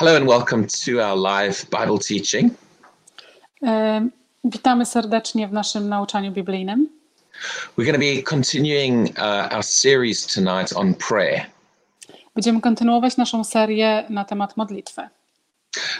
Hello 0.00 0.16
and 0.16 0.26
welcome 0.26 0.66
to 0.84 1.00
our 1.02 1.14
live 1.14 1.66
Bible 1.70 1.98
teaching. 1.98 2.52
Witamy 4.44 4.86
serdecznie 4.86 5.48
w 5.48 5.52
naszym 5.52 5.88
nauczaniu 5.88 6.32
biblijnym. 6.32 6.88
We're 7.78 7.84
going 7.84 7.94
to 7.94 8.16
be 8.16 8.22
continuing 8.22 9.10
uh, 9.18 9.54
our 9.54 9.62
series 9.64 10.26
tonight 10.26 10.72
on 10.76 10.94
prayer. 10.94 11.46
Będziemy 12.34 12.60
kontynuować 12.60 13.16
naszą 13.16 13.44
serię 13.44 14.06
na 14.10 14.24
temat 14.24 14.56
modlitwy. 14.56 15.08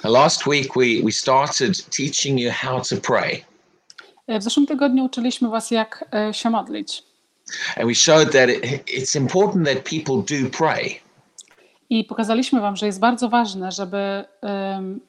Last 0.04 0.46
week 0.46 0.74
we, 0.76 1.04
we 1.04 1.12
started 1.12 1.84
teaching 1.96 2.40
you 2.40 2.50
how 2.52 2.80
to 2.80 2.96
pray, 2.96 3.44
E, 4.26 4.38
W 4.38 4.42
zeszłym 4.42 4.66
tygodniu 4.66 5.04
uczyliśmy 5.04 5.48
Was, 5.48 5.70
jak 5.70 6.04
e, 6.14 6.34
się 6.34 6.50
modlić. 6.50 7.02
and 7.76 7.86
we 7.88 7.94
showed 7.94 8.32
that 8.32 8.48
it, 8.50 8.64
it's 8.88 9.16
important 9.16 9.66
that 9.66 9.78
people 9.90 10.14
do 10.38 10.50
pray. 10.58 11.00
I 11.90 12.04
pokazaliśmy 12.04 12.60
Wam, 12.60 12.76
że 12.76 12.86
jest 12.86 13.00
bardzo 13.00 13.28
ważne, 13.28 13.72
żeby 13.72 14.24
em, 14.42 15.00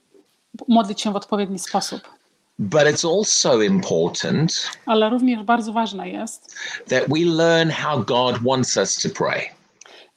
modlić 0.68 1.02
się 1.02 1.12
w 1.12 1.16
odpowiedni 1.16 1.60
sposób. 1.60 2.02
But 2.60 2.82
it's 2.82 3.18
also 3.18 3.62
important 3.62 4.70
Ale 4.86 5.10
również 5.10 5.44
bardzo 5.44 5.74
ważne 5.74 6.10
jest, 6.10 6.56
that 6.90 7.04
we 7.08 7.20
learn 7.20 7.70
how 7.70 8.04
God 8.04 8.36
wants 8.44 8.78
us 8.78 8.96
to 8.96 9.10
pray. 9.10 9.42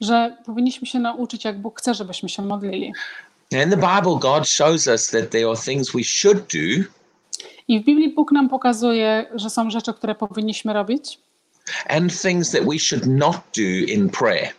że 0.01 0.37
powinniśmy 0.45 0.87
się 0.87 0.99
nauczyć, 0.99 1.45
jak 1.45 1.59
Bóg 1.61 1.79
chce, 1.79 1.93
żebyśmy 1.93 2.29
się 2.29 2.41
modlili. 2.41 2.93
In 3.51 3.69
the 3.69 3.77
Bible, 3.77 4.17
God 4.19 4.47
shows 4.47 4.87
us 4.87 5.07
that 5.07 5.29
there 5.29 5.47
are 5.47 5.57
things 5.57 5.91
we 5.91 6.03
should 6.03 6.37
do 6.37 6.83
I 7.67 7.79
w 7.79 7.85
Biblii 7.85 8.13
Bóg 8.13 8.31
nam 8.31 8.49
pokazuje, 8.49 9.25
że 9.35 9.49
są 9.49 9.69
rzeczy, 9.69 9.93
które 9.93 10.15
powinniśmy 10.15 10.73
robić 10.73 11.19
and 11.89 12.21
things 12.21 12.51
that 12.51 12.61
we 12.65 12.79
should 12.79 13.07
not 13.07 13.35
do 13.57 13.91
in 13.93 14.09
prayer. 14.09 14.49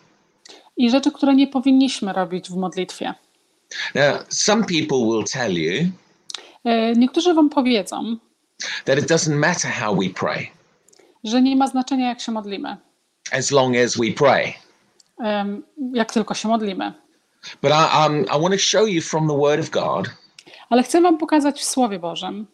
I 0.77 0.91
rzeczy, 0.91 1.13
które 1.13 1.35
nie 1.35 1.47
powinniśmy 1.47 2.13
robić 2.13 2.51
w 2.51 2.57
modlitwie. 2.57 3.15
Now, 3.95 4.27
some 4.29 4.65
people 4.65 4.99
will 4.99 5.25
tell 5.33 5.53
you 5.53 5.91
E, 6.65 6.93
Niektórzy 6.93 7.35
Wam 7.35 7.49
powiedzą, 7.51 8.17
that 8.85 8.99
it 8.99 9.05
doesn't 9.11 9.35
matter 9.35 9.71
how 9.71 9.97
we 9.97 10.11
pray 10.11 10.47
że 11.25 11.43
nie 11.43 11.57
ma 11.57 11.67
znaczenia, 11.67 12.09
jak 12.09 12.21
się 12.21 12.33
modlimy, 12.33 12.77
as 13.33 13.51
long 13.51 13.77
as 13.77 13.97
we 13.97 14.11
pray. 14.13 14.55
em, 15.25 15.63
jak 15.95 16.13
tylko 16.13 16.35
się 16.35 16.49
modlimy. 16.49 16.93
But 17.63 17.71
I, 17.73 17.99
um, 18.07 18.25
I 18.25 18.41
want 18.43 18.55
to 18.55 18.59
show 18.59 18.89
you 18.89 19.03
from 19.03 19.29
the 19.29 19.37
Word 19.39 19.61
of 19.61 19.71
God 19.71 20.11
Ale 20.71 20.83
chcę 20.83 21.01
Wam 21.01 21.19
pokazać 21.19 21.61
w 21.61 21.65
Słowie 21.65 21.99
Bożym, 21.99 22.47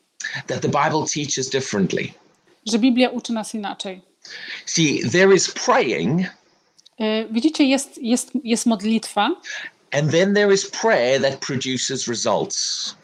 that 0.46 0.60
the 0.60 0.68
Bible 0.68 1.04
teaches 1.14 1.50
differently. 1.50 2.08
że 2.66 2.78
Biblia 2.78 3.08
uczy 3.08 3.32
nas 3.32 3.54
inaczej. 3.54 4.02
See, 4.66 5.10
there 5.10 5.34
is 5.34 5.50
praying, 5.50 6.20
Widzicie, 7.30 7.64
jest, 7.64 7.98
jest, 8.02 8.30
jest 8.44 8.66
modlitwa 8.66 9.30
and 9.92 10.10
then 10.10 10.34
there 10.34 10.54
is 10.54 10.70
prayer 10.70 11.20
that 11.20 11.40
produces 11.40 12.08
results. 12.08 12.94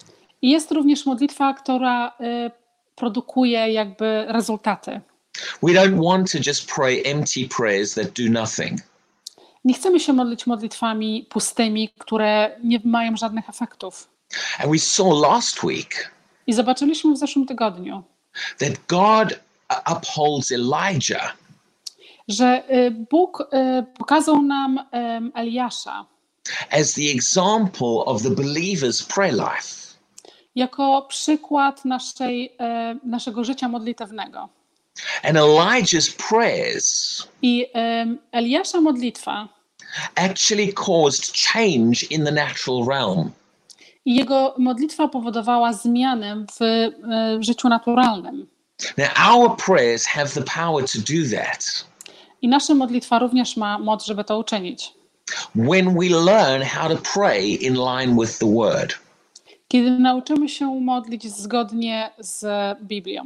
i 0.42 0.50
jest 0.50 0.72
również 0.72 1.06
modlitwa, 1.06 1.54
która 1.54 2.12
e, 2.20 2.50
produkuje 2.96 3.72
jakby 3.72 4.24
rezultaty. 4.28 5.00
We 5.62 5.72
don't 5.72 6.04
want 6.04 6.32
to 6.32 6.38
just 6.46 6.72
pray 6.74 7.02
empty 7.04 7.48
prayers 7.56 7.94
that 7.94 8.06
do 8.06 8.40
nothing. 8.40 8.80
Nie 9.64 9.74
chcemy 9.74 10.00
się 10.00 10.12
modlić 10.12 10.46
modlitwami 10.46 11.26
pustymi, 11.30 11.88
które 11.98 12.56
nie 12.64 12.80
mają 12.84 13.16
żadnych 13.16 13.48
efektów. 13.48 14.08
And 14.58 14.72
we 14.72 14.78
saw 14.78 15.06
last 15.22 15.64
week 15.64 16.10
I 16.46 16.52
zobaczyliśmy 16.52 17.14
w 17.14 17.18
zeszłym 17.18 17.46
tygodniu, 17.46 18.02
that 18.58 18.72
God 18.88 19.40
uh, 19.70 19.96
upholds 19.96 20.52
Elijah 20.52 21.36
że 22.28 22.46
e, 22.68 22.90
Bóg 22.90 23.48
e, 23.52 23.82
pokazał 23.98 24.42
nam 24.42 24.80
Eliasza 25.34 26.06
as 26.70 26.94
the 26.94 27.10
example 27.10 28.04
of 28.06 28.22
the 28.22 28.30
believer's 28.30 29.02
prayer 29.14 29.34
life. 29.34 29.88
jako 30.54 31.02
przykład 31.08 31.84
naszej, 31.84 32.54
e, 32.60 32.96
naszego 33.04 33.44
życia 33.44 33.68
modlitewnego. 33.68 34.48
And 35.22 35.36
Elijah's 35.36 36.28
prayers 36.28 37.22
I 37.42 37.66
em, 37.72 38.18
Eliasza 38.32 38.80
modlitwa 38.80 39.48
actually 40.14 40.72
caused 40.72 41.36
change 41.36 42.06
in 42.10 42.24
the 42.24 42.32
natural 42.32 42.86
realm. 42.88 43.30
i 44.04 44.14
jego 44.14 44.54
modlitwa 44.58 45.08
powodowała 45.08 45.72
zmianę 45.72 46.44
w 46.58 46.62
e, 46.62 46.90
życiu 47.40 47.68
naturalnym. 47.68 48.46
Now, 48.96 49.08
our 49.28 49.56
prayers 49.56 50.06
have 50.06 50.28
the 50.28 50.42
power 50.42 50.84
to 50.84 50.98
do 50.98 51.36
that 51.36 51.87
I 52.42 52.48
nasza 52.48 52.74
modlitwa 52.74 53.18
również 53.18 53.56
ma 53.56 53.78
moc, 53.78 54.04
żeby 54.04 54.24
to 54.24 54.38
uczynić. 54.38 54.94
when 55.54 55.94
we 55.94 56.08
learn 56.08 56.62
how 56.62 56.88
to 56.88 56.96
pray 57.14 57.54
in 57.54 57.74
line 57.74 58.16
with 58.20 58.38
the 58.38 58.54
Word. 58.54 58.94
Kiedy 59.68 59.90
nauczymy 59.90 60.48
się 60.48 60.66
modlić 60.80 61.28
zgodnie 61.36 62.10
z 62.18 62.46
Biblią. 62.82 63.24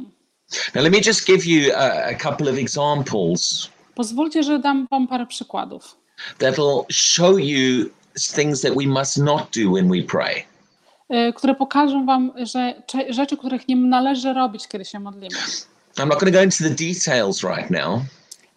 Now, 0.75 0.83
let 0.83 0.93
me 0.93 0.99
just 1.05 1.25
give 1.25 1.45
you 1.45 1.73
a, 1.75 2.03
a 2.05 2.13
couple 2.15 2.51
of 2.51 2.57
examples 2.57 3.69
Pozwólcie, 3.95 4.43
że 4.43 4.59
dam 4.59 4.87
Wam 4.91 5.07
parę 5.07 5.25
przykładów, 5.25 5.95
that'll 6.39 6.83
show 6.91 7.39
you 7.39 7.89
things 8.35 8.61
that 8.61 8.73
we 8.75 8.87
must 8.87 9.17
not 9.17 9.41
do 9.41 9.71
when 9.73 9.89
we 9.89 10.01
pray. 10.01 10.43
e, 11.09 11.33
które 11.33 11.55
pokażą 11.55 12.05
Wam, 12.05 12.31
że 12.43 12.73
rzeczy, 13.09 13.37
których 13.37 13.67
nie 13.67 13.75
należy 13.75 14.33
robić, 14.33 14.67
kiedy 14.67 14.85
się 14.85 14.99
modlimy. 14.99 15.35
I'm 15.97 16.07
not 16.07 16.19
going 16.19 16.33
to 16.33 16.39
go 16.39 16.43
into 16.43 16.57
the 16.57 16.69
details 16.69 17.43
right 17.43 17.69
now. 17.69 18.01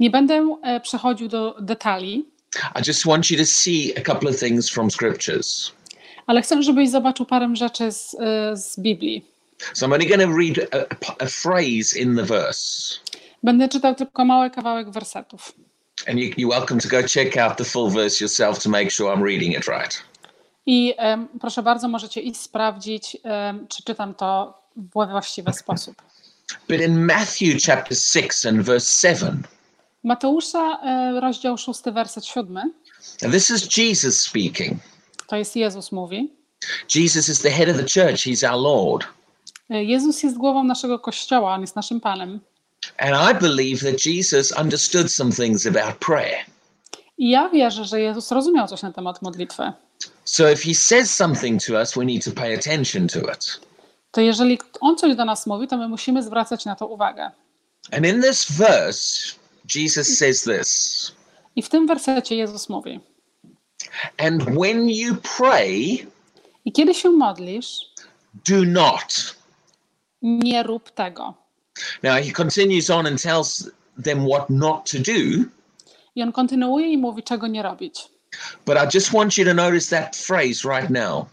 Nie 0.01 0.11
będę 0.11 0.57
e, 0.63 0.81
przechodził 0.81 1.29
do 1.29 1.57
detali, 1.61 2.25
I 2.81 2.83
just 2.89 3.05
want 3.07 3.31
you 3.31 3.39
to 3.39 3.45
see 3.47 3.93
a 3.99 4.01
couple 4.01 4.31
of 4.31 4.39
things 4.39 4.71
from 4.71 4.91
scriptures. 4.91 5.73
ale 6.27 6.43
chcę, 6.43 6.63
żebyś 6.63 6.91
zobaczył 6.91 7.27
parę 7.27 7.57
rzeczy 7.57 7.93
z, 7.93 8.17
e, 8.21 8.57
z 8.57 8.81
Biblii. 8.81 9.25
So 9.75 9.87
I'm 9.87 9.95
only 9.95 10.07
going 10.07 10.23
to 10.23 10.39
read 10.39 10.75
a, 10.75 10.95
a- 11.25 11.27
phrase 11.27 11.99
in 11.99 12.17
the 12.17 12.23
verse. 12.23 12.95
Będę 13.43 13.69
czytał 13.69 13.95
tylko 13.95 14.25
mały 14.25 14.51
kawałek 14.51 14.91
wersetów. 14.91 15.53
And 16.09 16.19
you, 16.19 16.31
you're 16.31 16.51
welcome 16.51 16.81
to 16.81 16.89
go 16.89 16.97
check 17.09 17.37
out 17.37 17.57
the 17.57 17.65
full 17.65 17.91
verse 17.91 18.25
yourself 18.25 18.59
to 18.63 18.71
make 18.71 18.91
sure 18.91 19.15
I'm 19.17 19.23
reading 19.25 19.55
it 19.59 19.65
right. 19.69 20.03
I 20.67 20.95
em, 20.97 21.29
proszę 21.41 21.63
bardzo, 21.63 21.89
możecie 21.89 22.21
iść 22.21 22.41
sprawdzić, 22.41 23.17
em, 23.25 23.67
czy 23.69 23.83
czytam 23.83 24.15
to 24.15 24.59
w 24.77 24.91
właściwy 24.93 25.53
sposób. 25.53 26.03
But 26.69 26.81
in 26.81 27.05
Matthew 27.05 27.63
chapter 27.67 27.97
6 27.99 28.47
and 28.47 28.61
verse 28.61 29.09
7, 29.09 29.43
Mateusza, 30.07 30.79
e, 30.83 31.21
rozdział 31.21 31.59
6, 31.59 31.81
werset 31.93 32.27
7, 32.27 32.73
and 33.25 33.33
this 33.33 33.51
is 33.51 33.77
Jesus 33.79 34.21
speaking. 34.21 34.79
to 35.27 35.37
jest 35.37 35.57
Jezus 35.57 35.93
mówi. 35.93 36.33
Jesus 36.95 37.29
is 37.29 37.41
the 37.41 37.51
head 37.51 37.69
of 37.69 37.77
the 37.77 38.01
church, 38.01 38.27
he's 38.27 38.53
our 38.53 38.63
Lord. 38.63 39.07
E, 39.71 39.85
Jezus 39.85 40.23
jest 40.23 40.37
głową 40.37 40.65
naszego 40.65 40.99
kościoła, 40.99 41.55
on 41.55 41.61
jest 41.61 41.77
naszym 41.77 42.01
Panem. 42.01 42.41
And 42.99 43.31
I 43.31 43.41
believe 43.41 43.93
that 43.93 44.07
Jesus 44.07 44.53
understood 44.53 45.13
some 45.13 45.33
things 45.33 45.67
about 45.67 45.97
prayer. 45.99 46.39
I 47.19 47.31
ja 47.31 47.49
wierzę, 47.49 47.85
że 47.85 48.01
Jezus 48.01 48.33
rozumiał 48.33 48.69
coś 48.69 48.83
na 48.83 48.93
temat 48.93 49.23
modlitwy. 49.23 49.73
So 50.25 50.51
if 50.51 50.63
he 50.69 50.75
says 50.75 51.15
something 51.15 51.65
to 51.65 51.81
us, 51.81 51.95
we 51.95 52.05
need 52.05 52.25
to 52.25 52.31
pay 52.31 52.55
attention 52.55 53.09
to 53.09 53.19
it. 53.19 53.61
To 54.11 54.21
jeżeli 54.21 54.59
on 54.81 54.97
coś 54.97 55.17
do 55.17 55.25
nas 55.25 55.47
mówi, 55.47 55.69
to 55.69 55.77
my 55.77 55.89
musimy 55.89 56.23
zwracać 56.23 56.65
na 56.65 56.77
to 56.77 56.87
uwagę. 56.87 57.31
And 57.93 58.07
in 58.07 58.23
this 58.23 58.45
verse, 58.53 59.37
Jesus 59.75 60.19
says 60.19 60.43
this 60.43 61.13
I 61.57 61.63
w 61.63 61.69
tym 61.69 61.87
wersecie 61.87 62.37
Jezus 62.37 62.69
mówi: 62.69 63.01
And 64.19 64.45
when 64.45 64.89
you 64.91 65.17
pray, 65.39 66.07
I 66.65 66.73
kiedy 66.73 66.95
się 66.95 67.11
modlisz, 67.11 67.81
do 68.49 68.63
not. 68.65 69.37
nie 70.23 70.63
rób 70.63 70.91
tego. 70.91 71.35
Now 72.03 72.17
he 72.25 72.33
continues 72.33 72.91
on 72.91 73.07
and 73.07 73.23
tells 73.23 73.71
them 74.05 74.29
what 74.29 74.51
not 74.51 74.91
to 74.91 74.99
do. 74.99 75.45
I 76.15 76.23
on 76.23 76.33
kontynuuje 76.33 76.89
i 76.89 76.99
mówi, 76.99 77.23
czego 77.23 77.47
nie 77.47 77.63
robić. 77.63 78.09
But 78.67 78.77
I 78.77 78.97
just 78.97 79.13
want 79.13 79.39
you 79.39 79.45
to 79.45 79.55
notice 79.55 80.01
that 80.01 80.17
phrase 80.17 80.69
right 80.69 80.91
now. 80.91 81.27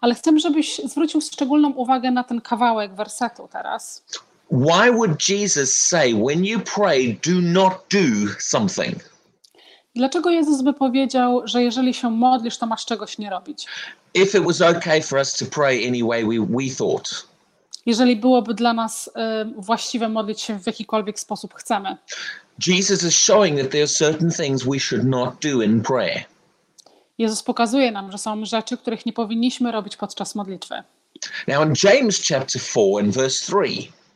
Ale 0.00 0.14
chcę, 0.14 0.38
żebyś 0.38 0.80
zwrócił 0.84 1.20
szczególną 1.20 1.70
uwagę 1.70 2.10
na 2.10 2.24
ten 2.24 2.40
kawałek 2.40 2.94
wersetu 2.94 3.48
teraz. 3.52 4.04
Why 4.50 4.90
would 4.90 5.28
Jesus 5.28 5.76
say, 5.76 6.14
when 6.14 6.44
you 6.44 6.60
pray, 6.60 7.18
do 7.22 7.40
not 7.40 7.72
do 7.90 8.34
something? 8.38 9.10
Dlaczego 9.94 10.30
Jezus 10.30 10.62
by 10.62 10.72
powiedział, 10.72 11.42
że 11.44 11.62
jeżeli 11.62 11.94
się 11.94 12.10
modlisz, 12.10 12.58
to 12.58 12.66
masz 12.66 12.84
czegoś 12.84 13.18
nie 13.18 13.30
robić? 13.30 13.66
If 14.14 14.38
it 14.38 14.44
was 14.44 14.60
okay 14.60 15.02
for 15.02 15.18
us 15.18 15.32
to 15.32 15.46
pray 15.46 15.88
any 15.88 16.04
way 16.04 16.24
we, 16.24 16.46
we 16.46 16.74
thought. 16.76 17.28
Jeżeli 17.86 18.16
byłoby 18.16 18.54
dla 18.54 18.72
nas 18.72 19.10
e, 19.14 19.44
właściwe 19.56 20.08
modlić 20.08 20.40
się 20.40 20.58
w 20.58 20.66
jakikolwiek 20.66 21.20
sposób 21.20 21.54
chcemy. 21.54 21.96
Jesus 22.66 23.02
is 23.02 23.14
showing 23.14 23.60
that 23.60 23.70
there 23.70 23.82
are 23.82 23.88
certain 23.88 24.30
things 24.30 24.64
we 24.64 24.78
should 24.78 25.04
not 25.04 25.34
do 25.42 25.62
in 25.62 25.82
prayer. 25.82 26.24
Jezus 27.18 27.42
pokazuje 27.42 27.92
nam, 27.92 28.12
że 28.12 28.18
są 28.18 28.44
rzeczy, 28.44 28.76
których 28.76 29.06
nie 29.06 29.12
powinniśmy 29.12 29.72
robić 29.72 29.96
podczas 29.96 30.34
modlitwy. 30.34 30.74
Now, 31.48 31.66
in 31.66 31.74
James 31.82 32.28
chapter 32.28 32.62
4 32.62 32.86
and 33.00 33.14
verse 33.14 33.46
3, 33.46 33.52
W 33.54 34.07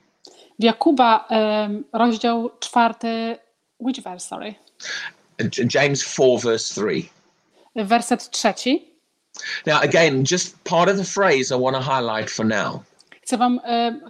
Jakuba, 0.63 1.29
rozdział 1.93 2.51
czwarty, 2.61 3.39
which 3.81 4.03
verse, 4.03 4.29
sorry? 4.29 4.55
James 5.75 6.05
4, 6.05 6.39
verse 6.39 6.75
3, 6.75 7.09
Werset 7.77 8.31
trzeci. 8.31 8.89
Now, 9.67 9.81
again, 9.81 10.25
just 10.31 10.65
part 10.65 10.91
of 10.91 10.97
the 10.97 11.05
phrase 11.05 11.51
I 11.55 11.59
want 11.59 11.77
to 11.77 11.83
highlight 11.83 12.31
for 12.31 12.47
now. 12.47 12.83
Chcę 13.23 13.37
wam, 13.39 13.61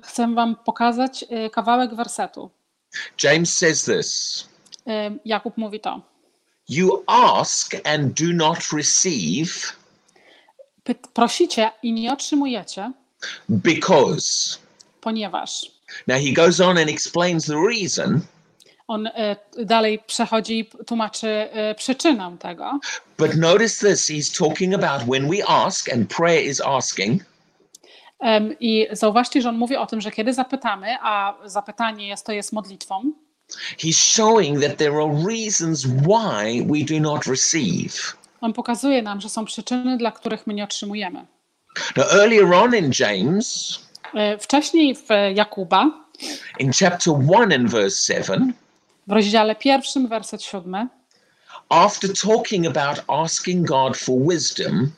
chcę 0.02 0.34
wam 0.34 0.56
pokazać 0.64 1.24
e, 1.30 1.50
kawałek 1.50 1.94
wersetu. 1.94 2.50
James 3.22 3.56
says 3.58 3.84
this 3.84 4.48
Jakub 5.24 5.56
mówi 5.56 5.80
to. 5.80 6.00
You 6.68 7.04
ask 7.06 7.74
and 7.84 8.20
do 8.20 8.32
not 8.32 8.58
receive 8.72 9.76
Prosicie 11.14 11.70
i 11.82 11.92
nie 11.92 12.12
otrzymujecie, 12.12 12.92
because. 13.48 14.58
ponieważ 15.00 15.70
Now, 16.06 16.16
he 16.18 16.32
goes 16.32 16.60
on 16.60 16.78
and 16.78 16.88
explains 16.90 17.46
the 17.46 17.56
reason, 17.68 18.20
on 18.88 19.06
e, 19.06 19.36
dalej 19.64 19.98
przechodzi 20.06 20.58
i 20.60 20.84
tłumaczy 20.86 21.28
e, 21.28 21.74
przyczynę 21.74 22.36
tego. 22.40 22.80
but 23.18 23.36
notice 23.36 23.88
this 23.88 24.10
he's 24.10 24.38
talking 24.38 24.74
about 24.74 25.02
when 25.08 25.28
we 25.30 25.44
ask, 25.48 25.92
and 25.92 26.08
prayer 26.16 26.44
is 26.44 26.60
asking. 26.60 27.22
Em, 28.20 28.56
I 28.60 28.86
zauważcie, 28.92 29.42
że 29.42 29.48
on 29.48 29.56
mówi 29.58 29.76
o 29.76 29.86
tym, 29.86 30.00
że 30.00 30.10
kiedy 30.10 30.32
zapytamy, 30.34 30.96
a 31.02 31.34
zapytanie 31.44 32.08
jest 32.08 32.26
to 32.26 32.32
jest 32.32 32.52
modlitwą, 32.52 33.12
He's 33.78 33.98
showing 34.14 34.60
that 34.62 34.76
there 34.78 34.92
are 34.92 35.26
reasons 35.28 35.86
why 35.86 36.62
we 36.66 36.84
do 36.94 37.00
not 37.00 37.26
receive. 37.26 38.16
on 38.40 38.52
pokazuje 38.52 39.02
nam, 39.02 39.20
że 39.20 39.28
są 39.28 39.44
przyczyny, 39.44 39.96
dla 39.96 40.10
których 40.12 40.46
my 40.46 40.54
nie 40.54 40.64
otrzymujemy. 40.64 41.26
Now, 41.96 42.12
earlier 42.12 42.52
on 42.54 42.74
in 42.76 42.90
James, 42.98 43.78
Wcześniej 44.40 44.94
w 44.94 45.08
Jakuba, 45.34 45.90
in 46.58 46.72
chapter 46.72 47.14
1 47.14 47.52
and 47.52 47.70
verse 47.70 48.14
7, 48.14 48.52
w 49.06 49.12
rozdziale 49.12 49.54
pierwszym, 49.56 50.08
werset 50.08 50.42
siódmy, 50.42 50.88
after 51.68 52.10
talking 52.22 52.66
about 52.66 53.04
asking 53.08 53.68
God 53.68 53.96
for 53.96 54.16
wisdom, 54.30 54.92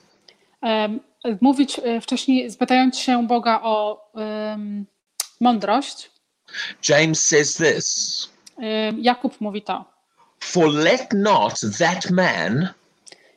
em, 0.62 1.00
mówić 1.40 1.80
e, 1.84 2.00
wcześniej, 2.00 2.52
pytając 2.58 2.98
się 2.98 3.26
Boga 3.26 3.60
o 3.62 4.04
em, 4.14 4.86
mądrość, 5.40 6.10
James 6.88 7.26
says 7.28 7.54
this 7.54 8.28
em, 8.58 9.00
Jakub 9.00 9.40
mówi 9.40 9.62
to. 9.62 9.84
For 10.40 10.68
let 10.74 11.06
not 11.12 11.60
that 11.78 12.10
man, 12.10 12.68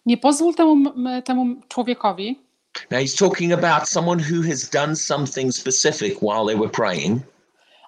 Nie 0.06 0.18
pozwól 0.18 0.56
temu, 0.56 0.94
temu 1.21 1.45
człowiekowi, 1.68 2.39
now 2.91 3.00
he's 3.00 3.15
talking 3.18 3.53
about 3.53 3.89
someone 3.89 4.19
who 4.31 4.41
has 4.50 4.69
done 4.69 4.95
something 4.95 5.51
specific 5.53 6.21
while 6.21 6.45
they 6.45 6.56
were 6.56 6.69
praying, 6.69 7.21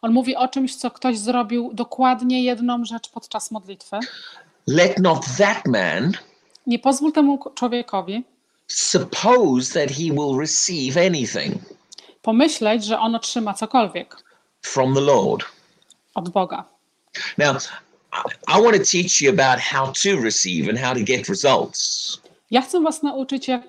on 0.01 0.13
mówi 0.13 0.35
o 0.35 0.47
czymś, 0.47 0.75
co 0.75 0.91
ktoś 0.91 1.17
zrobił 1.17 1.71
dokładnie 1.73 2.43
jedną 2.43 2.85
rzecz 2.85 3.09
podczas 3.09 3.51
modlitwy. 3.51 3.97
let 4.67 4.99
not 4.99 5.25
that 5.37 5.65
man 5.67 6.13
Nie 6.67 6.79
pozwól 6.79 7.11
temu 7.11 7.39
człowiekowi 7.55 8.23
suppose 8.67 9.73
that 9.73 9.97
he 9.97 10.03
will 10.03 10.39
receive 10.39 10.97
anything 11.07 11.55
pomyśleć, 12.21 12.85
że 12.85 12.99
on 12.99 13.15
otrzyma 13.15 13.53
cokolwiek 13.53 14.15
from 14.61 14.93
the 14.95 15.01
Lord. 15.01 15.45
od 16.15 16.29
Boga. 16.29 16.65
Now, 17.37 17.57
I, 18.13 18.57
I 18.57 18.61
want 18.61 18.77
to 18.77 18.83
teach 18.91 19.21
you 19.21 19.29
about 19.29 19.59
how 19.59 19.91
to 20.03 20.21
receive 20.23 20.69
and 20.69 20.77
how 20.79 20.93
to 20.93 20.99
get 21.03 21.29
results. 21.29 22.17
Ja 22.51 22.61
chcę 22.61 22.81
Was 22.81 23.03
nauczyć, 23.03 23.47
jak, 23.47 23.61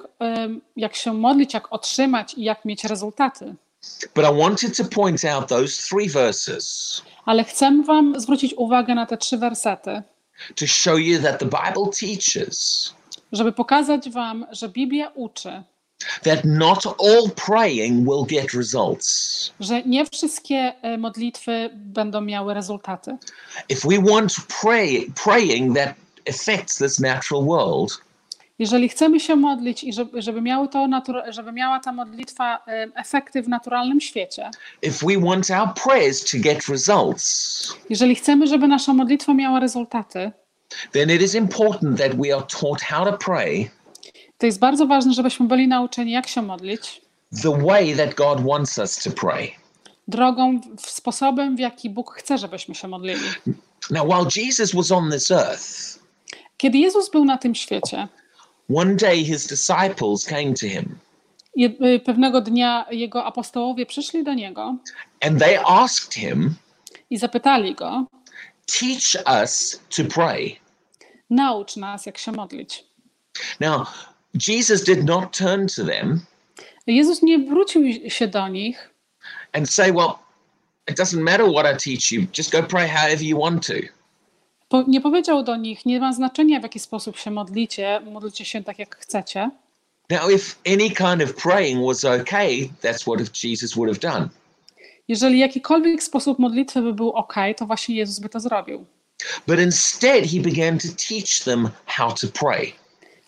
jak 0.76 0.94
się 0.94 1.12
modlić, 1.14 1.54
jak 1.54 1.72
otrzymać 1.72 2.34
i 2.34 2.42
jak 2.42 2.64
mieć 2.64 2.84
rezultaty. 2.84 3.54
But 4.14 4.24
I 4.24 4.40
wanted 4.42 4.76
to 4.76 4.84
point 4.84 5.24
out 5.24 5.48
those 5.48 5.82
three 5.88 6.08
verses 6.08 7.02
Ale 7.24 7.44
chcę 7.44 7.82
Wam 7.82 8.20
zwrócić 8.20 8.54
uwagę 8.54 8.94
na 8.94 9.06
te 9.06 9.16
trzy 9.16 9.38
wersety, 9.38 10.02
to 10.54 10.66
show 10.66 10.98
you 10.98 11.22
that 11.22 11.38
the 11.38 11.46
Bible 11.46 11.90
teaches 12.00 12.94
żeby 13.32 13.52
pokazać 13.52 14.10
Wam, 14.10 14.46
że 14.52 14.68
Biblia 14.68 15.12
uczy, 15.14 15.62
that 16.22 16.44
not 16.44 16.86
all 16.86 17.30
praying 17.46 18.08
will 18.08 18.24
get 18.38 18.54
results. 18.54 19.52
że 19.60 19.82
nie 19.82 20.06
wszystkie 20.06 20.74
e, 20.82 20.98
modlitwy 20.98 21.70
będą 21.74 22.20
miały 22.20 22.54
rezultaty. 22.54 23.16
If 23.68 23.88
we 23.88 24.12
want 24.12 24.34
pray, 24.60 25.06
praying 25.24 25.76
that 25.76 25.94
affects 26.28 26.74
this 26.78 27.00
natural 27.00 27.44
world, 27.44 28.00
Jeżeli 28.60 28.88
chcemy 28.88 29.20
się 29.20 29.36
modlić 29.36 29.84
i 29.84 29.92
żeby, 29.92 30.22
żeby, 30.22 30.42
miały 30.42 30.68
to 30.68 30.88
żeby 31.28 31.52
miała 31.52 31.80
ta 31.80 31.92
modlitwa 31.92 32.64
efekty 32.94 33.42
w 33.42 33.48
naturalnym 33.48 34.00
świecie, 34.00 34.50
if 34.82 35.06
we 35.06 35.20
want 35.20 35.50
our 35.50 35.74
prayers 35.84 36.30
to 36.30 36.38
get 36.40 36.68
results, 36.68 37.76
jeżeli 37.90 38.14
chcemy, 38.14 38.46
żeby 38.46 38.68
nasza 38.68 38.94
modlitwa 38.94 39.34
miała 39.34 39.60
rezultaty, 39.60 40.32
then 40.92 41.10
it 41.10 41.22
is 41.22 41.34
important 41.34 41.98
that 41.98 42.14
we 42.16 42.34
are 42.34 42.46
taught 42.60 42.82
how 42.82 43.04
to 43.04 43.18
pray 43.18 43.70
to 44.38 44.46
jest 44.46 44.58
bardzo 44.58 44.86
ważne, 44.86 45.12
żebyśmy 45.12 45.46
byli 45.46 45.68
nauczeni, 45.68 46.12
jak 46.12 46.28
się 46.28 46.42
modlić, 46.42 47.00
the 47.42 47.58
way 47.58 47.96
that 47.96 48.14
God 48.14 48.46
wants 48.46 48.78
us 48.78 48.96
to 48.96 49.10
pray. 49.10 49.50
drogą, 50.08 50.60
sposobem, 50.78 51.56
w 51.56 51.58
jaki 51.58 51.90
Bóg 51.90 52.14
chce, 52.14 52.38
żebyśmy 52.38 52.74
się 52.74 52.88
modlili. 52.88 53.20
Now, 53.90 54.04
while 54.04 54.26
Jesus 54.36 54.74
was 54.74 54.92
on 54.92 55.10
this 55.10 55.30
earth, 55.30 56.00
Kiedy 56.56 56.78
Jezus 56.78 57.10
był 57.10 57.24
na 57.24 57.38
tym 57.38 57.54
świecie, 57.54 58.08
one 58.70 58.94
day 58.96 59.24
his 59.24 59.46
disciples 59.46 60.24
came 60.24 60.54
to 60.54 60.66
him 60.66 60.98
y, 61.56 62.00
pewnego 62.04 62.40
dnia 62.40 62.86
jego 62.90 63.24
apostołowie 63.24 63.86
przyszli 63.86 64.24
do 64.24 64.34
niego 64.34 64.76
and 65.20 65.38
they 65.38 65.58
asked 65.66 66.14
him, 66.14 66.54
i 67.10 67.18
zapytali 67.18 67.74
go: 67.74 68.06
Teach 68.66 69.16
us 69.42 69.80
to 69.96 70.04
pray. 70.04 70.56
Naucz 71.30 71.76
nas, 71.76 72.06
jak 72.06 72.18
się 72.18 72.32
modlić. 72.32 72.84
Now, 73.60 73.86
Jesus 74.48 74.84
did 74.84 75.04
not 75.04 75.38
turn 75.38 75.66
to 75.76 75.84
them 75.84 76.20
Jezus 76.86 77.22
nie 77.22 77.38
wrócił 77.38 77.82
się 78.10 78.28
do 78.28 78.48
nich 78.48 78.90
and 79.52 79.70
say, 79.70 79.92
Well, 79.92 80.18
it 80.88 80.96
doesn't 80.96 81.22
matter 81.22 81.46
what 81.46 81.66
I 81.66 81.76
teach 81.76 82.12
you, 82.12 82.26
just 82.32 82.52
go 82.52 82.62
pray 82.62 82.88
however 82.88 83.24
you 83.24 83.38
want 83.38 83.66
to. 83.66 83.74
Nie 84.86 85.00
powiedział 85.00 85.42
do 85.42 85.56
nich, 85.56 85.86
nie 85.86 86.00
ma 86.00 86.12
znaczenia 86.12 86.60
w 86.60 86.62
jaki 86.62 86.78
sposób 86.78 87.18
się 87.18 87.30
modlicie, 87.30 88.00
modlicie 88.10 88.44
się 88.44 88.64
tak 88.64 88.78
jak 88.78 88.96
chcecie. 88.96 89.50
Now, 90.10 90.30
if 90.30 90.56
any 90.66 90.90
kind 90.90 91.22
of 91.22 91.34
praying 91.34 91.86
was 91.86 92.04
okay, 92.04 92.70
that's 92.82 93.02
what 93.02 93.44
Jesus 93.44 93.74
would 93.74 93.90
have 93.90 94.00
done. 94.00 94.28
Jeżeli 95.08 95.38
jakikolwiek 95.38 96.02
sposób 96.02 96.38
modlitwy 96.38 96.82
by 96.82 96.92
był 96.92 97.10
ok, 97.10 97.34
to 97.56 97.66
właśnie 97.66 97.96
Jezus 97.96 98.18
by 98.18 98.28
to 98.28 98.40
zrobił. 98.40 98.86
But 99.46 99.60
instead, 99.60 100.24
he 100.24 100.40
began 100.40 100.78
to 100.78 100.88
teach 101.08 101.44
them 101.44 101.70
how 101.86 102.12
to 102.12 102.26
pray. 102.28 102.72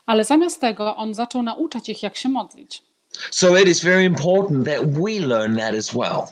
Ale 0.07 0.25
zamiast 0.25 0.61
tego 0.61 0.97
on 0.97 1.15
zaczął 1.15 1.43
nauczać 1.43 1.89
ich, 1.89 2.03
jak 2.03 2.17
się 2.17 2.29
modlić. 2.29 2.83
So 3.31 3.59
it 3.59 3.69
is 3.69 3.81
very 3.81 4.05
important 4.05 4.67
that 4.67 4.95
we 4.95 5.27
learn 5.27 5.57
that 5.57 5.75
as 5.75 5.95
well. 5.95 6.23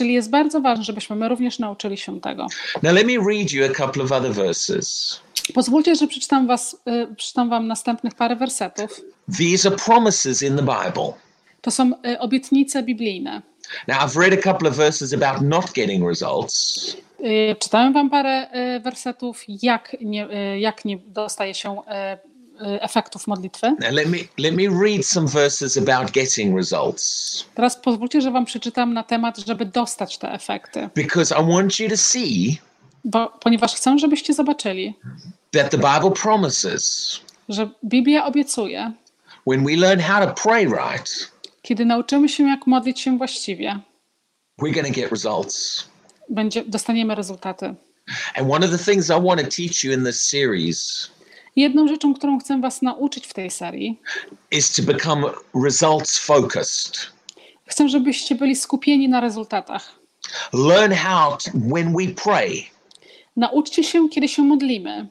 Czyli 0.00 0.12
jest 0.12 0.30
bardzo 0.30 0.60
ważne, 0.60 0.84
żebyśmy 0.84 1.16
my 1.16 1.28
również 1.28 1.58
nauczyli 1.58 1.96
się 1.96 2.20
tego. 2.20 2.46
Now, 2.82 2.94
let 2.94 3.06
me 3.06 3.12
read 3.28 3.52
you 3.52 3.64
a 3.64 3.68
couple 3.68 4.02
of 4.02 4.12
other 4.12 4.32
verses. 4.32 5.20
Pozwólcie, 5.54 5.94
że 5.94 6.06
przeczytam, 6.06 6.46
was, 6.46 6.76
y, 6.88 7.14
przeczytam 7.16 7.50
wam 7.50 7.66
następnych 7.66 8.14
parę 8.14 8.36
wersetów. 8.36 9.00
These 9.38 9.68
are 9.68 9.76
promises 9.76 10.42
in 10.42 10.56
the 10.56 10.62
Bible. 10.62 11.12
To 11.60 11.70
są 11.70 11.92
y, 12.06 12.18
obietnice 12.18 12.82
biblijne. 12.82 13.42
Now, 13.88 13.98
I've 13.98 14.20
read 14.20 14.32
a 14.32 14.52
couple 14.52 14.68
of 14.68 14.76
verses 14.76 15.14
about 15.14 15.42
not 15.42 15.72
getting 15.72 16.08
results, 16.08 16.96
Y, 17.24 17.56
Czytałem 17.58 17.92
wam 17.92 18.10
parę 18.10 18.46
wersetów, 18.82 19.44
jak 19.62 19.96
nie, 20.00 20.28
jak 20.58 20.84
nie 20.84 20.98
dostaje 20.98 21.54
się 21.54 21.76
efektów 22.60 23.26
modlitwy. 23.26 23.76
Let 23.92 24.08
me 24.08 24.18
let 24.38 24.54
me 24.54 24.62
read 24.82 25.06
some 25.06 25.26
verses 25.28 25.78
about 25.78 26.10
getting 26.10 26.56
results 26.56 27.44
Teraz 27.54 27.76
pozwólcie, 27.76 28.20
że 28.20 28.30
wam 28.30 28.44
przeczytam 28.44 28.94
na 28.94 29.02
temat, 29.02 29.38
żeby 29.38 29.64
dostać 29.66 30.18
te 30.18 30.32
efekty. 30.32 30.88
because 30.94 31.34
I 31.40 31.52
want 31.54 31.80
you 31.80 31.88
to 31.88 31.96
see 31.96 32.58
Bo, 33.04 33.32
ponieważ 33.40 33.74
chcę, 33.74 33.98
żebyście 33.98 34.34
zobaczyli, 34.34 34.94
that 35.52 35.70
the 35.70 35.78
Bible 35.78 36.10
promises 36.22 37.10
że 37.48 37.70
Biblia 37.84 38.24
obiecuje, 38.24 38.92
when 39.46 39.64
we 39.64 39.76
learn 39.76 40.00
how 40.00 40.26
to 40.26 40.34
pray 40.42 40.66
right, 40.66 41.30
kiedy 41.62 41.84
nauczymy 41.84 42.28
się, 42.28 42.44
jak 42.48 42.66
modlić 42.66 43.00
się 43.00 43.18
właściwie, 43.18 43.80
we're 44.62 44.74
going 44.74 44.86
to 44.86 44.92
get 45.00 45.10
results. 45.10 45.84
będzie, 46.28 46.64
dostaniemy 46.64 47.14
rezultaty. 47.14 47.74
And 48.36 48.50
one 48.50 48.66
of 48.66 48.70
the 48.70 48.92
things 48.92 49.10
I 49.10 49.20
want 49.26 49.40
to 49.40 49.46
teach 49.46 49.84
you 49.84 49.92
in 49.92 50.04
this 50.04 50.22
series 50.22 51.10
Jedną 51.56 51.88
rzeczą, 51.88 52.14
którą 52.14 52.38
chcę 52.38 52.60
Was 52.60 52.82
nauczyć 52.82 53.26
w 53.26 53.34
tej 53.34 53.50
serii, 53.50 54.00
is 54.50 54.72
to 54.72 54.82
become 54.82 55.30
results 55.64 56.18
focused. 56.18 57.12
chcę, 57.66 57.88
żebyście 57.88 58.34
byli 58.34 58.56
skupieni 58.56 59.08
na 59.08 59.20
rezultatach. 59.20 60.00
Learn 60.52 60.92
how 60.94 61.36
to, 61.36 61.50
when 61.74 61.92
we 61.96 62.06
pray 62.24 62.64
Nauczcie 63.36 63.84
się, 63.84 64.08
kiedy 64.08 64.28
się 64.28 64.42
modlimy, 64.42 65.08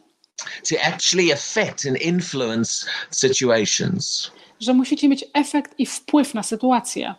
to 0.69 0.75
actually 0.83 1.33
affect 1.33 1.85
and 1.85 2.01
influence 2.01 2.85
situations. 3.11 4.31
że 4.59 4.73
musicie 4.73 5.09
mieć 5.09 5.25
efekt 5.33 5.71
i 5.77 5.85
wpływ 5.85 6.33
na 6.33 6.43
sytuację. 6.43 7.15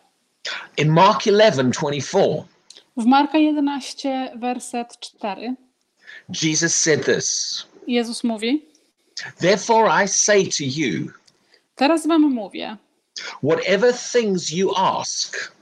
In 0.78 0.88
Mark 0.88 1.20
11:24, 1.26 2.42
W 2.96 3.04
Marka 3.06 3.38
11, 3.38 4.32
werset 4.36 5.00
4, 5.00 5.54
Jesus 6.42 6.74
said 6.74 7.04
this. 7.06 7.66
Jezus 7.86 8.24
mówi: 8.24 8.64
Therefore 9.40 10.04
I 10.04 10.08
say 10.08 10.44
to 10.44 10.64
you, 10.64 11.12
Teraz 11.74 12.06
wam 12.06 12.22
mówię, 12.22 12.76
whatever 13.42 13.94
things 14.12 14.50
you 14.50 14.72
ask 14.76 15.52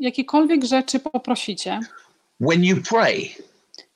jakiekolwiek 0.00 0.64
rzeczy 0.64 1.00
poprosicie, 1.00 1.80
when 2.40 2.64
you 2.64 2.76
pray. 2.90 3.30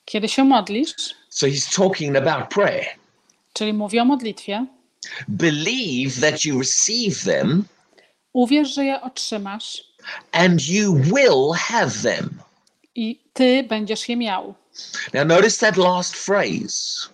kiedy 0.04 0.28
się 0.28 0.44
modlisz, 0.44 0.94
So 1.28 1.46
he's 1.46 1.76
talking 1.76 2.16
about 2.16 2.48
prayer. 2.54 2.86
czyli 3.52 3.72
mówi 3.72 3.98
o 4.00 4.04
modlitwie, 4.04 4.66
Believe 5.28 6.20
that 6.30 6.44
you 6.44 6.58
receive 6.58 7.24
them 7.24 7.64
uwierz, 8.32 8.74
że 8.74 8.84
je 8.84 9.00
otrzymasz 9.00 9.84
and 10.32 10.66
you 10.68 10.94
will 10.94 11.52
have 11.56 11.90
them. 12.02 12.30
i 12.94 13.20
ty 13.32 13.62
będziesz 13.68 14.08
je 14.08 14.16
miał. 14.16 14.54
Now, 15.14 15.26
notice 15.26 15.58
that 15.66 15.76
last 15.76 16.16
phrase. 16.16 17.08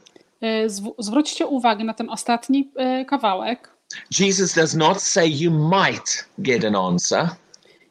Zw- 0.66 0.95
Zwróćcie 0.99 1.47
uwagę 1.47 1.85
na 1.85 1.95
ten 1.95 2.11
ostatni 2.11 2.71
y, 3.00 3.05
kawałek. 3.05 3.71
Jesus 4.19 4.55
does 4.55 4.75
not 4.75 5.02
say 5.02 5.28
you 5.28 5.50
might 5.50 6.28
get 6.38 6.64
an 6.64 6.76
answer. 6.76 7.28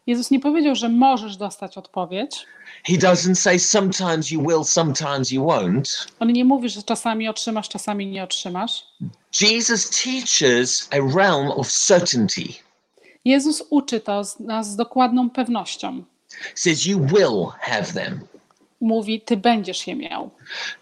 Jezus 0.08 0.32
nie 0.32 0.40
powiedział, 0.40 0.76
że 0.76 0.90
możesz 0.90 1.38
dostać 1.38 1.78
odpowiedź. 1.78 2.46
He 2.84 2.94
doesn't 2.94 3.36
say 3.36 3.60
sometimes 3.60 4.32
you 4.32 4.42
will, 4.42 4.64
sometimes 4.64 5.32
you 5.32 5.46
won't. 5.46 6.08
On 6.20 6.34
nie 6.34 6.46
mówi, 6.46 6.70
że 6.70 6.84
czasami 6.84 7.30
otrzymasz, 7.30 7.70
czasami 7.70 8.08
nie 8.08 8.24
otrzymasz. 8.24 8.84
Jesus 9.42 9.90
teaches 9.90 10.90
a 10.92 11.18
realm 11.18 11.48
of 11.52 11.72
certainty. 11.72 12.44
Jezus 13.26 13.64
uczy 13.70 14.00
to 14.00 14.22
nas 14.40 14.72
z 14.72 14.76
dokładną 14.76 15.30
pewnością. 15.30 16.04
He 16.32 16.52
says 16.56 16.86
you 16.86 17.00
will 17.06 17.46
have 17.60 17.84
them. 17.94 18.20
Mówi, 18.82 19.22
ty 19.22 19.38
będziesz 19.38 19.88
je 19.88 19.96
miał. 19.96 20.30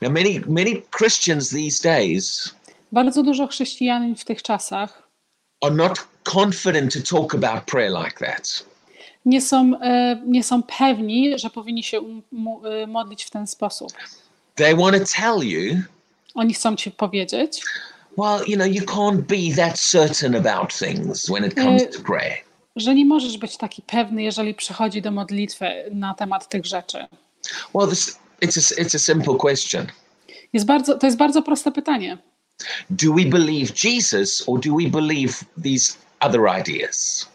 Now, 0.01 0.12
many 0.12 0.41
many 0.47 0.81
Christians 0.97 1.50
these 1.50 1.83
days 1.89 2.55
Bardzo 2.91 3.23
dużo 3.23 3.47
chrześcijan 3.47 4.15
w 4.15 4.25
tych 4.25 4.41
czasach 4.43 5.09
are 5.62 5.75
not 5.75 6.07
confident 6.35 6.93
to 6.93 7.17
talk 7.19 7.35
about 7.35 7.65
prayer 7.65 7.91
like 8.03 8.25
that. 8.25 8.65
nie 9.25 9.41
są, 9.41 9.79
e, 9.81 10.21
nie 10.25 10.43
są 10.43 10.63
pewni, 10.63 11.39
że 11.39 11.50
powinni 11.50 11.83
się 11.83 12.01
um- 12.01 12.21
e, 12.83 12.88
modlić 12.88 13.23
w 13.23 13.29
ten 13.29 13.47
sposób. 13.47 13.89
They 14.55 14.75
want 14.75 14.97
to 14.97 15.21
tell 15.21 15.47
you, 15.50 15.75
Oni 16.35 16.53
chcą 16.53 16.75
ci 16.75 16.91
powiedzieć, 16.91 17.62
well, 18.17 18.41
you 18.47 18.55
know, 18.55 18.67
you 18.67 18.81
can't 18.85 19.21
be 19.21 19.55
that 19.55 19.79
certain 19.79 20.35
about 20.35 20.73
things 20.79 21.25
when 21.29 21.45
it 21.45 21.53
comes 21.53 21.83
to 21.97 22.03
prayer. 22.03 22.38
że 22.75 22.95
nie 22.95 23.05
możesz 23.05 23.38
być 23.38 23.57
taki 23.57 23.81
pewny, 23.81 24.23
jeżeli 24.23 24.53
przychodzi 24.53 25.01
do 25.01 25.12
modlitwy 25.12 25.65
na 25.91 26.13
temat 26.13 26.50
tych 26.50 26.65
rzeczy. 26.65 27.05
Well, 27.73 27.88
this, 27.88 28.19
it's 28.41 28.57
a, 28.57 28.81
it's 28.81 28.95
a 28.95 29.00
simple 29.00 29.35
question. 29.35 29.88
Jest 30.53 30.65
bardzo, 30.65 30.97
to 30.97 31.07
jest 31.07 31.17
bardzo 31.17 31.41
proste 31.41 31.71
pytanie. 31.71 32.17
Do 32.89 33.13
we 33.13 33.25
believe 33.25 33.73
Jesus 33.83 34.43
or 34.47 34.59
do 34.59 34.75
we 34.75 34.89
believe 34.89 35.45
these 35.63 35.97
other 36.19 36.41
ideas? 36.59 37.27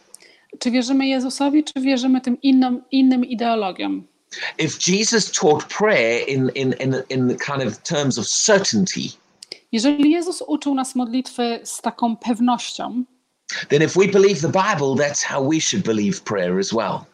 Czy 0.59 0.71
wierzymy 0.71 1.09
Jezusowi, 1.09 1.65
czy 1.65 1.81
wierzymy 1.81 2.21
tym 2.21 2.41
innym, 2.43 2.83
innym 2.91 3.25
ideologiom? 3.25 4.07
If 4.59 4.93
Jesus 4.93 5.33
taught 5.33 5.65
prayer 5.65 6.29
in, 6.29 6.51
in, 6.55 6.73
in, 6.73 6.95
in 7.09 7.29
the 7.29 7.37
kind 7.37 7.63
of 7.69 7.83
terms 7.83 8.19
of 8.19 8.27
certainty, 8.27 9.11
Jeżeli 9.73 10.11
Jezus 10.11 10.43
uczył 10.47 10.75
nas 10.75 10.95
modlitwy 10.95 11.61
z 11.65 11.81
taką 11.81 12.17
pewnością, 12.17 13.05
then 13.69 13.83
if 13.83 14.01
we 14.01 14.09
believe 14.09 14.41
the 14.41 14.49
Bible, 14.49 15.07
that's 15.07 15.23
how 15.25 15.49
we 15.49 15.61
should 15.61 15.85
believe 15.85 16.21
prayer 16.21 16.59
as 16.59 16.73
well. 16.73 17.05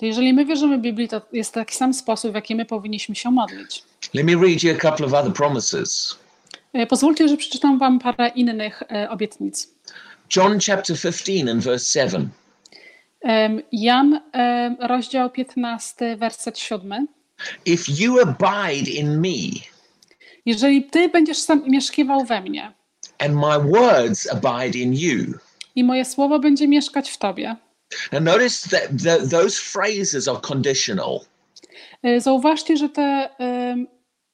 To 0.00 0.06
jeżeli 0.06 0.32
my 0.32 0.44
wierzymy 0.44 0.78
Biblii, 0.78 1.08
to 1.08 1.22
jest 1.32 1.54
taki 1.54 1.74
sam 1.76 1.94
sposób, 1.94 2.32
w 2.32 2.34
jaki 2.34 2.54
my 2.54 2.64
powinniśmy 2.64 3.14
się 3.14 3.30
modlić. 3.30 3.82
Let 4.14 4.26
me 4.26 4.32
read 4.32 4.62
you 4.62 4.74
a 4.74 4.78
couple 4.90 5.06
of 5.06 5.12
other 5.12 5.32
promises. 5.32 6.18
E, 6.72 6.86
Pozwólcie, 6.86 7.28
że 7.28 7.36
przeczytam 7.36 7.78
wam 7.78 7.98
parę 7.98 8.28
innych 8.28 8.82
e, 8.90 9.10
obietnic. 9.10 9.68
John 10.36 10.58
chapter 10.66 10.96
15 11.00 11.50
and 11.50 11.64
verse 11.64 12.00
7. 12.08 12.28
Em, 13.20 13.62
Jan, 13.72 14.20
rozdział 14.80 15.30
15, 15.30 16.16
werset 16.16 16.58
7. 16.58 17.06
If 17.66 17.92
you 17.98 18.20
abide 18.20 18.90
in 18.90 19.20
me 19.20 19.60
Jeżeli 20.46 20.84
ty 20.84 21.08
będziesz 21.08 21.38
sam 21.38 21.62
mieszkiwał 21.70 22.24
we 22.24 22.40
mnie 22.40 22.72
and 23.18 23.34
my 23.34 23.58
words 23.80 24.28
abide 24.32 24.78
in 24.78 24.94
you. 24.94 25.34
i 25.74 25.84
moje 25.84 26.04
słowo 26.04 26.38
będzie 26.38 26.68
mieszkać 26.68 27.10
w 27.10 27.18
tobie, 27.18 27.56
Now 28.12 28.20
notice 28.20 28.68
that 28.68 28.98
the, 28.98 29.28
those 29.28 29.58
phrases 29.58 30.28
are 30.28 30.40
conditional. 30.40 31.20
e, 32.02 32.20
zauważcie, 32.20 32.76
że 32.76 32.88
te, 32.88 33.28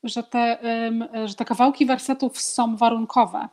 że 0.04 0.22
te, 0.22 0.58
że 1.24 1.34
te 1.34 1.44
kawałki 1.44 1.86
wersetów 1.86 2.40
są 2.40 2.76
warunkowe. 2.76 3.48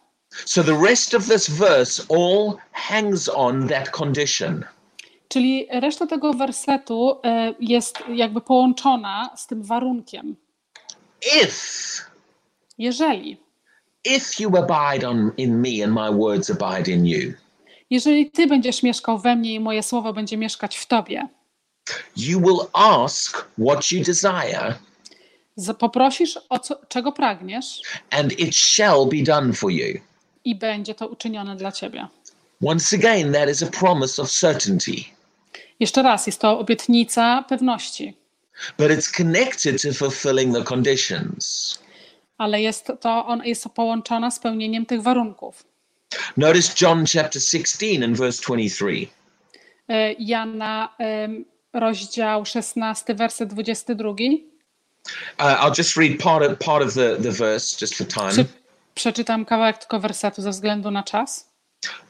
So 0.46 0.64
the 0.64 0.78
rest 0.90 1.14
of 1.16 1.28
this 1.28 1.50
verse 1.50 2.04
all 2.10 2.58
hangs 2.72 3.30
on 3.30 3.68
that 3.68 3.90
condition. 3.90 4.64
Czyli 5.28 5.68
reszta 5.72 6.08
tego 6.08 6.34
wersetu 6.34 7.20
e, 7.24 7.54
jest 7.60 7.98
jakby 8.14 8.42
połączona 8.42 9.30
z 9.36 9.48
tym 9.48 9.64
warunkiem. 9.64 10.36
If 11.42 11.54
Jeżeli, 12.78 13.38
if 14.04 14.44
you 14.44 14.58
abide 14.58 15.10
on 15.10 15.32
in 15.38 15.62
me 15.62 15.84
and 15.84 15.94
my 15.94 16.18
words 16.18 16.50
abide 16.50 16.92
in 16.92 17.06
you, 17.06 17.34
jeżeli 17.90 18.32
ty 18.32 18.48
będziesz 18.48 18.84
mieszkał 18.84 19.20
we 19.20 19.36
mnie 19.36 19.54
i 19.54 19.60
moje 19.60 19.84
słowo 19.84 20.14
będzie 20.14 20.38
mieszkać 20.38 20.78
w 20.78 20.86
tobie, 20.86 21.28
you 22.18 22.40
will 22.40 22.60
ask 22.74 23.48
what 23.68 23.92
you 23.92 24.04
desire, 24.04 24.76
poprosisz 25.80 26.40
o 26.50 26.60
co, 26.60 26.76
czego 26.88 27.12
pragniesz 27.12 27.82
and 28.10 28.40
it 28.40 28.56
shall 28.56 29.06
be 29.06 29.24
done 29.24 29.54
for 29.54 29.72
you. 29.72 30.00
i 30.46 30.56
będzie 30.56 30.96
to 30.96 31.08
uczynione 31.08 31.56
dla 31.56 31.72
ciebie. 31.72 32.08
Once 32.66 32.96
again, 32.96 33.34
that 33.34 33.50
is 33.50 33.64
a 33.64 33.68
promise 33.68 34.22
of 34.22 34.32
certainty, 34.32 34.92
Jeszcze 35.80 36.02
raz, 36.04 36.28
jest 36.28 36.42
to 36.42 36.60
obietnica 36.60 37.44
pewności, 37.50 38.18
but 38.78 38.88
it's 38.88 39.18
connected 39.18 39.82
to 39.82 39.94
fulfilling 39.94 40.56
the 40.56 40.64
conditions. 40.64 41.80
ale 42.38 42.62
jest 42.62 42.92
to, 43.02 43.26
on, 43.26 43.46
jest 43.46 43.70
połączona 43.70 44.32
z 44.32 44.40
pełnieniem 44.40 44.86
tych 44.86 45.02
warunków. 45.02 45.64
Notice 46.38 46.74
John 46.82 47.06
chapter 47.06 47.42
16 47.42 48.04
and 48.04 48.18
verse 48.18 48.42
23. 48.42 49.10
E, 49.90 50.16
Jana, 50.20 50.90
rozdział 51.74 52.46
16, 52.46 53.16
werset 53.16 53.50
22. 53.50 54.16
Uh, 55.40 55.58
I'll 55.62 55.74
just 55.78 55.98
read 55.98 56.20
part 56.20 56.44
of, 56.44 56.60
part 56.60 56.84
of 56.84 56.94
the, 56.94 57.18
the 57.18 57.32
verse 57.32 57.78
just 57.82 57.96
for 57.96 58.08
time. 58.08 58.32
Prze- 58.32 58.46
przeczytam 58.96 59.46
kawałek 59.46 59.78
tylko 59.78 60.00
wersetu 60.00 60.42
ze 60.42 60.50
względu 60.50 60.92
na 60.92 61.04
czas. 61.04 61.50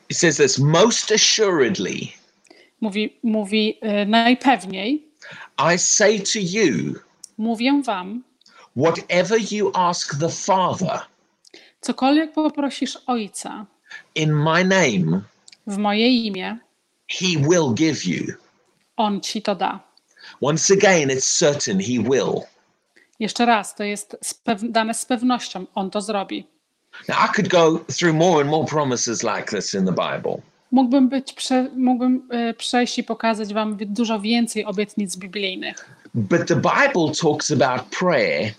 It 0.09 0.17
says 0.17 0.37
this 0.37 0.59
Most 0.59 1.11
assuredly, 1.11 2.07
Mówi, 2.81 3.19
mówi 3.23 3.77
e, 3.81 4.05
najpewniej, 4.05 5.07
I 5.73 5.77
say 5.77 6.19
to 6.19 6.39
you, 6.39 6.93
mówię 7.37 7.81
wam, 7.85 8.23
whatever 8.75 9.39
you 9.51 9.71
ask 9.73 10.19
the 10.19 10.29
Father 10.29 10.99
cokolwiek 11.83 12.33
poprosisz 12.33 12.97
Ojca 13.07 13.65
in 14.15 14.33
my 14.33 14.63
name, 14.63 15.21
w 15.67 15.77
moje 15.77 16.09
imię, 16.09 16.57
he 17.07 17.27
will 17.39 17.73
give 17.73 18.05
you. 18.05 18.33
On 18.97 19.21
ci 19.21 19.41
to 19.41 19.55
da. 19.55 19.79
Once 20.41 20.73
again, 20.73 21.09
it's 21.09 21.37
certain 21.37 21.79
he 21.79 21.99
will. 22.09 22.41
Jeszcze 23.19 23.45
raz, 23.45 23.75
to 23.75 23.83
jest 23.83 24.17
dane 24.63 24.93
z 24.93 25.05
pewnością, 25.05 25.65
On 25.75 25.89
to 25.89 26.01
zrobi. 26.01 26.47
Now, 27.09 27.17
I 27.25 27.33
could 27.35 27.47
go 27.47 27.79
through 27.79 28.15
more 28.15 28.41
and 28.41 28.49
more 28.49 28.65
promises 28.65 29.23
like 29.23 29.45
this 29.45 29.73
in 29.73 29.85
the 29.85 29.91
Bible, 29.91 30.41
Mógłbym, 30.71 31.09
być 31.09 31.33
prze, 31.33 31.69
mógłbym 31.75 32.27
e, 32.31 32.53
przejść 32.53 32.99
i 32.99 33.03
pokazać 33.03 33.53
wam 33.53 33.77
dużo 33.79 34.19
więcej 34.19 34.65
obietnic 34.65 35.15
biblijnych, 35.15 35.75
but 36.13 36.47
the 36.47 36.55
Bible 36.55 37.11
talks 37.21 37.51
about 37.51 37.81
prayer 37.99 38.53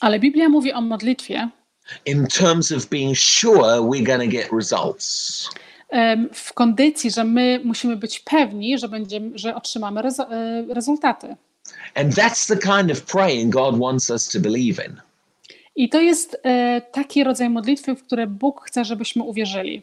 ale 0.00 0.18
Biblia 0.18 0.48
mówi 0.48 0.72
o 0.72 0.80
modlitwie 0.80 1.48
in 2.06 2.26
terms 2.26 2.72
of 2.72 2.86
being 2.88 3.16
sure 3.18 3.80
we're 3.80 4.06
going 4.06 4.22
to 4.22 4.36
get 4.38 4.52
results. 4.52 5.48
w 6.32 6.52
kondycji, 6.52 7.10
że 7.10 7.24
my 7.24 7.60
musimy 7.64 7.96
być 7.96 8.20
pewni, 8.20 8.78
że, 8.78 8.88
będziemy, 8.88 9.38
że 9.38 9.54
otrzymamy 9.54 10.00
rezo- 10.00 10.32
e, 10.32 10.74
rezultaty. 10.74 11.36
And 11.94 12.14
that's 12.14 12.46
the 12.46 12.56
kind 12.56 12.90
of 12.92 13.02
praying 13.02 13.54
God 13.54 13.78
wants 13.78 14.10
us 14.10 14.28
to 14.28 14.40
believe 14.40 14.86
in. 14.86 15.00
I 15.76 15.88
to 15.88 16.00
jest 16.00 16.40
e, 16.42 16.80
taki 16.92 17.24
rodzaj 17.24 17.50
modlitwy, 17.50 17.94
w 17.94 18.02
które 18.04 18.26
Bóg 18.26 18.64
chce, 18.66 18.84
żebyśmy 18.84 19.22
uwierzyli. 19.22 19.82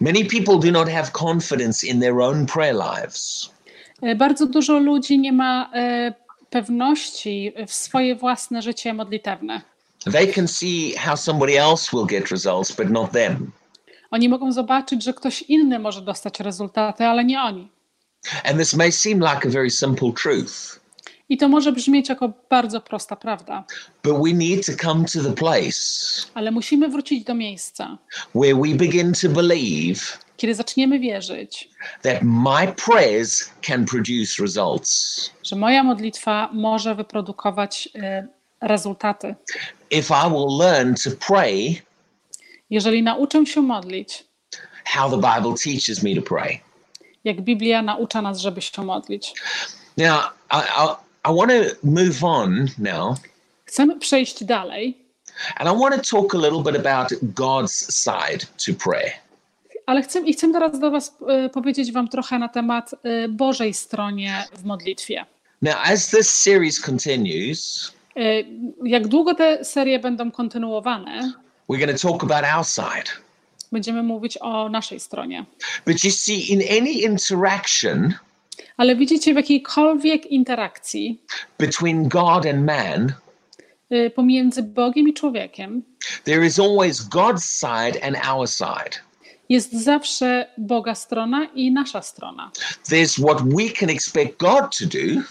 Many 0.00 0.24
people 0.24 0.58
do 0.58 0.70
not 0.70 0.88
have 0.88 1.10
confidence 1.12 1.86
in 1.86 2.00
their 2.00 2.20
own 2.20 2.46
prayer 2.46 2.74
lives. 2.74 3.50
E, 4.02 4.14
Bardzo 4.14 4.46
dużo 4.46 4.78
ludzi 4.78 5.18
nie 5.18 5.32
ma 5.32 5.70
e, 5.74 6.14
pewności 6.50 7.52
w 7.66 7.74
swoje 7.74 8.14
własne 8.16 8.62
życie 8.62 8.94
modlitewne. 8.94 9.62
They 10.04 10.32
can 10.32 10.48
see 10.48 10.94
how 10.96 11.16
somebody 11.16 11.56
else 11.56 11.96
will 11.96 12.06
get 12.06 12.30
results, 12.30 12.72
but 12.72 12.90
not 12.90 13.12
them. 13.12 13.52
Oni 14.10 14.28
mogą 14.28 14.52
zobaczyć, 14.52 15.04
że 15.04 15.14
ktoś 15.14 15.42
inny 15.42 15.78
może 15.78 16.02
dostać 16.02 16.40
rezultaty, 16.40 17.04
ale 17.04 17.24
nie 17.24 17.40
oni. 17.42 17.68
And 18.44 18.58
this 18.58 18.74
may 18.74 18.92
seem 18.92 19.20
like 19.20 19.48
a 19.48 19.50
very 19.50 19.70
simple 19.70 20.12
truth, 20.12 20.80
I 21.30 21.36
to 21.36 21.48
może 21.48 21.72
brzmieć 21.72 22.08
jako 22.08 22.32
bardzo 22.50 22.80
prosta 22.80 23.16
prawda, 23.16 23.64
but 24.02 24.16
we 24.24 24.32
need 24.32 24.66
to 24.66 24.72
come 24.82 25.04
to 25.04 25.22
the 25.22 25.32
place 25.32 25.80
ale 26.34 26.50
musimy 26.50 26.88
wrócić 26.88 27.24
do 27.24 27.34
miejsca, 27.34 27.98
where 28.34 28.54
we 28.54 28.74
begin 28.74 29.12
to 29.12 29.28
believe 29.28 30.18
kiedy 30.36 30.54
zaczniemy 30.54 30.98
wierzyć, 30.98 31.68
that 32.02 32.22
my 32.22 32.74
prayers 32.86 33.50
can 33.62 33.84
produce 33.84 34.42
results, 34.42 35.30
że 35.42 35.56
moja 35.56 35.82
modlitwa 35.84 36.50
może 36.52 36.94
wyprodukować 36.94 37.88
e, 37.94 38.28
rezultaty. 38.60 39.34
if 39.90 40.10
I 40.10 40.28
will 40.32 40.58
learn 40.58 40.94
to 40.94 41.10
pray 41.26 41.82
Jeżeli 42.70 43.02
nauczę 43.02 43.46
się 43.46 43.62
modlić, 43.62 44.24
how 44.84 45.10
the 45.10 45.16
Bible 45.16 45.54
teaches 45.64 46.02
me 46.02 46.14
to 46.14 46.22
pray. 46.22 46.60
jak 47.24 47.40
Biblia 47.40 47.82
naucza 47.82 48.22
nas, 48.22 48.38
żeby 48.40 48.62
się 48.62 48.84
modlić. 48.84 49.34
Now, 49.96 50.20
I, 50.52 50.56
I, 50.56 50.86
I 51.30 51.36
want 51.36 51.50
to 51.50 51.76
move 51.82 52.24
on 52.24 52.66
now, 52.78 53.18
Chcemy 53.64 53.98
przejść 53.98 54.44
dalej, 54.44 54.98
and 55.56 55.68
I 55.68 55.80
want 55.82 55.94
to 56.04 56.10
talk 56.16 56.34
a 56.34 56.38
little 56.38 56.62
bit 56.72 56.86
about 56.86 57.08
God's 57.22 57.94
side 57.94 58.46
to 58.66 58.84
prayer. 58.84 59.12
ale 59.86 60.02
chcę, 60.02 60.20
i 60.20 60.32
chcę 60.32 60.52
teraz 60.52 60.78
do 60.78 60.90
Was 60.90 61.14
e, 61.28 61.48
powiedzieć 61.48 61.92
Wam 61.92 62.08
trochę 62.08 62.38
na 62.38 62.48
temat 62.48 62.90
e, 63.02 63.28
Bożej 63.28 63.74
stronie 63.74 64.44
w 64.52 64.64
modlitwie. 64.64 65.26
Now, 65.62 65.74
as 65.84 66.08
this 66.10 66.30
series 66.30 66.80
continues, 66.80 67.92
Jak 68.84 69.08
długo 69.08 69.34
te 69.34 69.64
serie 69.64 69.98
będą 69.98 70.30
kontynuowane, 70.30 71.32
we're 71.68 71.86
going 71.86 72.00
to 72.00 72.08
talk 72.08 72.24
about 72.24 72.44
our 72.56 72.64
side. 72.64 73.10
będziemy 73.72 74.02
mówić 74.02 74.38
o 74.40 74.68
naszej 74.68 75.00
stronie. 75.00 75.44
But 75.86 76.04
you 76.04 76.10
see, 76.10 76.52
in 76.52 76.60
any 76.80 76.90
interaction 76.90 78.14
Ale 78.76 78.96
widzicie, 78.96 79.32
w 79.32 79.36
jakiejkolwiek 79.36 80.26
interakcji 80.26 81.20
between 81.58 82.08
God 82.08 82.46
and 82.46 82.66
man, 82.66 83.12
y, 83.92 84.10
pomiędzy 84.10 84.62
Bogiem 84.62 85.08
i 85.08 85.14
człowiekiem 85.14 85.82
there 86.24 86.46
is 86.46 86.58
always 86.58 87.08
God's 87.08 87.44
side 87.44 88.04
and 88.04 88.16
our 88.28 88.48
side. 88.48 88.90
jest 89.48 89.72
zawsze 89.72 90.46
Boga 90.58 90.94
strona 90.94 91.44
i 91.54 91.72
nasza 91.72 92.02
strona. 92.02 92.50
There's 92.84 93.22
what 93.22 93.42
we 93.42 93.68
can 93.68 93.90
expect 93.90 94.38
God 94.38 94.78
to 94.78 94.86
do 94.86 95.22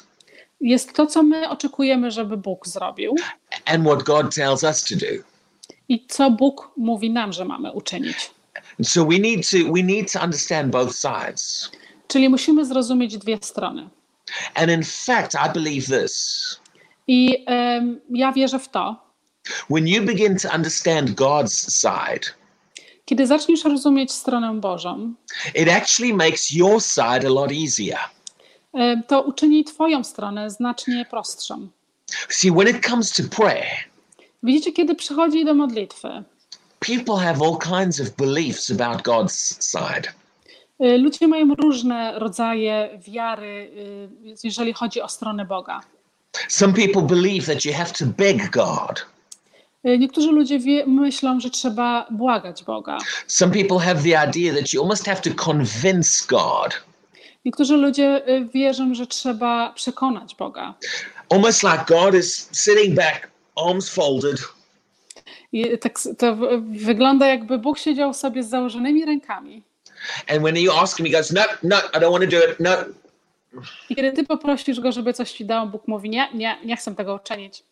Jest 0.61 0.93
to, 0.93 1.07
co 1.07 1.23
my 1.23 1.49
oczekujemy, 1.49 2.11
żeby 2.11 2.37
Bóg 2.37 2.67
zrobił 2.67 3.15
and 3.65 3.85
what 3.85 4.03
God 4.03 4.35
tells 4.35 4.63
us 4.63 4.83
to 4.83 4.95
do. 4.95 5.23
i 5.89 6.05
co 6.07 6.31
Bóg 6.31 6.71
mówi 6.77 7.09
nam, 7.11 7.33
że 7.33 7.45
mamy 7.45 7.71
uczynić. 7.71 8.31
So 8.83 9.05
we 9.05 9.19
need 9.19 9.49
to 9.49 9.57
we 9.73 9.83
need 9.83 10.11
to 10.11 10.19
understand 10.23 10.71
both 10.71 10.95
sides. 10.95 11.71
Czyli 12.07 12.29
musimy 12.29 12.65
zrozumieć 12.65 13.17
dwie 13.17 13.37
strony. 13.41 13.89
And 14.55 14.71
in 14.71 14.83
fact, 14.83 15.33
I 15.33 15.53
believe 15.53 16.01
this. 16.01 16.59
I 17.07 17.43
em, 17.47 17.99
ja 18.09 18.31
wierzę 18.31 18.59
w 18.59 18.69
to, 18.69 19.09
When 19.69 19.87
you 19.87 20.03
begin 20.05 20.37
to 20.39 20.49
understand 20.55 21.09
God's 21.09 21.71
side, 21.71 22.27
kiedy 23.05 23.27
zaczniesz 23.27 23.63
rozumieć 23.63 24.11
stronę 24.11 24.59
Bożą, 24.59 25.13
it 25.55 25.69
actually 25.69 26.13
makes 26.13 26.51
your 26.51 26.81
side 26.81 27.27
a 27.27 27.29
lot 27.29 27.51
easier. 27.51 27.99
Em, 28.73 29.03
to 29.03 29.21
uczyni 29.21 29.63
Twoją 29.63 30.03
stronę 30.03 30.49
znacznie 30.49 31.05
prostszą. 31.09 31.67
See, 32.29 32.51
when 32.51 32.67
it 32.67 32.85
comes 32.87 33.11
to 33.11 33.23
prayer, 33.35 33.67
Widzicie, 34.43 34.71
kiedy 34.71 34.95
przychodzi 34.95 35.45
do 35.45 35.53
modlitwy, 35.53 36.23
people 36.79 37.15
have 37.25 37.41
all 37.45 37.57
kinds 37.57 38.01
of 38.01 38.09
beliefs 38.09 38.71
about 38.71 39.01
God's 39.01 39.57
side. 39.71 40.11
y, 40.81 40.97
ludzie 40.97 41.27
mają 41.27 41.55
różne 41.55 42.19
rodzaje 42.19 42.99
wiary, 43.07 43.71
y, 44.25 44.35
jeżeli 44.43 44.73
chodzi 44.73 45.01
o 45.01 45.09
stronę 45.09 45.45
Boga. 45.45 45.81
Some 46.47 46.73
people 46.73 47.01
believe 47.01 47.53
that 47.53 47.65
you 47.65 47.73
have 47.73 47.91
to 47.93 48.05
beg 48.05 48.49
God. 48.51 49.05
Niektórzy 49.83 50.31
ludzie 50.31 50.59
wie, 50.59 50.85
myślą, 50.85 51.39
że 51.39 51.49
trzeba 51.49 52.07
błagać 52.11 52.63
Boga. 52.63 52.97
Some 53.27 53.53
people 53.53 53.79
have 53.79 54.03
the 54.03 54.29
idea 54.29 54.53
that 54.53 54.73
you 54.73 54.81
almost 54.81 55.05
have 55.05 55.21
to 55.21 55.29
convince 55.45 56.27
God, 56.27 56.81
Niektórzy 57.49 57.77
ludzie 57.77 58.29
y, 58.29 58.45
wierzą, 58.53 58.93
że 58.93 59.07
trzeba 59.07 59.73
przekonać 59.75 60.35
Boga. 60.35 60.73
almost 61.29 61.63
like 61.63 61.83
God 61.87 62.15
is 62.15 62.49
sitting 62.53 62.95
back, 62.95 63.29
arms 63.67 63.89
folded, 63.89 64.39
I 65.51 65.77
tak 65.77 65.99
to 66.17 66.37
wygląda, 66.61 67.27
jakby 67.27 67.57
Bóg 67.57 67.79
siedział 67.79 68.13
sobie 68.13 68.43
z 68.43 68.49
założonymi 68.49 69.05
rękami. 69.05 69.63
and 70.27 70.41
when 70.41 70.55
you 70.57 70.71
ask 70.71 70.97
him, 70.97 71.05
he 71.05 71.11
goes, 71.11 71.31
"No, 71.31 71.41
no, 71.63 71.75
I 71.77 71.97
don't 71.99 72.11
want 72.11 72.23
to 72.23 72.29
do 72.29 72.37
it. 72.51 72.59
No." 72.59 72.71
I 73.89 73.95
kiedy 73.95 74.11
ty 74.11 74.23
poprosisz 74.23 74.79
go, 74.79 74.91
żeby 74.91 75.13
coś 75.13 75.31
ci 75.31 75.45
dał, 75.45 75.67
Bóg 75.67 75.87
mówi: 75.87 76.09
Nie, 76.09 76.27
nie, 76.33 76.57
nie 76.65 76.75
chcę 76.77 76.95
tego 76.95 77.15
uczynić. 77.15 77.63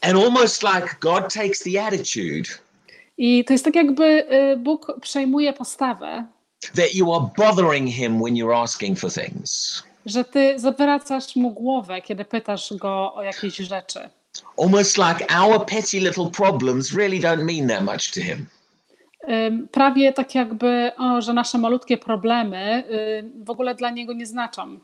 And 0.00 0.14
almost 0.24 0.62
like 0.62 0.88
God 1.00 1.34
takes 1.34 1.58
the 1.62 1.84
attitude 1.84 2.48
I 3.18 3.44
to 3.44 3.52
jest 3.52 3.64
tak, 3.64 3.74
jakby 3.74 4.04
y, 4.52 4.56
Bóg 4.56 4.92
przejmuje 5.00 5.52
postawę, 5.52 6.26
that 6.74 6.94
you 6.94 7.14
are 7.14 7.30
bothering 7.36 7.86
him 7.86 8.22
when 8.22 8.34
you're 8.34 8.62
asking 8.62 8.98
for 8.98 9.10
things. 9.12 9.82
że 10.06 10.24
ty 10.24 10.58
zawracasz 10.58 11.36
mu 11.36 11.50
głowę, 11.50 12.02
kiedy 12.02 12.24
pytasz 12.24 12.74
go 12.74 13.14
o 13.14 13.22
jakieś 13.22 13.56
rzeczy. 13.56 14.00
Almost 14.58 14.98
like 14.98 15.26
our 15.40 15.66
petty 15.66 16.00
little 16.00 16.30
problems 16.30 16.94
really 16.94 17.20
don't 17.20 17.44
mean 17.44 17.68
that 17.68 17.84
much 17.84 18.10
to 18.14 18.20
him. 18.20 18.46
Prawie 19.72 20.12
tak 20.12 20.34
jakby, 20.34 20.90
o, 20.98 21.20
że 21.20 21.32
nasze 21.32 21.58
malutkie 21.58 21.98
problemy 21.98 22.84
y, 22.90 23.44
w 23.44 23.50
ogóle 23.50 23.74
dla 23.74 23.90
niego 23.90 24.12
nie 24.12 24.26
znaczą. 24.26 24.78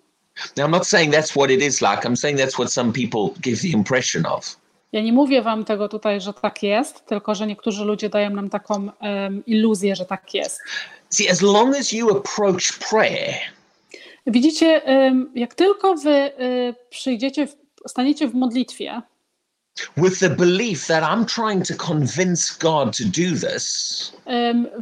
Now, 0.56 0.66
I'm 0.66 0.70
not 0.70 0.86
saying 0.86 1.14
that's 1.14 1.30
what 1.30 1.50
it 1.50 1.62
is 1.62 1.80
like. 1.80 2.08
I'm 2.08 2.16
saying 2.16 2.40
that's 2.40 2.54
what 2.54 2.72
some 2.72 2.92
people 2.92 3.40
give 3.40 3.60
the 3.60 3.68
impression 3.68 4.26
of. 4.26 4.56
Ja 4.92 5.02
nie 5.02 5.12
mówię 5.12 5.42
wam 5.42 5.64
tego 5.64 5.88
tutaj, 5.88 6.20
że 6.20 6.32
tak 6.32 6.62
jest, 6.62 7.06
tylko 7.06 7.34
że 7.34 7.46
niektórzy 7.46 7.84
ludzie 7.84 8.08
dają 8.08 8.30
nam 8.30 8.50
taką 8.50 8.88
em, 9.00 9.44
iluzję, 9.46 9.96
że 9.96 10.04
tak 10.04 10.34
jest. 10.34 10.60
See, 11.10 11.30
as 11.30 11.42
long 11.42 11.76
as 11.76 11.92
you 11.92 12.10
approach 12.10 12.72
prayer 12.90 13.34
Widzicie, 14.26 14.82
jak 15.34 15.54
tylko 15.54 15.94
wy 15.94 16.10
y, 16.40 16.74
przyjdziecie, 16.90 17.48
staniecie 17.86 18.28
w 18.28 18.34
modlitwie 18.34 19.02
with 19.96 20.18
the 20.20 20.30
belief 20.30 20.86
that 20.86 21.02
I'm 21.02 21.24
trying 21.24 21.62
to 21.62 21.74
convince 21.74 22.50
God 22.58 22.96
to 22.96 23.04
do 23.04 23.34
this, 23.34 24.12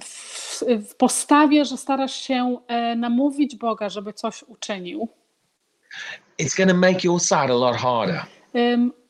w, 0.04 0.62
w 0.88 0.94
postawie, 0.94 1.64
że 1.64 1.76
starasz 1.76 2.14
się 2.14 2.58
e, 2.66 2.96
namówić 2.96 3.56
Boga, 3.56 3.88
żeby 3.88 4.12
coś 4.12 4.42
uczynił, 4.42 5.08
it's 6.38 6.56
going 6.56 6.70
to 6.70 6.76
make 6.76 7.04
your 7.04 7.20
side 7.20 7.52
a 7.52 7.54
lot 7.54 7.76
harder. 7.76 8.22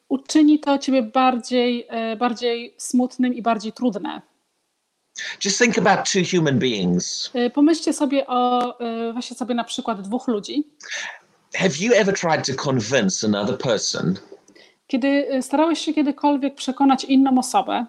uczyni 0.08 0.60
to 0.60 0.78
ciebie 0.78 1.02
bardziej, 1.02 1.86
e, 1.88 2.16
bardziej 2.16 2.74
smutnym 2.78 3.34
i 3.34 3.42
bardziej 3.42 3.72
trudne. 3.72 4.22
Just 5.44 5.58
think 5.58 5.78
about 5.78 6.12
two 6.12 6.22
human 6.36 6.58
beings. 6.58 7.30
E, 7.34 7.50
Pomyślcie 7.50 7.92
sobie 7.92 8.26
o, 8.26 8.80
e, 8.80 9.12
weźcie 9.12 9.34
sobie 9.34 9.54
na 9.54 9.64
przykład 9.64 10.02
dwóch 10.02 10.28
ludzi. 10.28 10.64
Have 11.54 11.70
you 11.80 11.92
ever 11.94 12.14
tried 12.14 12.46
to 12.46 12.64
convince 12.64 13.26
another 13.26 13.58
person 13.58 14.14
Kiedy 14.86 15.28
e, 15.30 15.42
starałeś 15.42 15.78
się 15.78 15.94
kiedykolwiek 15.94 16.54
przekonać 16.54 17.04
inną 17.04 17.38
osobę, 17.38 17.86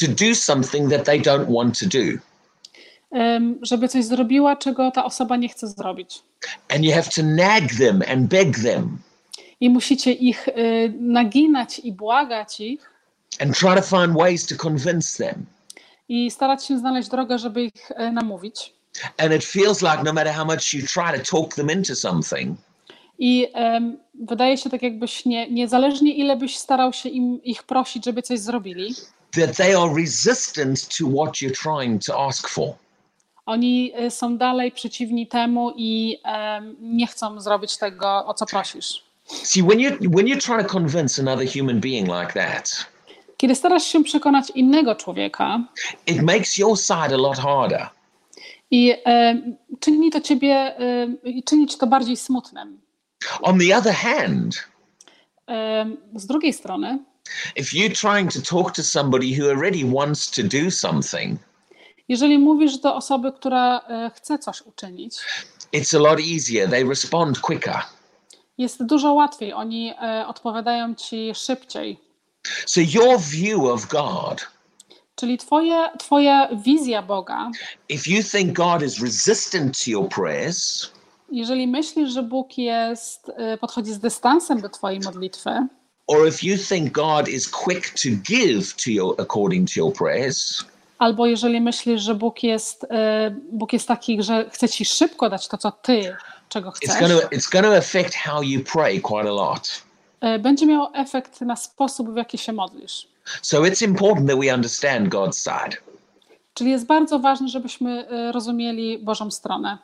to 0.00 0.06
do 0.06 0.34
something 0.34 0.90
that 0.90 1.04
they 1.04 1.20
don't 1.20 1.54
want 1.54 1.78
to 1.78 1.86
do? 1.86 2.20
żeby 3.62 3.88
coś 3.88 4.04
zrobiła, 4.04 4.56
czego 4.56 4.90
ta 4.90 5.04
osoba 5.04 5.36
nie 5.36 5.48
chce 5.48 5.68
zrobić. 5.68 6.22
And 6.68 6.84
you 6.84 6.92
have 6.92 7.10
to 7.16 7.22
nag 7.22 7.74
them 7.78 8.02
and 8.08 8.28
beg 8.28 8.58
them 8.58 8.98
I 9.60 9.70
musicie 9.70 10.12
ich 10.12 10.48
naginać 11.00 11.78
i 11.78 11.92
błagać 11.92 12.60
ich 12.60 12.90
and 13.40 13.58
try 13.58 13.74
to 13.74 13.82
find 13.82 14.16
ways 14.16 14.46
to 14.46 14.56
convince 14.56 15.24
them. 15.24 15.46
I 16.10 16.30
starać 16.30 16.64
się 16.64 16.78
znaleźć 16.78 17.08
drogę, 17.08 17.38
żeby 17.38 17.62
ich 17.62 17.90
y, 17.90 18.12
namówić. 18.12 18.72
And 19.18 19.34
it 19.34 19.44
feels 19.44 19.82
like 19.82 20.02
no 20.04 20.12
matter 20.12 20.34
how 20.34 20.44
much 20.44 20.74
you 20.74 20.80
try 20.86 21.18
to 21.18 21.36
talk 21.36 21.54
them 21.54 21.70
into 21.70 21.94
something, 21.94 22.58
I 23.18 23.48
em, 23.52 23.98
wydaje 24.14 24.56
się 24.58 24.70
tak, 24.70 24.82
jakbyś 24.82 25.24
nie, 25.24 25.50
niezależnie 25.50 26.14
ile 26.14 26.36
byś 26.36 26.56
starał 26.56 26.92
się 26.92 27.08
im, 27.08 27.42
ich 27.42 27.62
prosić, 27.62 28.04
żeby 28.04 28.22
coś 28.22 28.38
zrobili, 28.38 28.94
that 29.32 29.56
they 29.56 29.76
are 29.78 29.94
resistant 29.94 30.88
to 30.98 31.04
what 31.06 31.34
you're 31.34 31.62
trying 31.62 32.04
to 32.04 32.26
ask 32.26 32.48
for. 32.48 32.68
oni 33.46 33.92
y, 34.06 34.10
są 34.10 34.36
dalej 34.36 34.72
przeciwni 34.72 35.26
temu 35.26 35.72
i 35.76 36.18
em, 36.24 36.76
nie 36.80 37.06
chcą 37.06 37.40
zrobić 37.40 37.76
tego, 37.76 38.26
o 38.26 38.34
co 38.34 38.46
prosisz. 38.46 39.04
See, 39.26 39.62
when 39.62 39.80
you 39.80 39.90
when 39.90 40.26
you're 40.26 40.42
trying 40.46 40.62
to 40.62 40.72
convince 40.72 41.22
another 41.22 41.46
human 41.58 41.80
being 41.80 42.08
like 42.08 42.32
that, 42.32 42.86
Kiedy 43.40 43.54
starasz 43.54 43.84
się 43.84 44.04
przekonać 44.04 44.50
innego 44.54 44.94
człowieka 44.94 45.64
it 46.06 46.22
makes 46.22 46.58
your 46.58 46.78
side 46.78 47.14
a 47.14 47.16
lot 47.16 47.38
harder. 47.38 47.88
i 48.70 48.94
em, 49.04 49.56
czyni 49.80 50.10
to 50.10 50.20
ciebie, 50.20 50.74
i 51.24 51.42
czyni 51.44 51.66
ci 51.66 51.78
to 51.78 51.86
bardziej 51.86 52.16
smutnym. 52.16 52.80
On 53.42 53.58
the 53.58 53.76
other 53.78 53.94
hand, 53.94 54.68
Em, 55.46 55.96
Z 56.14 56.26
drugiej 56.26 56.52
strony, 56.52 56.98
if 57.56 57.76
you're 57.76 58.00
trying 58.00 58.32
to 58.32 58.40
talk 58.56 58.74
to 58.74 58.82
somebody 58.82 59.40
who 59.40 59.50
already 59.50 59.84
wants 59.84 60.30
to 60.30 60.42
do 60.42 60.70
something, 60.70 61.40
Jeżeli 62.08 62.38
mówisz 62.38 62.78
do 62.78 62.94
osoby, 62.94 63.32
która 63.32 63.78
e, 63.88 64.10
chce 64.14 64.38
coś 64.38 64.62
uczynić, 64.62 65.14
it's 65.72 65.96
a 65.96 66.00
lot 66.00 66.20
easier. 66.20 66.70
They 66.70 66.84
respond 66.84 67.38
quicker. 67.40 67.78
jest 68.58 68.86
dużo 68.86 69.12
łatwiej. 69.12 69.52
Oni 69.52 69.92
e, 70.02 70.26
odpowiadają 70.26 70.94
ci 70.94 71.32
szybciej. 71.34 72.09
So 72.66 72.80
your 72.80 73.20
view 73.20 73.64
of 73.64 73.86
God 73.86 74.46
Czyli 75.20 75.38
twoje, 75.38 75.90
twoja 75.98 76.48
wizja 76.52 77.02
Boga, 77.02 77.50
if 77.88 78.10
you 78.10 78.22
think 78.22 78.52
God 78.52 78.82
is 78.82 79.02
resistant 79.02 79.84
to 79.84 79.90
your 79.90 80.08
prayers, 80.08 80.90
jeżeli 81.32 81.66
myślisz, 81.66 82.10
że 82.10 82.22
Bóg 82.22 82.58
jest, 82.58 83.28
y, 83.54 83.58
podchodzi 83.58 83.92
z 83.92 83.98
dystansem 83.98 84.60
do 84.60 84.68
twojej 84.68 85.00
modlitwy, 85.00 85.50
or 86.06 86.28
if 86.28 86.46
you 86.46 86.58
think 86.58 86.92
God 86.92 87.28
is 87.28 87.48
quick 87.48 87.90
to 87.90 88.08
give 88.30 88.74
to 88.84 88.90
your 88.90 89.20
according 89.20 89.68
to 89.68 89.74
your 89.76 89.92
prayers, 89.92 90.64
albo 90.98 91.26
jeżeli 91.26 91.60
myślisz, 91.60 92.02
że 92.02 92.14
Bóg 92.14 92.42
jest, 92.42 92.84
y, 92.84 92.86
Bóg 93.52 93.72
jest 93.72 93.88
taki, 93.88 94.22
że 94.22 94.50
chce 94.50 94.68
ci 94.68 94.84
szybko 94.84 95.30
dać 95.30 95.48
to, 95.48 95.58
co 95.58 95.72
ty, 95.72 96.16
czego 96.48 96.70
chcesz, 96.70 96.90
it's 96.90 97.50
going 97.52 97.64
to 97.66 97.76
affect 97.76 98.14
how 98.14 98.42
you 98.42 98.60
pray 98.72 99.00
quite 99.00 99.28
a 99.28 99.32
lot. 99.32 99.82
Y, 100.24 100.38
będzie 100.38 100.66
miał 100.66 100.86
efekt 100.94 101.40
na 101.40 101.56
sposób, 101.56 102.12
w 102.12 102.16
jaki 102.16 102.38
się 102.38 102.52
modlisz. 102.52 103.08
So 103.42 103.60
it's 103.62 103.84
important 103.84 104.28
that 104.28 104.38
we 104.38 104.54
understand 104.54 105.08
God's 105.08 105.38
side. 105.38 105.76
Czyli 106.54 106.70
jest 106.70 106.86
bardzo 106.86 107.18
ważne, 107.18 107.48
żebyśmy 107.48 108.06
y, 108.28 108.32
rozumieli 108.32 108.98
Bożą 108.98 109.30
stronę. 109.30 109.78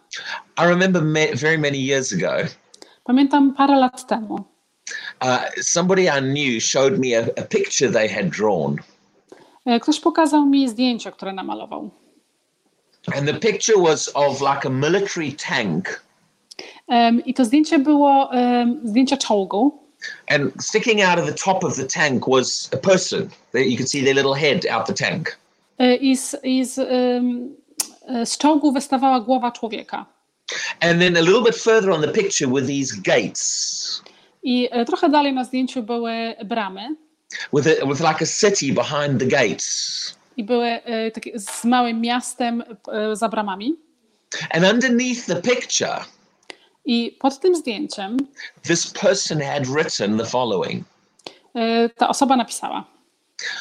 I 0.59 0.63
remember 0.67 1.03
very 1.35 1.59
many 1.59 1.77
years 1.79 2.13
ago, 2.13 2.49
Pamiętam 3.05 3.55
parę 3.55 3.77
lat 3.77 4.07
temu, 4.07 4.35
uh, 5.23 5.39
somebody 5.63 6.03
I 6.03 6.21
knew 6.23 6.63
showed 6.63 6.99
me 6.99 7.19
a, 7.19 7.23
a 7.41 7.43
picture 7.45 7.93
they 7.93 8.09
had 8.09 8.27
drawn. 8.27 8.77
y, 9.77 9.81
ktoś 9.81 10.01
pokazał 10.01 10.47
mi 10.47 10.69
zdjęcie, 10.69 11.13
które 11.13 11.33
namalował. 11.33 11.91
And 13.17 13.27
the 13.27 13.35
picture 13.35 13.83
was 13.83 14.11
of 14.15 14.41
like 14.41 14.67
a 14.67 14.71
military 14.71 15.33
tank, 15.33 16.03
I 17.27 17.35
to 17.35 17.45
zdjęcie 17.45 17.79
było 17.79 18.31
zdjęcie 18.85 19.17
czołgu. 19.17 19.86
And 20.29 20.53
sticking 20.63 21.03
out 21.03 21.19
of 21.19 21.27
the 21.27 21.35
top 21.45 21.65
of 21.65 21.77
the 21.77 21.85
tank 21.87 22.27
was 22.29 22.69
a 22.73 22.77
person. 22.77 23.31
You 23.55 23.77
could 23.77 23.89
see 23.91 24.05
their 24.05 24.15
little 24.15 24.35
head 24.35 24.67
out 24.71 24.87
the 24.87 24.95
tank. 24.95 25.37
y, 25.79 25.97
I 26.01 26.17
z, 26.17 26.37
i 26.43 26.65
z, 26.65 26.79
y, 26.79 28.27
z 28.27 28.39
czołgu 28.39 28.73
wystawała 28.73 29.21
głowa 29.21 29.53
człowieka. 29.53 30.07
And 30.81 31.01
then 31.01 31.17
a 31.17 31.21
little 31.21 31.43
bit 31.43 31.57
further 31.57 31.91
on 31.91 32.01
the 32.03 32.09
picture 32.13 32.47
were 32.51 32.67
these 32.67 32.97
gates 33.05 34.03
I 34.43 34.69
y, 34.81 34.85
trochę 34.85 35.09
dalej 35.09 35.33
na 35.33 35.45
zdjęciu 35.45 35.83
były 35.83 36.35
bramy. 36.45 36.97
with, 37.53 37.67
a, 37.67 37.87
with 37.87 38.01
like 38.01 38.23
a 38.23 38.27
city 38.27 38.73
behind 38.73 39.19
the 39.21 39.27
gates. 39.27 40.15
I 40.37 40.45
były 40.45 40.81
takie 41.15 41.39
z 41.41 41.65
małym 41.65 42.01
miastem 42.01 42.65
za 43.13 43.29
bramami. 43.29 43.77
And 44.51 44.65
underneath 44.65 45.27
the 45.27 45.37
picture, 45.43 46.05
I 46.87 47.17
pod 47.19 47.41
tym 47.41 47.57
zdjęciem 47.57 48.17
this 48.63 48.93
person 48.93 49.41
had 49.41 49.67
written 49.67 50.19
the 50.19 50.25
following 50.27 50.85
y, 51.57 51.91
ta 51.97 52.09
osoba 52.09 52.37
napisała: 52.37 52.85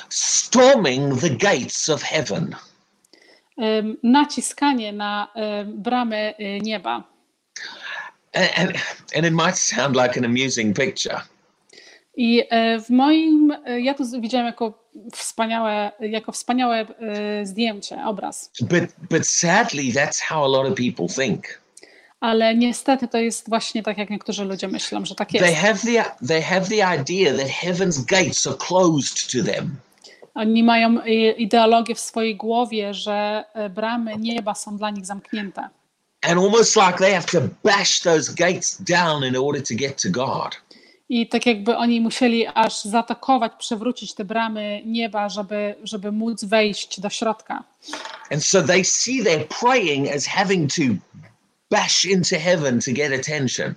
Storming 0.09 1.21
the 1.21 1.29
gates 1.29 1.89
of 1.89 2.03
heaven. 2.03 2.55
em, 3.57 3.97
naciskanie 4.03 4.93
na 4.93 5.27
em, 5.35 5.81
bramy 5.81 6.33
nieba. 6.61 7.03
And, 8.33 8.75
and, 9.15 9.25
it 9.25 9.33
might 9.33 9.57
sound 9.57 9.95
like 9.95 10.17
an 10.17 10.25
amusing 10.25 10.73
picture, 10.73 11.21
I 12.17 12.43
e, 12.49 12.79
w 12.79 12.89
moim, 12.89 13.51
e, 13.65 13.81
ja 13.81 13.93
to 13.93 14.03
widziałam 14.19 14.47
jako 14.47 14.73
wspaniałe, 15.13 15.91
jako 15.99 16.31
wspaniałe 16.31 16.85
e, 16.99 17.45
zdjęcie, 17.45 18.05
obraz, 18.05 18.51
but, 18.61 18.83
but 19.09 19.27
sadly, 19.27 19.91
that's 19.93 20.21
how 20.21 20.45
a 20.45 20.47
lot 20.47 20.67
of 20.67 20.75
people 20.77 21.07
think. 21.25 21.61
Ale 22.25 22.55
niestety 22.55 23.07
to 23.07 23.17
jest 23.17 23.49
właśnie 23.49 23.83
tak, 23.83 23.97
jak 23.97 24.09
niektórzy 24.09 24.45
ludzie 24.45 24.67
myślą, 24.67 25.05
że 25.05 25.15
tak 25.15 25.31
They 25.31 25.41
jest. 25.41 25.55
have, 25.55 25.79
the, 25.79 26.25
they 26.27 26.41
have 26.41 26.65
the 26.65 27.01
idea 27.01 27.33
that 27.37 27.47
heaven's 27.47 28.05
gates 28.05 28.47
are 28.47 28.57
closed 28.57 29.31
to 29.31 29.51
them. 29.51 29.75
Oni 30.35 30.63
mają 30.63 31.01
e, 31.01 31.09
ideologię 31.31 31.95
w 31.95 31.99
swojej 31.99 32.35
głowie, 32.35 32.93
że 32.93 33.43
e, 33.53 33.69
bramy 33.69 34.17
nieba 34.17 34.55
są 34.55 34.77
dla 34.77 34.89
nich 34.89 35.05
zamknięte. 35.05 35.69
And 36.21 36.39
almost 36.39 36.75
like 36.75 36.97
they 36.97 37.13
have 37.13 37.27
to 37.31 37.41
bash 37.63 37.99
those 37.99 38.33
gates 38.33 38.81
down 38.81 39.23
in 39.23 39.37
order 39.37 39.63
to 39.63 39.75
get 39.75 40.01
to 40.01 40.09
God. 40.09 40.55
I 41.09 41.27
tak 41.27 41.45
jakby 41.45 41.77
oni 41.77 42.01
musieli 42.01 42.47
aż 42.47 42.83
zaatakować, 42.83 43.51
przewrócić 43.59 44.13
te 44.13 44.25
bramy 44.25 44.81
nieba, 44.85 45.29
żeby, 45.29 45.75
żeby 45.83 46.11
móc 46.11 46.43
wejść 46.43 46.99
do 46.99 47.09
środka. 47.09 47.63
And 48.31 48.45
so 48.45 48.61
they 48.61 48.83
see 48.85 49.23
their 49.23 49.47
praying 49.47 50.15
as 50.15 50.25
having 50.25 50.73
to 50.73 50.81
bash 51.69 52.05
into 52.05 52.35
heaven 52.39 52.79
to 52.79 52.91
get 52.91 53.13
attention. 53.13 53.75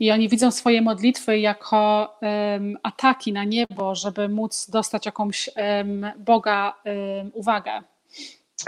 I 0.00 0.10
oni 0.10 0.28
widzą 0.28 0.50
swoje 0.50 0.82
modlitwy 0.82 1.38
jako 1.38 2.08
em, 2.20 2.78
ataki 2.82 3.32
na 3.32 3.44
niebo, 3.44 3.94
żeby 3.94 4.28
móc 4.28 4.70
dostać 4.70 5.06
jakąś 5.06 5.50
em, 5.54 6.06
Boga 6.18 6.74
em, 6.84 7.30
uwagę. 7.34 7.82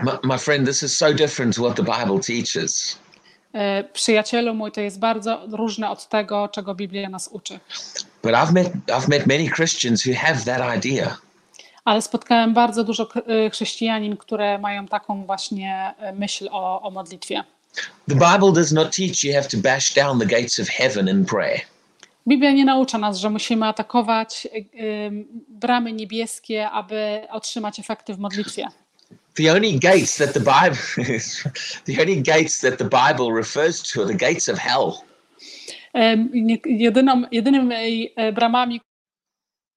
My, 0.03 0.13
my 0.25 0.39
friend, 0.39 0.69
this 0.69 0.83
is 0.83 0.97
so 0.97 1.15
different 1.15 1.57
to 1.57 1.63
what 1.63 1.77
the 1.77 1.83
Bible 1.83 2.21
teaches. 2.21 2.99
E, 3.55 3.85
przyjacielu 3.85 4.55
mój, 4.55 4.73
to 4.73 4.81
jest 4.81 4.99
bardzo 4.99 5.47
różne 5.51 5.91
od 5.91 6.09
tego, 6.09 6.49
czego 6.49 6.75
Biblia 6.75 7.09
nas 7.09 7.29
uczy. 7.29 7.61
But 8.23 8.33
I've 8.33 8.53
met 8.53 8.73
I've 8.87 9.09
met 9.09 9.27
many 9.27 9.49
Christians 9.49 10.07
who 10.07 10.15
have 10.15 10.45
that 10.45 10.77
idea. 10.77 11.17
Ale 11.85 12.03
spotkałem 12.03 12.55
bardzo 12.55 12.85
dużo 12.85 13.09
e, 13.27 13.51
chrześcijanin, 13.51 14.17
które 14.17 14.59
mają 14.59 14.87
taką 14.89 15.27
właśnie 15.27 15.95
e, 15.99 16.13
myśl 16.13 16.49
o, 16.51 16.83
o 16.83 16.91
modlitwie. 16.91 17.45
The 18.09 18.15
Bible 18.15 18.53
does 18.53 18.73
not 18.73 18.93
teach 18.93 19.25
you 19.25 19.35
have 19.35 19.49
to 19.49 19.57
bash 19.57 19.95
down 19.95 20.19
the 20.19 20.27
gates 20.27 20.61
of 20.61 20.69
heaven 20.69 21.09
in 21.09 21.25
prayer. 21.25 21.61
Biblia 22.27 22.53
nie 22.53 22.65
naucza 22.65 22.99
nas, 22.99 23.19
że 23.19 23.31
musimy 23.31 23.67
atakować 23.67 24.49
em, 24.75 25.25
bramy 25.49 25.93
niebieskie, 25.93 26.71
aby 26.71 27.27
otrzymać 27.31 27.79
efekty 27.79 28.15
w 28.15 28.19
modlitwie. 28.19 28.69
The 29.35 29.53
only 29.53 29.79
gates 29.79 30.17
that 30.17 30.33
the 30.33 30.41
Bible 30.41 30.79
the 31.87 32.03
only 32.03 32.23
gates 32.23 32.61
that 32.61 32.79
the 32.79 32.85
Bible 32.85 33.33
refers 33.37 33.83
to 33.83 34.03
are 34.03 34.09
the 34.09 34.19
gates 34.19 34.49
of 34.49 34.59
hell. 34.59 34.93
Jedyną, 36.65 37.23
jedynymi 37.33 38.13
e, 38.17 38.33
bramami, 38.33 38.81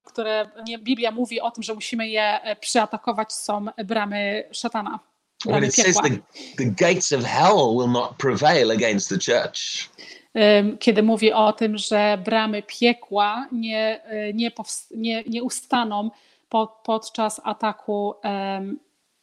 które 0.03 0.49
Biblia 0.79 1.11
mówi 1.11 1.41
o 1.41 1.51
tym, 1.51 1.63
że 1.63 1.73
musimy 1.73 2.07
je 2.07 2.41
e, 2.41 2.55
przeatakować, 2.55 3.33
są 3.33 3.65
bramy 3.85 4.49
szatana, 4.51 4.99
When 5.45 5.53
bramy 5.53 5.67
it 5.67 5.75
says 5.75 5.97
piekła. 5.97 6.09
the, 6.57 6.65
the 6.65 6.71
gates 6.71 7.11
of 7.11 7.23
hell 7.23 7.75
will 7.75 7.91
not 7.91 8.17
prevail 8.17 8.71
against 8.71 9.09
the 9.09 9.17
church. 9.17 9.89
Em, 10.33 10.77
Kiedy 10.77 11.03
mówi 11.03 11.33
o 11.33 11.53
tym, 11.53 11.77
że 11.77 12.17
bramy 12.25 12.63
piekła 12.63 13.47
nie, 13.51 14.03
e, 14.05 14.33
nie, 14.33 14.51
nie, 14.91 15.23
nie 15.27 15.43
ustaną 15.43 16.09
po, 16.49 16.81
podczas 16.83 17.41
ataku 17.43 18.15
em, 18.23 18.79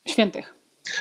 świętych. 0.09 0.55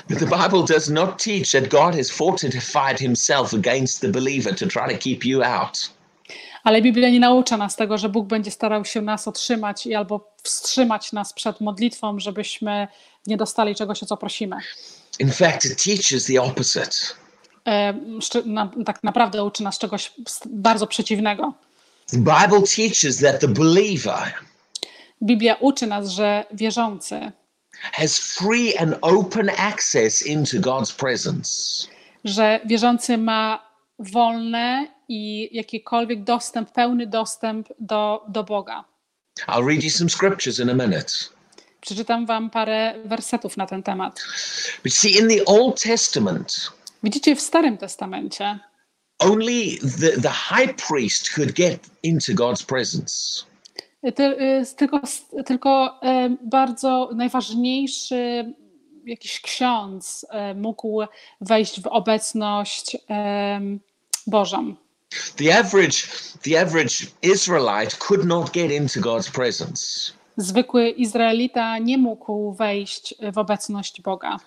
But 0.10 0.19
the 0.19 0.25
Bible 0.25 0.63
does 0.75 0.89
not 0.89 1.23
teach 1.23 1.51
that 1.51 1.69
God 1.69 1.95
has 1.95 2.12
fortified 2.12 2.99
himself 2.99 3.53
against 3.53 4.01
the 4.01 4.07
believer 4.07 4.55
to 4.55 4.67
try 4.67 4.93
to 4.93 4.97
keep 4.99 5.25
you 5.25 5.43
out. 5.43 5.91
Ale 6.63 6.81
Biblia 6.81 7.10
nie 7.10 7.19
naucza 7.19 7.57
nas 7.57 7.75
tego, 7.75 7.97
że 7.97 8.10
Bóg 8.10 8.27
będzie 8.27 8.51
starał 8.51 8.86
się 8.86 9.01
nas 9.01 9.27
otrzymać 9.27 9.86
i 9.86 9.95
albo 9.95 10.34
wstrzymać 10.43 11.13
nas 11.13 11.34
przed 11.34 11.62
modlitwą, 11.62 12.19
żebyśmy 12.19 12.88
nie 13.27 13.38
dostali 13.38 13.75
czegoś, 13.75 14.03
o 14.03 14.05
co 14.05 14.17
prosimy. 14.17 14.55
In 15.21 15.31
fact, 15.31 15.65
it 15.65 15.84
teaches 15.84 16.25
the 16.25 16.41
opposite. 16.41 16.91
E, 17.67 17.93
tak 18.86 19.03
naprawdę 19.03 19.43
uczy 19.43 19.63
nas 19.63 19.77
czegoś 19.79 20.13
bardzo 20.45 20.88
przeciwnego. 20.88 21.53
The 22.12 22.17
Bible 22.17 22.62
teaches 22.75 23.17
that 23.17 23.39
the 23.39 23.47
believer 23.47 24.34
Biblia 25.23 25.55
uczy 25.60 25.88
nas, 25.88 26.10
że 26.10 26.45
wierzący, 26.53 27.31
has 27.81 28.17
free 28.19 28.77
and 28.77 28.95
open 29.01 29.49
access 29.57 30.25
into 30.25 30.57
God's 30.57 30.95
presence. 30.95 31.51
że 32.23 32.60
wierzący 32.65 33.17
ma 33.17 33.69
wolne 33.99 34.88
i 35.07 35.49
jakikolwiek 35.51 36.23
dostęp, 36.23 36.71
pełny 36.71 37.07
dostęp 37.07 37.67
do, 37.79 38.25
do 38.27 38.43
Boga. 38.43 38.86
I'll 39.47 39.67
read 39.67 39.84
you 39.84 39.89
some 39.89 40.10
scriptures 40.10 40.60
in 40.60 40.69
a 40.69 40.73
minute. 40.73 41.13
Przeczytam 41.81 42.25
wam 42.25 42.49
parę 42.49 42.93
wersetów 43.05 43.57
na 43.57 43.65
ten 43.65 43.83
temat. 43.83 44.23
But 44.83 44.93
see, 44.93 45.19
in 45.19 45.27
the 45.29 45.45
Old 45.45 45.81
Testament, 45.81 46.71
Widzicie 47.03 47.35
w 47.35 47.41
Starym 47.41 47.77
Testamencie 47.77 48.59
only 49.21 49.77
the, 49.99 50.21
the 50.21 50.29
high 50.29 50.73
priest 50.87 51.31
could 51.35 51.53
get 51.53 51.79
into 52.03 52.33
God's 52.33 52.63
presence. 52.63 53.43
Ty, 54.15 54.23
y, 54.23 54.65
tylko, 54.75 55.01
tylko 55.45 55.99
em, 56.01 56.37
bardzo 56.41 57.09
najważniejszy 57.15 58.53
jakiś 59.05 59.41
ksiądz 59.41 60.25
em, 60.29 60.61
mógł 60.61 61.01
wejść 61.41 61.81
w 61.81 61.87
obecność 61.87 62.97
Bożą. 64.27 64.75
The 65.35 65.59
average, 65.59 65.97
the 66.43 66.61
average 66.61 66.95
Israelite 67.21 67.97
could 67.97 68.25
not 68.25 68.51
get 68.51 68.71
into 68.71 68.99
God's 68.99 69.31
presence. 69.31 70.11
Zwykły 70.41 70.89
Izraelita 70.89 71.77
nie 71.77 71.97
mógł 71.97 72.54
wejść 72.54 73.15
w 73.34 73.38
obecność 73.38 74.01
Boga. 74.01 74.38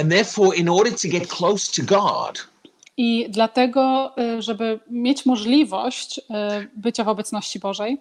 And 0.00 0.10
therefore, 0.10 0.56
in 0.56 0.68
order 0.68 0.92
to 0.92 1.08
get 1.08 1.28
close 1.28 1.82
to 1.82 1.82
God, 2.00 2.48
I 2.96 3.26
dlatego, 3.28 4.14
y, 4.38 4.42
żeby 4.42 4.80
mieć 4.90 5.26
możliwość 5.26 6.18
y, 6.18 6.22
bycia 6.76 7.04
w 7.04 7.08
obecności 7.08 7.58
Bożej, 7.58 7.98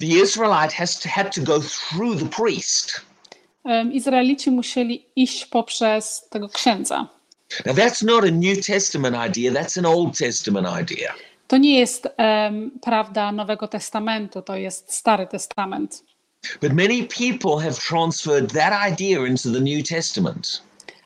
the 0.00 0.06
Israelite 0.06 0.74
has 0.74 1.00
to 1.00 1.08
had 1.08 1.34
to 1.34 1.40
go 1.42 1.60
through 1.60 2.20
the 2.20 2.26
priest. 2.42 3.00
Izraelici 3.92 4.50
musieli 4.50 5.06
iść 5.16 5.46
poprzez 5.46 6.28
tego 6.30 6.48
księdza. 6.48 7.08
Now, 7.66 7.76
that's 7.76 8.04
not 8.06 8.24
a 8.24 8.30
New 8.30 8.66
Testament 8.66 9.16
idea, 9.30 9.52
that's 9.52 9.78
an 9.78 9.86
Old 9.86 10.18
Testament 10.18 10.66
idea. 10.80 11.14
To 11.46 11.56
nie 11.56 11.78
jest 11.78 12.08
em, 12.16 12.70
prawda 12.82 13.32
Nowego 13.32 13.68
Testamentu, 13.68 14.42
to 14.42 14.56
jest 14.56 14.94
Stary 14.94 15.26
Testament. 15.26 16.04
But 16.62 16.72
many 16.72 17.08
people 17.08 17.64
have 17.64 17.78
transferred 17.78 18.52
that 18.52 18.92
idea 18.92 19.18
into 19.26 19.52
the 19.52 19.60
New 19.60 19.82
Testament. 19.88 20.62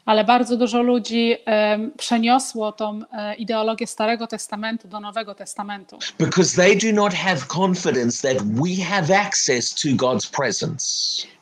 Ale 0.06 0.24
bardzo 0.24 0.56
dużo 0.56 0.82
ludzi 0.82 1.36
em, 1.44 1.92
przeniosło 1.98 2.72
tą 2.72 3.00
e, 3.12 3.34
ideologię 3.34 3.86
Starego 3.86 4.26
Testamentu 4.26 4.88
do 4.88 5.00
Nowego 5.00 5.34
Testamentu, 5.34 5.98
because 6.18 6.56
they 6.56 6.76
do 6.76 7.02
not 7.02 7.14
have 7.14 7.36
confidence 7.48 8.28
that 8.34 8.42
we 8.42 8.84
have 8.84 9.18
access 9.20 9.74
to 9.74 9.88
God's 9.88 10.30
presence. 10.30 10.84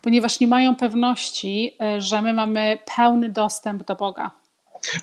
ponieważ 0.02 0.40
nie 0.40 0.46
mają 0.46 0.76
pewności, 0.76 1.76
e, 1.80 2.00
że 2.00 2.22
my 2.22 2.32
mamy 2.32 2.78
pełny 2.96 3.28
dostęp 3.28 3.84
do 3.84 3.96
Boga. 3.96 4.30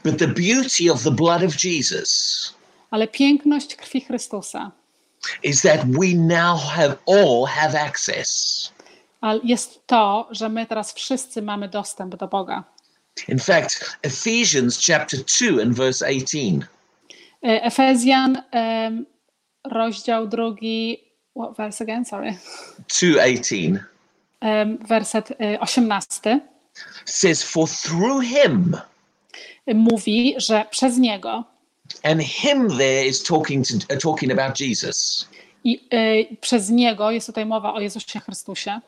But 0.04 0.18
the 0.20 0.28
beauty 0.28 0.92
of 0.92 1.04
the 1.04 1.12
blood 1.12 1.44
of 1.44 1.64
Jesus 1.64 2.54
Ale 2.92 3.08
piękność 3.08 3.76
krwi 3.76 4.02
Chrystusa 4.02 4.72
is 5.44 5.62
that 5.62 5.82
we 5.86 6.08
now 6.16 6.60
have 6.60 6.96
all 7.08 7.46
have 7.48 7.82
access. 7.82 8.72
Ale 9.24 9.40
jest 9.44 9.88
to, 9.88 10.28
że 10.32 10.50
my 10.50 10.66
teraz 10.66 10.94
wszyscy 10.94 11.42
mamy 11.42 11.70
dostęp 11.70 12.16
do 12.16 12.28
Boga. 12.28 12.64
In 13.28 13.40
fact, 13.40 13.98
Ephesians 14.02 14.86
chapter 14.88 15.20
2 15.20 15.62
and 15.62 15.74
verse 15.74 16.08
18 16.08 16.68
E, 17.44 17.64
Efezjan, 17.64 18.44
em, 18.52 19.06
rozdział 19.64 20.28
drugi, 20.28 21.04
what 21.36 21.58
verse 21.58 21.84
again, 21.84 22.06
sorry, 22.06 22.38
2:18 22.88 23.80
Em, 24.42 24.78
werset 24.78 25.32
e, 25.32 25.60
18, 25.60 26.40
says 27.06 27.44
for 27.44 27.70
through 27.70 28.24
him 28.24 28.78
e, 29.66 29.74
mówi, 29.74 30.36
że 30.38 30.66
przez 30.72 30.98
Niego 30.98 31.44
and 32.04 32.22
him 32.22 32.78
there 32.78 33.06
is 33.06 33.24
talking 33.24 33.68
to 33.68 33.74
uh, 33.94 34.02
talking 34.02 34.40
about 34.40 34.60
Jesus. 34.60 35.28
i 35.64 35.88
e, 35.92 36.36
przez 36.36 36.70
Niego, 36.70 37.12
jest 37.12 37.28
tutaj 37.28 37.46
mowa 37.46 37.74
o 37.74 37.80
Jezusie 37.80 38.20
Chrystusie, 38.20 38.82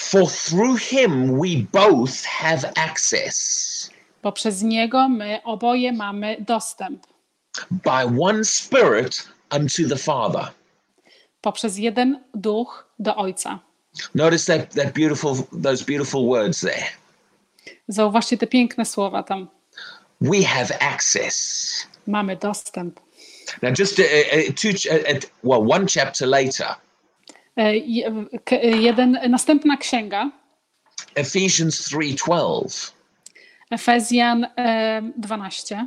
For 0.00 0.26
through 0.26 0.76
him 0.76 1.38
we 1.38 1.66
both 1.72 2.24
have 2.24 2.72
access 2.76 3.90
bo 4.22 4.32
przez 4.32 4.62
Niego 4.62 5.08
my 5.08 5.40
oboje 5.44 5.92
mamy 5.92 6.36
dostęp 6.40 7.06
by 7.70 8.04
one 8.20 8.44
spirit 8.44 9.28
unto 9.50 9.88
the 9.88 9.96
Father. 9.96 10.50
poprzez 11.42 11.78
jeden 11.78 12.20
duch 12.34 12.86
do 12.98 13.16
Ojca. 13.16 13.58
Notice 14.14 14.46
that 14.46 14.70
that 14.74 14.94
beautiful 14.94 15.34
those 15.62 15.84
beautiful 15.84 16.26
words 16.26 16.60
there. 16.60 16.84
Zauważcie 17.88 18.36
te 18.38 18.46
piękne 18.46 18.84
słowa 18.84 19.22
tam. 19.22 19.48
We 20.20 20.42
have 20.44 20.76
access. 20.80 21.86
Mamy 22.06 22.36
dostęp. 22.36 23.00
Now, 23.62 23.72
just 23.78 23.98
uh, 23.98 24.04
uh, 24.04 24.54
two, 24.54 24.72
ch- 24.72 24.86
uh, 24.86 25.20
well, 25.42 25.62
one 25.72 25.86
chapter 25.86 26.26
later, 26.28 26.66
Jeden, 28.80 29.18
następna 29.28 29.76
księga, 29.76 30.30
Ephesians 31.14 31.84
three 31.88 32.14
twelve 32.14 32.92
Efezjan 33.70 34.46
em, 34.56 35.12
12. 35.16 35.86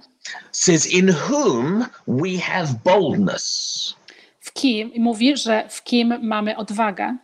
says, 0.52 0.86
"In 0.86 1.10
whom 1.30 1.86
we 2.08 2.38
have 2.40 2.68
boldness 2.84 3.96
W 4.40 4.54
kim, 4.54 4.92
mówi, 4.98 5.38
że 5.38 5.68
w 5.70 5.84
kim 5.84 6.20
mamy 6.22 6.58
odwagę 6.58 7.18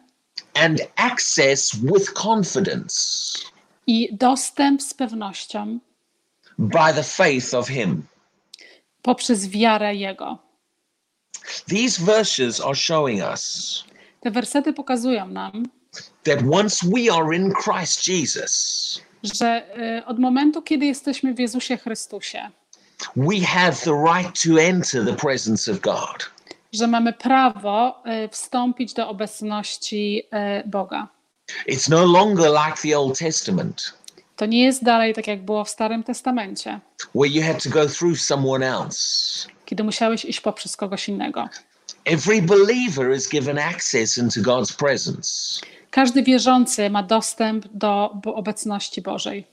and 0.54 0.82
access 0.95 1.75
with 1.75 2.13
confidence 2.13 2.95
i 3.88 4.10
dostęp 4.12 4.82
z 4.82 4.93
pewnością 4.93 5.80
by 6.58 6.93
the 6.95 7.04
faith 7.04 7.54
of 7.54 7.67
Him." 7.67 8.04
poprzez 9.02 9.47
wiarę 9.47 9.95
Jego. 9.95 10.38
These 11.67 12.02
verses 12.06 12.62
are 12.62 12.75
showing 12.75 13.21
us 13.21 13.84
Te 14.19 14.32
wersety 14.32 14.73
pokazują 14.73 15.27
nam, 15.27 15.65
that 16.23 16.39
once 16.51 16.88
we 16.95 17.13
are 17.13 17.36
in 17.36 17.53
Christ 17.63 18.08
Jesus, 18.08 19.01
że 19.23 19.47
e, 19.77 20.05
od 20.05 20.19
momentu, 20.19 20.62
kiedy 20.62 20.86
jesteśmy 20.86 21.34
w 21.34 21.39
Jezusie 21.39 21.77
Chrystusie, 21.77 22.49
we 23.15 23.39
have 23.45 23.71
the 23.73 24.03
right 24.13 24.43
to 24.43 24.62
enter 24.62 25.05
the 25.05 25.13
presence 25.13 25.71
of 25.71 25.79
God. 25.79 26.29
że 26.73 26.88
mamy 26.88 27.13
prawo 27.13 28.03
e, 28.05 28.29
wstąpić 28.29 28.93
do 28.93 29.10
obecności 29.10 30.23
e, 30.32 30.63
Boga. 30.67 31.08
It's 31.69 31.89
no 31.89 32.05
longer 32.05 32.51
like 32.65 32.82
the 32.89 32.99
Old 32.99 33.19
Testament, 33.19 33.93
To 34.36 34.45
nie 34.45 34.63
jest 34.63 34.84
dalej 34.84 35.13
tak, 35.13 35.27
jak 35.27 35.45
było 35.45 35.63
w 35.65 35.69
Starym 35.69 36.03
Testamencie, 36.03 36.79
where 37.15 37.32
you 37.32 37.43
had 37.53 37.63
to 37.63 37.69
go 37.69 37.88
through 37.89 38.17
someone 38.19 38.67
else. 38.67 38.99
kiedy 39.65 39.84
musiałeś 39.84 40.25
iść 40.25 40.41
poprzez 40.41 40.77
kogoś 40.77 41.10
innego. 41.10 41.49
Every 42.05 42.41
believer 42.41 43.15
is 43.15 43.29
given 43.29 43.57
access 43.57 44.17
into 44.17 44.41
God's 44.41 44.75
presence. 44.75 45.59
Każdy 45.91 46.23
wierzący 46.23 46.89
ma 46.89 47.03
dostęp 47.03 47.67
do 47.73 48.21
obecności 48.23 49.01
Bożej. 49.01 49.47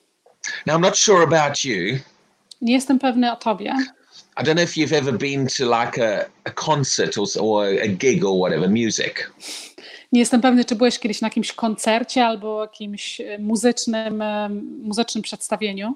Now, 0.67 0.77
I'm 0.77 0.81
not 0.83 0.99
sure 0.99 1.23
about 1.23 1.65
you. 1.65 1.99
Nie 2.61 2.75
jestem 2.75 2.99
pewny 2.99 3.33
o 3.33 3.37
tobie, 3.37 3.75
I 4.39 4.43
don't 4.43 4.57
know 4.57 4.63
if 4.63 4.77
you've 4.77 4.93
ever 4.93 5.13
been 5.13 5.47
to 5.47 5.65
like 5.65 5.97
a, 5.99 6.27
a 6.45 6.51
concert 6.51 7.17
or, 7.17 7.27
or 7.41 7.65
a 7.65 7.89
gig 7.89 8.23
or 8.23 8.39
whatever, 8.39 8.69
music. 8.69 9.31
Nie 10.13 10.21
jestem 10.21 10.41
pewny, 10.41 10.65
czy 10.65 10.75
byłeś 10.75 10.99
kiedyś 10.99 11.21
na 11.21 11.27
jakimś 11.27 11.53
koncercie 11.53 12.25
albo 12.27 12.63
jakimś 12.63 13.21
e, 13.21 13.39
muzycznym, 13.39 14.23
e, 14.23 14.49
muzycznym 14.83 15.23
przedstawieniu. 15.23 15.95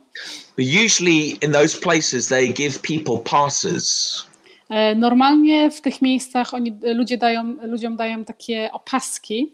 Usually 0.84 1.38
in 1.42 1.52
those 1.52 1.78
places, 1.78 2.28
they 2.28 2.48
give 2.48 2.78
people 2.78 3.18
passes. 3.24 4.29
E, 4.70 4.94
Normalnie 4.94 5.70
w 5.70 5.80
tych 5.80 6.02
miejscach 6.02 6.54
oni, 6.54 6.78
ludzie 6.82 7.18
dają, 7.18 7.56
ludziom 7.62 7.96
dają 7.96 8.24
takie 8.24 8.70
opaski. 8.72 9.52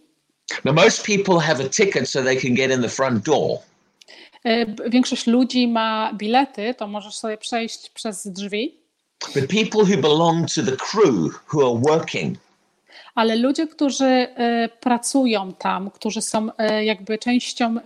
Now, 0.65 0.75
most 0.75 1.07
people 1.07 1.41
have 1.41 1.65
a 1.65 1.69
ticket 1.69 2.09
so 2.11 2.23
they 2.23 2.37
can 2.37 2.55
get 2.55 2.71
in 2.71 2.83
the 2.83 2.89
front 2.89 3.25
door. 3.25 3.59
E, 4.45 4.67
Większość 4.91 5.27
ludzi 5.27 5.69
ma 5.69 6.13
bilety, 6.15 6.75
to 6.75 6.87
możesz 6.89 7.15
sobie 7.15 7.39
przejść 7.39 7.91
przez 7.91 8.27
drzwi, 8.27 8.75
But 9.35 9.47
people 9.47 9.81
who 9.95 10.03
belong 10.03 10.49
to 10.55 10.63
the 10.63 10.77
crew 10.77 11.41
who 11.53 11.67
are 11.67 11.81
working, 11.81 12.39
ale 13.15 13.37
ludzie, 13.37 13.67
którzy 13.67 14.05
e, 14.05 14.69
pracują 14.81 15.53
tam, 15.53 15.91
którzy 15.91 16.23
są 16.23 16.49
jakby 16.85 17.19
częścią 17.19 17.77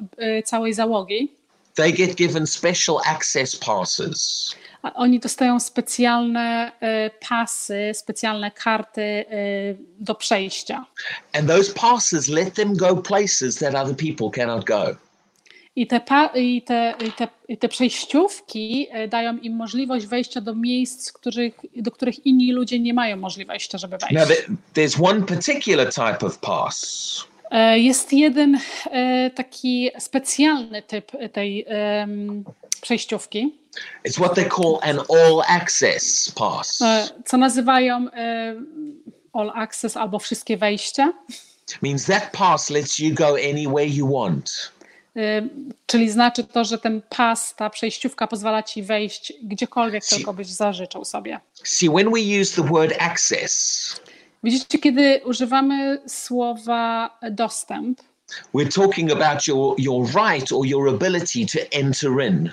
całej 0.44 0.74
załogi, 0.74 1.28
they 1.74 1.92
get 1.92 2.14
given 2.14 2.46
special 2.46 2.96
access 3.06 3.56
passes. 3.56 4.50
Oni 4.82 5.20
dostają 5.20 5.60
specjalne 5.60 6.72
e, 6.80 7.10
pasy, 7.28 7.90
specjalne 7.94 8.50
karty 8.50 9.02
e, 9.02 9.24
do 9.98 10.14
przejścia. 10.14 10.86
And 11.32 11.48
those 11.48 11.72
passes 11.72 12.28
let 12.28 12.54
them 12.54 12.76
go 12.76 12.96
places 12.96 13.56
that 13.56 13.74
other 13.74 13.96
people 13.96 14.30
cannot 14.30 14.64
go. 14.64 14.96
I 15.76 15.86
te, 15.86 16.00
pa, 16.00 16.26
i 16.34 16.62
te, 16.62 16.94
i 17.06 17.12
te, 17.12 17.28
i 17.48 17.58
te 17.58 17.68
przejściówki 17.68 18.86
e, 18.90 19.08
dają 19.08 19.38
im 19.38 19.56
możliwość 19.56 20.06
wejścia 20.06 20.40
do 20.40 20.54
miejsc, 20.54 21.12
których, 21.12 21.54
do 21.76 21.90
których 21.90 22.26
inni 22.26 22.52
ludzie 22.52 22.80
nie 22.80 22.94
mają 22.94 23.16
możliwości, 23.16 23.78
żeby 23.78 23.98
wejść. 23.98 24.14
Now, 24.14 24.28
there, 24.28 24.56
there's 24.74 25.04
one 25.04 25.22
particular 25.22 25.94
type 25.94 26.26
of 26.26 26.38
pass, 26.38 27.24
Jest 27.74 28.12
jeden 28.12 28.58
e, 28.90 29.30
taki 29.30 29.90
specjalny 29.98 30.82
typ 30.82 31.12
tej 31.32 31.66
przejściówki, 32.80 33.54
it's 34.08 34.14
what 34.16 34.34
they 34.34 34.48
call 34.48 34.78
an 34.82 34.98
all 34.98 35.42
access 35.48 36.32
pass. 36.36 36.80
e, 36.82 37.08
co 37.26 37.36
nazywają 37.36 38.06
e, 38.12 38.54
All 39.32 39.50
Access 39.54 39.96
albo 39.96 40.18
wszystkie 40.18 40.56
wejścia. 40.56 41.12
means 41.82 42.04
that 42.06 42.30
pass 42.32 42.70
lets 42.70 42.98
you 42.98 43.14
go 43.14 43.26
anywhere 43.50 43.86
you 43.88 44.12
want. 44.20 44.72
E, 45.16 45.42
Czyli 45.86 46.10
znaczy 46.10 46.44
to, 46.44 46.64
że 46.64 46.78
ten 46.78 47.02
pas, 47.16 47.54
ta 47.54 47.70
przejściówka 47.70 48.26
pozwala 48.26 48.62
ci 48.62 48.82
wejść 48.82 49.32
gdziekolwiek 49.42 50.04
tylko 50.06 50.32
byś 50.34 50.46
zażyczył 50.46 51.04
sobie. 51.04 51.40
See, 51.64 51.88
when 51.90 52.10
we 52.10 52.40
use 52.40 52.62
the 52.62 52.68
word 52.68 52.94
access, 52.98 54.00
Widzicie, 54.42 54.78
kiedy 54.78 55.20
używamy 55.24 56.02
słowa 56.06 57.18
dostęp, 57.30 58.00
we're 58.54 58.74
talking 58.84 59.12
about 59.12 59.46
your, 59.46 59.74
your 59.78 60.06
right 60.06 60.52
or 60.52 60.66
your 60.66 60.88
ability 60.88 61.46
to 61.46 61.58
enter 61.72 62.10
in. 62.28 62.50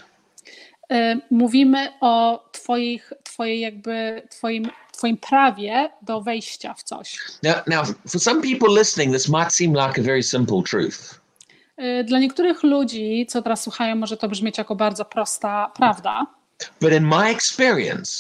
e, 0.92 1.16
mówimy 1.32 1.90
o 2.02 2.44
twoich, 2.52 3.14
twojej 3.24 3.60
jakby, 3.60 4.22
twoim, 4.30 4.70
twoim 4.92 5.18
prawie 5.18 5.90
do 6.02 6.22
wejścia 6.22 6.74
w 6.74 6.84
coś. 6.84 7.18
Now, 7.44 7.56
now, 7.68 7.88
for 8.08 8.22
some 8.22 8.42
people 8.42 8.80
listening, 8.80 9.14
this 9.14 9.30
might 9.30 9.54
seem 9.54 9.74
like 9.74 10.02
a 10.02 10.04
very 10.04 10.24
simple 10.24 10.62
truth. 10.64 11.20
E, 11.78 12.04
Dla 12.04 12.20
niektórych 12.20 12.64
ludzi, 12.64 13.26
co 13.30 13.42
teraz 13.42 13.64
słuchają, 13.64 13.96
może 13.96 14.18
to 14.18 14.28
brzmieć 14.30 14.58
jako 14.58 14.76
bardzo 14.76 15.06
prosta 15.06 15.72
prawda, 15.76 16.26
But 16.82 16.94
in 16.94 17.08
my 17.08 17.30
experience, 17.30 18.12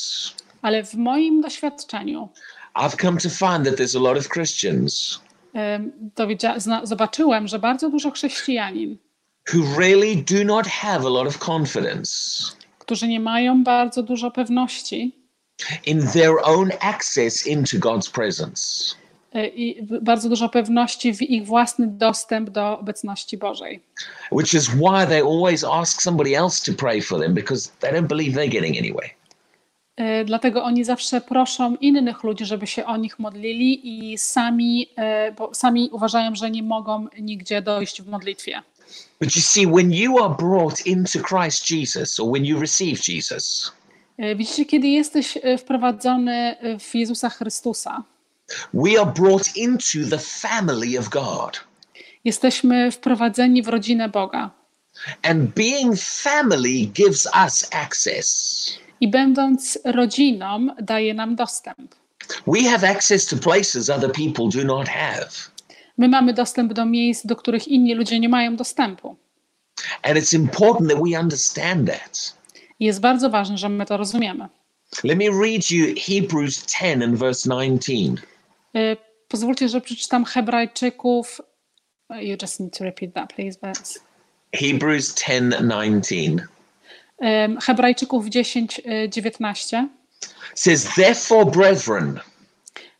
ale 0.61 0.83
w 0.83 0.93
moim 0.93 1.41
doświadczeniu 1.41 2.29
I've 2.77 2.97
come 2.97 3.17
to 3.17 3.29
find 3.29 3.65
that 3.65 3.77
there's 3.77 3.95
a 3.95 3.99
lot 3.99 4.17
of 4.17 4.29
Christians 4.29 5.19
zobaczyłem, 6.83 7.47
że 7.47 7.59
bardzo 7.59 7.89
dużo 7.89 8.11
chrześcijanin 8.11 8.97
who 9.53 9.79
really 9.79 10.15
do 10.15 10.43
not 10.43 10.67
have 10.67 11.05
a 11.05 11.09
lot 11.09 11.27
of 11.27 11.37
confidence 11.37 12.07
którzy 12.79 13.07
nie 13.07 13.19
mają 13.19 13.63
bardzo 13.63 14.03
dużo 14.03 14.31
pewności 14.31 15.15
in 15.85 16.07
their 16.07 16.33
own 16.43 16.71
access 16.79 17.47
into 17.47 17.77
God's 17.77 18.11
presence. 18.11 18.95
y, 19.35 19.47
i 19.47 19.83
bardzo 20.01 20.29
dużo 20.29 20.49
pewności 20.49 21.13
w 21.13 21.21
ich 21.21 21.45
własny 21.45 21.87
dostęp 21.87 22.49
do 22.49 22.79
obecności 22.79 23.37
Bożej. 23.37 23.79
Which 24.31 24.53
is 24.53 24.69
why 24.69 25.07
they 25.07 25.21
always 25.21 25.63
ask 25.63 26.01
somebody 26.01 26.35
else 26.35 26.71
to 26.71 26.77
pray 26.77 27.01
for 27.01 27.19
them 27.19 27.33
because 27.33 27.71
they 27.79 27.91
don't 27.91 28.07
believe 28.07 28.33
they're 28.33 28.51
getting 28.51 28.77
anywhere. 28.77 29.09
Y, 29.99 30.25
Dlatego 30.25 30.63
oni 30.63 30.83
zawsze 30.83 31.21
proszą 31.21 31.75
innych 31.75 32.23
ludzi, 32.23 32.45
żeby 32.45 32.67
się 32.67 32.85
o 32.85 32.97
nich 32.97 33.19
modlili 33.19 34.11
i 34.13 34.17
sami, 34.17 34.87
y, 35.29 35.31
bo 35.31 35.53
sami 35.53 35.89
uważają, 35.91 36.35
że 36.35 36.51
nie 36.51 36.63
mogą 36.63 37.07
nigdzie 37.19 37.61
dojść 37.61 38.01
w 38.01 38.07
modlitwie. 38.07 38.61
But 39.21 39.35
you 39.35 39.41
see, 39.41 39.67
when 39.67 39.91
you 39.93 40.23
are 40.23 40.35
brought 40.39 40.85
into 40.85 41.19
Christ 41.19 41.71
Jesus 41.71 42.19
or 42.19 42.31
when 42.31 42.45
you 42.45 42.59
receive 42.59 42.99
Jesus, 43.07 43.71
Y, 44.19 44.35
Widzicie, 44.35 44.65
kiedy 44.65 44.87
jesteś 44.87 45.37
wprowadzony 45.57 46.55
w 46.79 46.95
Jezusa 46.95 47.29
Chrystusa, 47.29 48.03
we 48.73 49.01
are 49.01 49.11
brought 49.11 49.57
into 49.57 50.09
the 50.09 50.17
family 50.19 50.99
of 50.99 51.09
God. 51.09 51.63
jesteśmy 52.25 52.91
wprowadzeni 52.91 53.63
w 53.63 53.67
rodzinę 53.67 54.09
Boga. 54.09 54.49
And 55.23 55.53
being 55.55 55.95
family 55.99 56.85
gives 56.93 57.27
us 57.45 57.67
access. 57.71 58.79
I 59.01 59.07
będąc 59.07 59.79
rodziną, 59.85 60.67
daje 60.81 61.13
nam 61.13 61.35
dostęp. 61.35 61.95
We 62.47 62.63
have 62.69 62.89
access 62.89 63.25
to 63.25 63.37
places 63.37 63.89
other 63.89 64.11
people 64.11 64.61
do 64.61 64.63
not 64.75 64.87
have. 64.87 65.29
My 65.97 66.07
mamy 66.07 66.33
dostęp 66.33 66.73
do 66.73 66.85
miejsc, 66.85 67.25
do 67.25 67.35
których 67.35 67.67
inni 67.67 67.95
ludzie 67.95 68.19
nie 68.19 68.29
mają 68.29 68.55
dostępu. 68.55 69.15
And 70.03 70.17
it's 70.17 70.35
important 70.35 70.91
that 70.91 70.99
we 71.03 71.19
understand 71.19 71.87
that. 71.87 72.37
I 72.79 72.85
jest 72.85 72.99
bardzo 72.99 73.29
ważne, 73.29 73.57
że 73.57 73.69
my 73.69 73.85
to 73.85 73.97
rozumiemy. 73.97 74.47
Let 75.03 75.17
me 75.17 75.25
read 75.25 75.71
you 75.71 75.95
Hebrews 76.07 76.65
10 76.65 77.03
and 77.03 77.15
verse 77.15 77.49
19. 77.49 77.93
Y, 78.75 78.97
Pozwólcie, 79.27 79.69
że 79.69 79.81
przeczytam 79.81 80.25
Hebrajczyków. 80.25 81.41
You 82.09 82.37
just 82.41 82.59
need 82.59 82.77
to 82.77 82.83
repeat 82.83 83.13
that, 83.13 83.33
please. 83.33 83.59
But, 83.61 83.99
Hebrews 84.53 85.15
10:19 85.15 86.31
um, 86.31 86.41
Hebrajczyków 87.61 88.29
10, 88.29 88.79
y, 88.79 89.09
19 89.09 89.87
says, 90.55 90.95
Therefore, 90.95 91.45
brethren, 91.45 92.19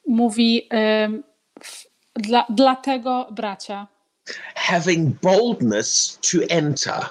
mówi 0.08 0.70
um, 0.72 1.24
dla, 2.16 2.46
dlatego 2.50 3.28
bracia, 3.32 3.88
having 4.56 5.22
boldness 5.22 6.20
to 6.22 6.38
enter 6.50 7.10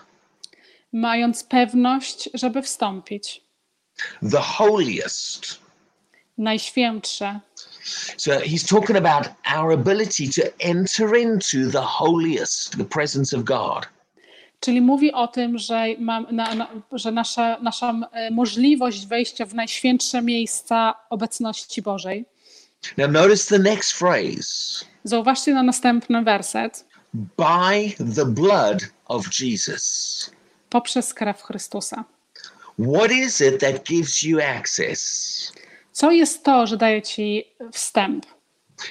mając 0.92 1.44
pewność, 1.44 2.30
żeby 2.34 2.62
wstąpić, 2.62 3.42
the 4.30 4.40
holiest. 4.40 5.58
najświętsze. 6.38 7.40
So 8.16 8.40
he's 8.40 8.64
talking 8.68 8.96
about 8.96 9.28
our 9.56 9.72
ability 9.72 10.28
to 10.28 10.42
enter 10.58 11.16
into 11.16 11.70
the 11.70 11.82
holiest, 11.82 12.76
the 12.78 12.84
presence 12.84 13.36
of 13.36 13.44
God. 13.44 13.86
Czyli 14.60 14.80
mówi 14.80 15.12
o 15.12 15.28
tym, 15.28 15.58
że, 15.58 15.84
mam, 15.98 16.26
na, 16.30 16.54
na, 16.54 16.68
że 16.92 17.12
nasza, 17.12 17.58
nasza 17.62 17.94
e, 18.12 18.30
możliwość 18.30 19.06
wejścia 19.06 19.46
w 19.46 19.54
najświętsze 19.54 20.22
miejsca 20.22 20.94
obecności 21.10 21.82
Bożej. 21.82 22.24
Now, 22.96 23.10
notice 23.10 23.56
the 23.58 23.62
next 23.70 23.92
phrase 23.92 24.84
Zauważcie 25.04 25.54
na 25.54 25.62
następny 25.62 26.22
werset. 26.22 26.84
by 27.14 27.94
the 28.14 28.26
blood 28.26 28.82
of 29.08 29.26
Jesus. 29.40 30.30
Poprzez 30.70 31.14
krew 31.14 31.42
Chrystusa. 31.42 32.04
What 32.78 33.10
is 33.10 33.40
it 33.40 33.60
that 33.60 33.84
gives 33.84 34.22
you 34.22 34.40
access? 34.40 35.52
Co 35.92 36.10
jest 36.10 36.44
to, 36.44 36.66
że 36.66 36.76
daje 36.76 37.02
ci 37.02 37.44
wstęp? 37.72 38.26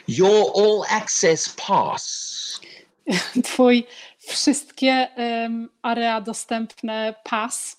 Your 0.07 0.51
all 0.55 0.81
access 0.89 1.49
pass 1.49 2.35
Twój 3.43 3.87
wszystkie 4.27 4.91
em, 5.15 5.69
area 5.81 6.21
dostępne 6.21 7.15
pas, 7.23 7.77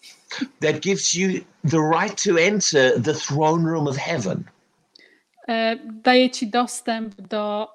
that 0.61 0.81
gives 0.81 1.15
you 1.15 1.29
the 1.71 1.79
right 2.01 2.23
to 2.25 2.39
enter 2.41 3.03
the 3.03 3.15
throne 3.15 3.71
room 3.71 3.87
of 3.89 3.97
heaven. 3.97 4.45
e, 5.49 5.77
daje 6.03 6.31
ci 6.31 6.47
dostęp 6.51 7.15
do 7.21 7.69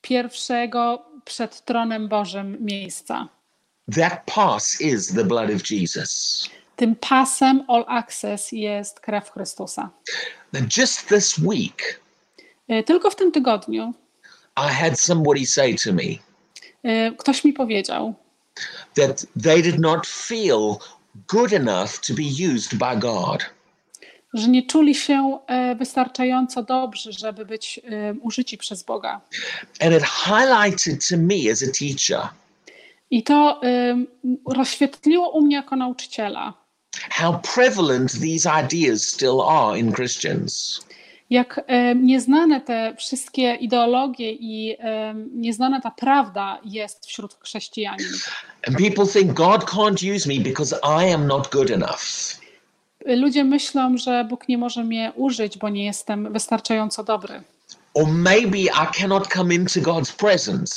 pierwszego 0.00 1.04
przed 1.24 1.64
tronem 1.64 2.08
Bożym 2.08 2.56
miejsca. 2.60 3.28
That 3.94 4.22
pass 4.34 4.80
is 4.80 5.14
the 5.14 5.24
blood 5.24 5.50
of 5.50 5.70
Jesus. 5.70 6.44
Tym 6.76 6.96
pasem 6.96 7.64
all 7.68 7.84
access 7.88 8.52
jest 8.52 9.00
krew 9.00 9.30
Chrystusa. 9.30 9.90
And 10.54 10.76
just 10.76 11.08
this 11.08 11.38
week, 11.38 12.00
E, 12.68 12.82
Tylko 12.82 13.10
w 13.10 13.16
tym 13.16 13.32
tygodniu 13.32 13.92
I 14.56 14.68
had 14.74 15.00
somebody 15.00 15.46
say 15.46 15.74
to 15.74 15.92
me 15.92 16.02
ktoś 17.18 17.44
mi 17.44 17.52
powiedział, 17.52 18.14
that 18.94 19.26
they 19.42 19.62
did 19.62 19.78
not 19.78 20.06
feel 20.06 20.76
good 21.28 21.52
enough 21.52 22.00
to 22.06 22.14
be 22.14 22.54
used 22.54 22.74
by 22.74 22.96
God. 22.96 23.44
że 24.34 24.48
nie 24.48 24.62
czuli 24.66 24.94
się 24.94 25.38
e, 25.46 25.74
wystarczająco 25.74 26.62
dobrzy, 26.62 27.12
żeby 27.12 27.46
być 27.46 27.80
e, 27.84 28.14
użyci 28.20 28.58
przez 28.58 28.82
Boga. 28.82 29.20
And 29.80 29.94
it 29.94 30.02
highlighted 30.02 31.08
to 31.08 31.16
me 31.16 31.52
as 31.52 31.62
a 31.62 31.72
teacher 31.78 32.28
I 33.10 33.22
to 33.22 33.60
rozświetliło 34.56 35.30
u 35.30 35.40
mnie 35.40 35.56
jako 35.56 35.76
nauczyciela, 35.76 36.54
how 37.10 37.40
prevalent 37.54 38.12
these 38.12 38.46
ideas 38.64 39.02
still 39.02 39.40
are 39.40 39.78
in 39.78 39.92
Christians. 39.92 40.80
Jak 41.30 41.60
em, 41.66 42.06
nieznane 42.06 42.60
te 42.60 42.94
wszystkie 42.96 43.54
ideologie 43.54 44.32
i 44.32 44.76
em, 44.78 45.30
nieznana 45.34 45.80
ta 45.80 45.90
prawda 45.90 46.58
jest 46.64 47.06
wśród 47.06 47.36
chrześcijanin. 47.40 48.06
And 48.68 48.76
people 48.78 49.06
think 49.06 49.32
God 49.32 49.64
can't 49.64 50.16
use 50.16 50.28
me 50.28 50.40
because 50.40 50.76
I 50.82 51.12
am 51.12 51.26
not 51.26 51.48
good 51.52 51.70
enough. 51.70 52.38
Ludzie 53.06 53.44
myślą, 53.44 53.96
że 53.96 54.24
Bóg 54.24 54.48
nie 54.48 54.58
może 54.58 54.84
mnie 54.84 55.12
użyć, 55.16 55.58
bo 55.58 55.68
nie 55.68 55.84
jestem 55.84 56.32
wystarczająco 56.32 57.04
dobry. 57.04 57.42
Or 57.94 58.06
maybe 58.06 58.58
I 58.58 59.00
cannot 59.00 59.28
come 59.28 59.54
into 59.54 59.80
God's 59.80 60.16
presence 60.16 60.74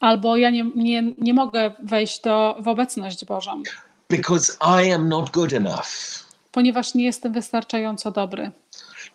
Albo 0.00 0.36
ja 0.36 0.50
nie, 0.50 0.64
nie, 0.74 1.02
nie 1.18 1.34
mogę 1.34 1.72
wejść 1.82 2.20
do, 2.20 2.56
w 2.60 2.68
obecność 2.68 3.24
Bożą, 3.24 3.62
because 4.10 4.52
I 4.84 4.92
am 4.92 5.08
not 5.08 5.30
good 5.30 5.52
enough. 5.52 5.86
ponieważ 6.52 6.94
nie 6.94 7.04
jestem 7.04 7.32
wystarczająco 7.32 8.10
dobry. 8.10 8.50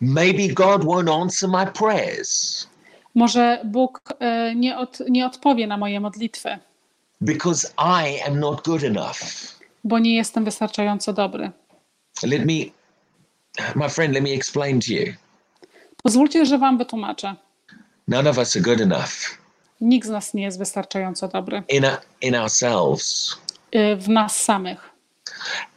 Maybe 0.00 0.48
God 0.48 0.84
won't 0.84 1.22
answer 1.22 1.48
my 1.50 1.66
prayers 1.66 2.66
Może 3.14 3.60
Bóg 3.64 4.00
e, 4.20 4.54
nie, 4.54 4.78
od, 4.78 4.98
nie 5.08 5.26
odpowie 5.26 5.66
na 5.66 5.76
moje 5.76 6.00
modlitwy, 6.00 6.58
because 7.20 7.72
I 7.78 8.20
am 8.28 8.40
not 8.40 8.64
good 8.64 8.84
enough. 8.84 9.18
bo 9.84 9.98
nie 9.98 10.16
jestem 10.16 10.44
wystarczająco 10.44 11.12
dobry. 11.12 11.50
Let 12.22 12.44
me, 12.46 12.52
my 13.74 13.88
friend, 13.88 14.14
let 14.14 14.22
me 14.22 14.30
explain 14.30 14.80
to 14.80 14.92
you. 14.92 15.12
Pozwólcie, 16.02 16.46
że 16.46 16.58
Wam 16.58 16.78
wytłumaczę. 16.78 17.34
None 18.08 18.30
of 18.30 18.38
us 18.38 18.56
are 18.56 18.62
good 18.62 18.80
enough 18.80 19.38
Nikt 19.80 20.06
z 20.06 20.10
nas 20.10 20.34
nie 20.34 20.42
jest 20.42 20.58
wystarczająco 20.58 21.28
dobry 21.28 21.62
in, 21.68 21.84
in 22.20 22.34
ourselves. 22.34 23.36
e, 23.72 23.96
w 23.96 24.08
nas 24.08 24.36
samych, 24.44 24.90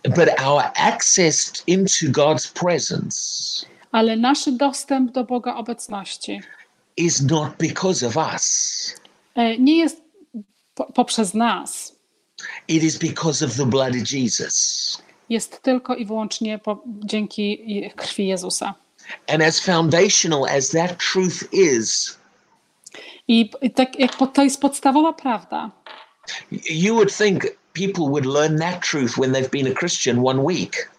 But 0.03 0.41
our 0.45 0.61
access 0.75 1.63
into 1.67 2.05
God's 2.21 2.53
presence 2.53 3.65
ale 3.93 4.17
nasz 4.17 4.49
dostęp 4.51 5.11
do 5.11 5.23
Boga 5.23 5.55
obecności 5.55 6.41
is 6.97 7.21
not 7.21 7.57
because 7.57 8.07
of 8.07 8.15
us. 8.17 8.95
e, 9.35 9.57
nie 9.57 9.77
jest 9.77 10.01
po, 10.75 10.85
poprzez 10.85 11.33
nas, 11.33 11.93
It 12.67 12.83
is 12.83 12.97
because 12.97 13.45
of 13.45 13.55
the 13.55 13.65
blood 13.65 13.95
of 13.95 14.11
Jesus. 14.11 14.97
jest 15.29 15.61
tylko 15.61 15.95
i 15.95 16.05
wyłącznie 16.05 16.59
po, 16.59 16.83
dzięki 17.05 17.59
krwi 17.95 18.27
Jezusa. 18.27 18.73
And 19.27 19.43
as 19.43 19.59
foundational 19.59 20.45
as 20.49 20.69
that 20.69 20.97
truth 21.11 21.53
is, 21.53 22.17
I 23.27 23.49
tak 23.75 23.99
jak 23.99 24.15
to 24.33 24.43
jest 24.43 24.61
podstawowa 24.61 25.13
prawda, 25.13 25.71
you 26.69 26.93
would 26.95 27.17
think 27.17 27.43
people 27.73 28.03
would 28.03 28.25
learn 28.25 28.59
that 28.59 28.81
truth 28.81 29.17
when 29.17 29.31
they've 29.31 29.49
been 29.49 29.67
a 29.67 29.75
Christian 29.75 30.19
one 30.25 30.41
week. 30.43 30.89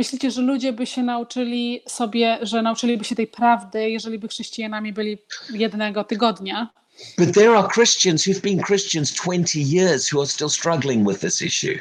Myślicie, 0.00 0.30
że 0.30 0.42
ludzie 0.42 0.72
by 0.72 0.86
się 0.86 1.02
nauczyli 1.02 1.80
sobie, 1.88 2.38
że 2.42 2.62
nauczyliby 2.62 3.04
się 3.04 3.16
tej 3.16 3.26
prawdy, 3.26 3.90
jeżeli 3.90 4.18
by 4.18 4.28
chrześcijanami 4.28 4.92
byli 4.92 5.18
jednego 5.50 6.04
tygodnia? 6.04 6.70
But 7.18 7.34
there 7.34 7.58
are 7.58 7.68
Christians 7.74 8.26
who've 8.26 8.40
been 8.40 8.62
Christians 8.62 9.12
20 9.12 9.58
years 9.58 10.12
who 10.12 10.20
are 10.20 10.26
still 10.26 10.50
struggling 10.50 11.08
with 11.08 11.20
this 11.20 11.42
issue. 11.42 11.78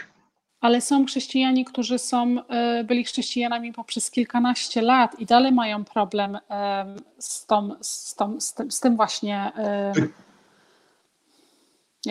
Ale 0.62 0.82
są 0.82 1.06
chrześcijanie, 1.06 1.66
którzy 1.66 2.00
są, 2.00 2.48
e, 2.50 2.84
byli 2.84 3.04
chrześcijanami 3.04 3.74
poprzez 3.74 4.12
kilkanaście 4.12 4.82
lat 4.82 5.20
i 5.20 5.26
dalej 5.26 5.52
mają 5.52 5.86
problem 5.86 6.36
em, 6.36 6.96
z, 7.20 7.46
tą, 7.46 7.76
z, 7.82 8.16
tą, 8.16 8.42
z, 8.42 8.54
tym, 8.54 8.72
z 8.72 8.80
tym 8.80 8.96
właśnie. 8.96 9.52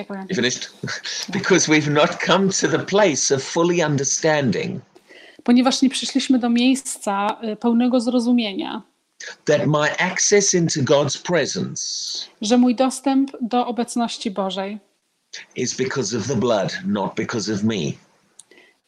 powiem? 0.09 0.27
You 0.29 0.37
finished? 0.37 0.71
because 1.39 1.73
we've 1.73 1.91
not 1.91 2.11
come 2.27 2.49
to 2.61 2.69
the 2.69 2.85
place 2.85 3.35
of 3.35 3.43
fully 3.43 3.85
understanding 3.85 4.81
Ponieważ 5.45 5.83
nie 5.83 5.91
przyszliśmy 5.91 6.39
do 6.39 6.51
miejsca 6.51 7.41
y, 7.53 7.57
pełnego 7.57 8.01
zrozumienia, 8.01 8.83
that 9.45 9.67
my 9.67 9.99
access 9.99 10.55
into 10.55 10.81
God's 10.81 11.23
presence 11.23 12.25
że 12.41 12.59
mój 12.59 12.75
dostęp 12.75 13.31
do 13.41 13.67
obecności 13.67 14.31
Bożej 14.31 14.79
is 15.57 15.75
because 15.77 16.19
of 16.19 16.27
the 16.27 16.37
blood, 16.37 16.79
not 16.87 17.15
because 17.15 17.53
of 17.55 17.63
me. 17.63 17.93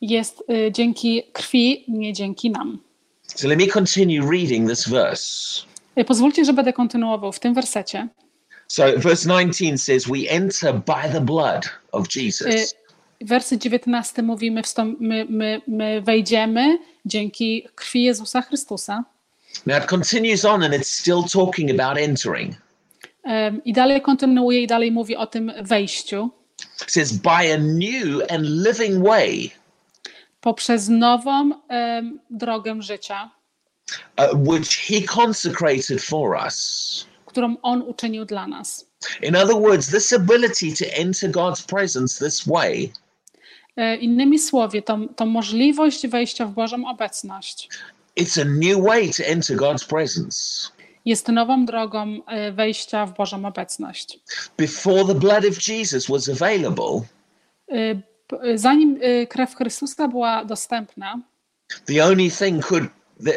jest 0.00 0.44
y, 0.50 0.72
dzięki 0.72 1.22
krwi, 1.32 1.84
nie 1.88 2.12
dzięki 2.12 2.50
nam. 2.50 2.78
So 3.26 3.48
let 3.48 3.58
me 3.58 3.66
continue 3.66 4.30
reading 4.30 4.68
this 4.70 4.88
verse. 4.88 5.62
Y, 5.98 6.04
Pozwólcie, 6.04 6.44
że 6.44 6.52
będę 6.52 6.72
kontynuował 6.72 7.32
w 7.32 7.40
tym 7.40 7.54
wersecie. 7.54 8.08
So, 8.68 8.84
verse 8.96 9.28
19 9.28 9.78
says, 9.78 10.06
We 10.06 10.28
enter 10.28 10.74
by 10.74 11.12
the 11.12 11.20
blood 11.20 11.64
of 11.92 12.06
Y, 12.06 12.20
Jesus. 12.22 12.74
Werset 13.20 13.60
19 13.60 14.22
mówi, 14.22 14.50
my, 14.50 14.62
wstąp- 14.62 14.96
my, 15.00 15.24
my, 15.28 15.62
my 15.68 16.02
wejdziemy 16.02 16.78
dzięki 17.04 17.68
krwi 17.74 18.02
Jezusa 18.02 18.42
Chrystusa. 18.42 19.04
Now, 19.66 19.78
it 19.78 19.86
continues 19.86 20.44
on 20.44 20.62
and 20.62 20.74
it's 20.74 20.90
still 20.90 21.22
talking 21.32 21.80
about 21.80 21.98
entering. 21.98 22.54
Em, 23.24 23.60
I 23.64 23.72
dalej 23.72 24.00
kontynuuje 24.02 24.62
i 24.62 24.66
dalej 24.66 24.92
mówi 24.92 25.16
o 25.16 25.26
tym 25.26 25.52
wejściu 25.62 26.30
It 26.82 26.92
says, 26.92 27.12
By 27.12 27.52
a 27.54 27.58
new 27.58 28.22
and 28.30 28.44
living 28.44 29.04
way, 29.04 29.50
poprzez 30.40 30.88
nową 30.88 31.50
em, 31.68 32.20
drogę 32.30 32.82
życia, 32.82 33.30
uh, 34.18 34.48
which 34.48 34.76
He 34.88 35.02
consecrated 35.02 36.02
for 36.02 36.36
us. 36.46 37.06
którą 37.26 37.56
On 37.62 37.82
uczynił 37.82 38.24
dla 38.24 38.46
nas. 38.46 38.86
In 39.22 39.36
other 39.36 39.56
words, 39.56 39.90
this 39.90 40.12
ability 40.12 40.72
to 40.76 40.84
enter 40.92 41.30
God's 41.30 41.66
presence 41.66 42.24
this 42.24 42.46
way 42.46 42.92
Innymi 44.00 44.38
słowy, 44.38 44.82
tą 45.16 45.26
możliwość 45.26 46.06
wejścia 46.06 46.46
w 46.46 46.52
Bożą 46.52 46.88
obecność 46.88 47.68
it's 48.16 48.36
a 48.38 48.44
new 48.44 48.78
way 48.78 49.10
to 49.10 49.24
enter 49.26 49.56
God's 49.56 49.84
presence. 49.84 50.70
jest 51.04 51.28
nową 51.28 51.66
drogą 51.66 52.20
e, 52.26 52.52
wejścia 52.52 53.06
w 53.06 53.16
Bożą 53.16 53.44
obecność. 53.44 54.18
Before 54.56 55.04
the 55.04 55.14
blood 55.14 55.44
of 55.44 55.68
Jesus 55.68 56.06
was 56.06 56.28
available, 56.28 57.02
E, 57.72 58.02
Zanim 58.54 58.98
e, 59.02 59.26
krew 59.26 59.54
Chrystusa 59.54 60.08
była 60.08 60.44
dostępna, 60.44 61.20
the 61.86 62.04
only 62.04 62.30
thing 62.30 62.66
could 62.66 62.84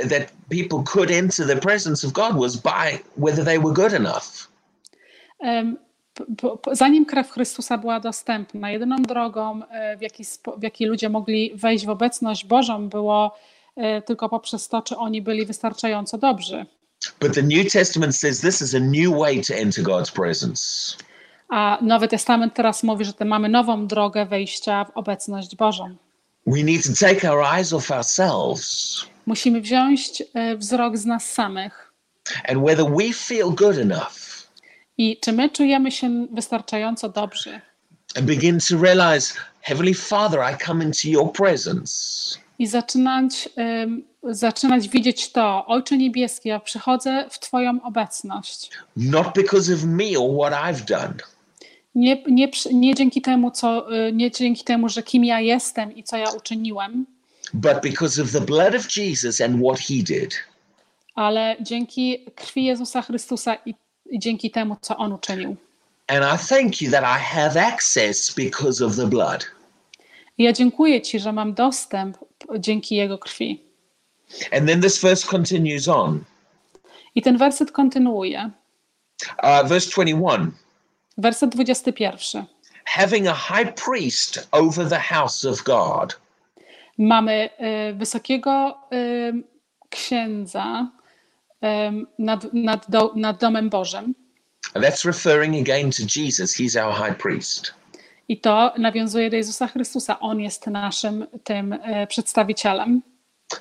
that 0.10 0.32
people 0.50 0.84
could 0.86 1.12
enter 1.12 1.48
the 1.48 1.56
presence 1.56 2.08
of 2.08 2.14
God 2.14 2.38
was 2.38 2.56
by 2.56 3.00
whether 3.18 3.46
they 3.46 3.60
were 3.60 3.74
good 3.74 3.94
enough. 3.94 4.48
Zanim 6.72 7.05
krew 7.05 7.32
Chrystusa 7.32 7.78
była 7.78 7.99
dostępna, 7.99 8.72
jedyną 8.72 8.95
drogą, 8.95 9.61
e, 9.70 9.97
w 9.97 10.01
jaki, 10.01 10.24
w 10.57 10.64
jaki 10.64 10.86
ludzie 10.86 11.09
mogli 11.09 11.51
wejść 11.55 11.86
w 11.86 11.89
obecność 11.89 12.45
Bożą, 12.45 12.89
było 12.89 13.36
e, 13.76 14.01
tylko 14.01 14.30
poprzez 14.30 14.68
to, 14.68 14.82
czy 14.82 14.97
oni 14.97 15.22
byli 15.22 15.45
wystarczająco 15.45 16.18
dobrzy. 16.18 16.66
But 17.20 17.34
the 17.34 17.41
New 17.41 17.72
Testament 17.72 18.16
says 18.16 18.41
this 18.41 18.61
is 18.61 18.76
a 18.76 18.80
new 18.80 19.20
way 19.20 19.41
to 19.41 19.53
enter 19.53 19.84
God's 19.84 20.11
presence. 20.11 20.64
A 21.49 21.78
Nowy 21.82 22.07
Testament 22.07 22.53
teraz 22.53 22.84
mówi, 22.84 23.05
że 23.05 23.14
mamy 23.26 23.49
nową 23.49 23.88
drogę 23.88 24.26
wejścia 24.26 24.86
w 24.86 24.97
obecność 24.97 25.55
Bożą. 25.55 25.95
We 26.47 26.64
need 26.64 26.84
to 26.84 27.05
take 27.07 27.32
our 27.32 27.43
eyes 27.53 27.74
off 27.74 27.91
ourselves 27.91 29.05
Musimy 29.26 29.61
wziąć 29.61 30.24
e, 30.34 30.57
wzrok 30.57 30.97
z 30.97 31.05
nas 31.05 31.32
samych. 31.32 31.93
and 32.49 32.59
whether 32.64 32.86
we 32.86 33.14
feel 33.14 33.51
good 33.51 33.78
enough 33.78 34.22
I 34.98 35.18
czy 35.22 35.32
my 35.32 35.50
czujemy 35.50 35.91
się 35.91 36.28
wystarczająco 36.32 37.10
dobrzy? 37.10 37.62
and 38.16 38.26
begin 38.28 38.60
to 38.60 38.78
realize, 38.78 39.34
Heavenly 39.62 39.94
Father, 39.94 40.39
I 40.54 40.66
come 40.66 40.84
into 40.86 41.08
your 41.08 41.32
presence. 41.32 41.94
I 42.60 42.68
zaczynać, 42.68 43.50
em, 43.56 44.04
zaczynać 44.24 44.89
widzieć 44.89 45.32
to, 45.32 45.66
Ojcze 45.66 45.98
Niebieski, 45.98 46.50
ja 46.50 46.60
przychodzę 46.60 47.26
w 47.30 47.39
Twoją 47.39 47.80
obecność. 47.84 48.70
Not 48.98 49.28
because 49.36 49.74
of 49.74 49.84
me 49.84 50.20
or 50.20 50.32
what 50.52 50.64
I've 50.64 50.86
done, 50.86 51.14
Nie, 51.96 52.24
nie, 52.28 52.50
nie, 52.74 52.96
dzięki 52.96 53.22
temu, 53.22 53.52
co, 53.52 53.94
y, 54.08 54.14
nie 54.14 54.32
dzięki 54.32 54.64
temu, 54.64 54.89
że 54.89 55.04
kim 55.04 55.26
ja 55.26 55.39
jestem 55.39 55.96
i 55.96 56.04
co 56.04 56.18
ja 56.18 56.30
uczyniłem, 56.32 57.06
but 57.54 57.82
because 57.84 58.22
of 58.22 58.32
the 58.32 58.41
blood 58.41 58.76
of 58.76 58.98
Jesus 58.98 59.41
and 59.41 59.56
what 59.64 59.80
he 59.80 59.94
did. 59.96 60.34
ale 61.16 61.56
dzięki 61.62 62.20
krwi 62.36 62.66
Jezusa 62.66 63.02
Chrystusa 63.02 63.56
i, 63.66 63.76
i 64.06 64.20
dzięki 64.20 64.51
temu, 64.51 64.78
co 64.82 64.97
On 64.97 65.14
uczynił. 65.14 65.56
And 66.08 66.26
I 66.36 66.47
thank 66.47 66.82
you 66.82 66.91
that 66.91 67.04
I 67.04 67.24
have 67.24 67.58
access 67.58 68.36
because 68.36 68.86
of 68.86 68.95
the 68.95 69.08
blood. 69.08 69.45
I 70.38 70.43
ja 70.43 70.54
dziękuję 70.54 71.01
Ci, 71.01 71.20
że 71.20 71.34
mam 71.34 71.54
dostęp 71.54 72.18
dzięki 72.60 72.95
Jego 72.95 73.18
krwi. 73.18 73.64
And 74.51 74.68
then 74.68 74.82
this 74.82 75.01
verse 75.01 75.28
continues 75.28 75.88
on. 75.88 76.24
I 77.16 77.22
ten 77.22 77.38
werset 77.38 77.72
kontynuuje. 77.72 78.51
Uh, 79.43 79.68
verse 79.68 79.89
21 79.89 80.51
Werset 81.18 81.56
21. 81.56 82.45
having 82.86 83.28
a 83.28 83.34
high 83.34 83.66
priest 83.66 84.38
over 84.51 84.86
the 84.86 84.99
house 84.99 85.43
of 85.43 85.64
God. 85.64 86.16
Mamy 86.97 87.49
y, 87.60 87.93
wysokiego 87.93 88.78
y, 88.91 89.43
księdza 89.89 90.91
nad, 92.20 92.53
nad, 92.53 92.89
do, 92.89 93.14
nad 93.16 93.39
domem 93.39 93.70
Bożym. 93.70 94.16
And 94.74 94.84
that's 94.86 95.05
referring 95.05 95.55
again 95.55 95.91
to 95.91 96.03
Jesus. 96.03 96.55
He's 96.55 96.76
our 96.76 96.93
high 96.93 97.18
priest. 97.18 97.74
I 98.28 98.38
to 98.38 98.74
nawiązuje 98.78 99.30
do 99.30 99.38
Jezusa 99.38 99.68
Chrystusa. 99.68 100.20
On 100.20 100.39
jest 100.39 100.68
naszym 100.68 101.28
tym 101.43 101.74
y, 101.74 102.07
przedstawicielem. 102.07 103.01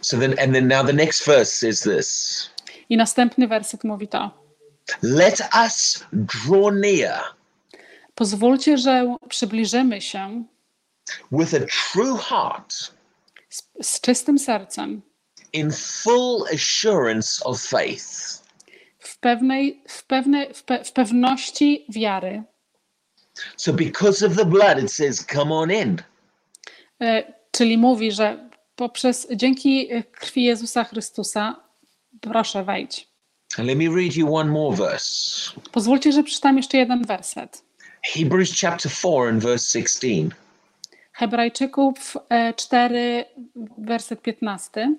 So 0.00 0.18
then, 0.18 0.38
and 0.38 0.55
then 0.55 0.68
now 0.68 0.86
the 0.86 0.92
next 0.92 1.26
verse 1.26 1.53
says 1.53 1.80
this 1.80 2.50
I 2.88 2.96
następny 2.96 3.48
werset 3.48 3.84
mówi 3.84 4.09
to. 4.09 4.30
Let 5.03 5.40
us 5.64 6.05
draw 6.12 6.72
near 6.72 7.20
Pozwólcie, 8.14 8.78
że 8.78 9.16
przybliżymy 9.28 10.00
się 10.00 10.44
with 11.32 11.55
a 11.55 11.59
true 11.92 12.18
heart 12.18 12.74
z, 13.48 13.62
z 13.82 14.00
czystym 14.00 14.38
sercem, 14.38 15.03
in 15.53 15.70
full 15.70 16.46
assurance 16.55 17.44
of 17.44 17.61
faith, 17.61 18.42
w 18.98 19.18
pewnej, 19.18 19.82
w 19.88 20.05
pewnej, 20.05 20.55
w, 20.55 20.62
pe, 20.62 20.84
w 20.84 20.92
pewności 20.92 21.86
wiary. 21.88 22.42
So 23.57 23.72
because 23.72 24.26
of 24.26 24.36
the 24.36 24.44
blood, 24.44 24.82
it 24.82 24.92
says, 24.92 25.26
come 25.26 25.55
on 25.55 25.70
in. 25.70 26.03
E, 27.00 27.42
Czyli 27.53 27.78
mówi, 27.78 28.12
że 28.12 28.48
poprzez 28.76 29.28
dzięki 29.36 29.92
e, 29.92 30.03
krwi 30.03 30.44
Jezusa 30.44 30.84
Chrystusa 30.84 31.57
proszę 32.20 32.64
wejdź. 32.64 33.09
And 33.59 33.68
let 33.68 33.78
me 33.78 33.88
read 33.96 34.16
you 34.16 34.36
one 34.36 34.50
more 34.50 34.76
verse. 34.76 35.53
Pozwólcie, 35.72 36.12
że 36.12 36.22
przeczytam 36.22 36.57
jeszcze 36.57 36.78
jeden 36.78 37.05
werset. 37.05 37.62
Hebrews 38.03 38.61
chapter 38.61 38.92
4 38.92 39.28
and 39.28 39.42
verse 39.42 39.78
16. 39.78 40.09
Hebrajczyków 41.12 42.16
e, 42.28 42.55
4, 42.55 43.24
werset 43.78 44.22
15. 44.22 44.96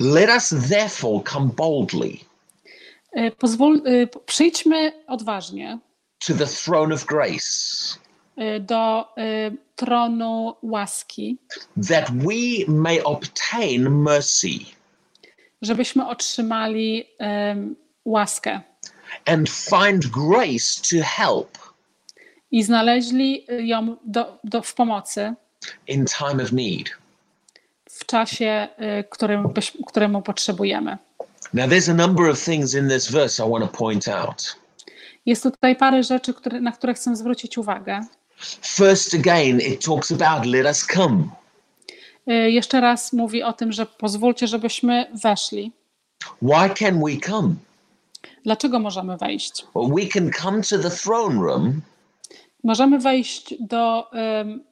Let 0.00 0.30
us 0.30 0.54
therefore 0.68 1.22
come 1.24 1.50
boldly 1.56 2.28
E, 3.12 3.30
Pozwól, 3.30 3.82
e, 3.86 4.06
przyjdźmy 4.26 4.92
odważnie 5.06 5.78
to 6.26 6.34
the 6.34 6.46
throne 6.46 6.94
of 6.94 7.04
grace, 7.04 7.98
e, 8.36 8.60
do 8.60 9.08
tronu 9.76 10.56
łaski, 10.62 11.38
that 11.88 12.10
we 12.10 12.64
may 12.68 13.02
obtain 13.02 13.90
mercy 13.90 14.48
żebyśmy 15.62 16.08
otrzymali 16.08 17.04
łaskę 18.04 18.60
and 19.26 19.50
find 19.50 20.06
grace 20.06 20.82
to 20.90 21.04
help 21.04 21.58
i 22.50 22.62
znaleźli 22.62 23.46
ją 23.58 23.96
do, 24.04 24.38
do, 24.44 24.62
w 24.62 24.74
pomocy 24.74 25.34
in 25.86 26.04
time 26.04 26.42
of 26.42 26.52
need. 26.52 26.90
W 27.98 28.06
czasie, 28.06 28.68
e, 28.76 29.04
którym, 29.04 29.48
któremu 29.86 30.22
potrzebujemy. 30.22 30.98
Now, 31.54 31.66
there's 31.70 31.90
a 31.90 31.94
number 31.94 32.30
of 32.30 32.44
things 32.44 32.74
in 32.74 32.88
this 32.88 33.10
verse 33.10 33.46
I 33.46 33.50
want 33.50 33.64
to 33.72 33.78
point 33.78 34.08
out. 34.08 34.56
Jest 35.26 35.42
tutaj 35.42 35.76
parę 35.76 36.02
rzeczy, 36.02 36.34
które, 36.34 36.60
na 36.60 36.72
które 36.72 36.94
chcę 36.94 37.16
zwrócić 37.16 37.58
uwagę. 37.58 38.00
First, 38.62 39.14
again, 39.14 39.60
it 39.60 39.84
talks 39.84 40.12
about 40.12 40.46
let 40.46 40.66
us 40.66 40.86
come. 40.86 41.24
E, 42.26 42.50
Jeszcze 42.50 42.80
raz 42.80 43.12
mówi 43.12 43.42
o 43.42 43.52
tym, 43.52 43.72
że 43.72 43.86
pozwólcie, 43.86 44.46
żebyśmy 44.46 45.06
weszli. 45.22 45.72
Why 46.42 46.74
can 46.74 47.04
we 47.04 47.16
come? 47.26 47.54
Dlaczego 48.44 48.78
możemy 48.78 49.16
wejść? 49.16 49.66
Well, 49.74 49.88
we 49.94 50.06
can 50.06 50.30
come 50.30 50.62
to 50.62 50.78
the 50.78 50.90
throne 50.90 51.40
room 51.40 51.80
Możemy 52.64 52.98
wejść 52.98 53.54
do 53.60 54.12
em, 54.12 54.64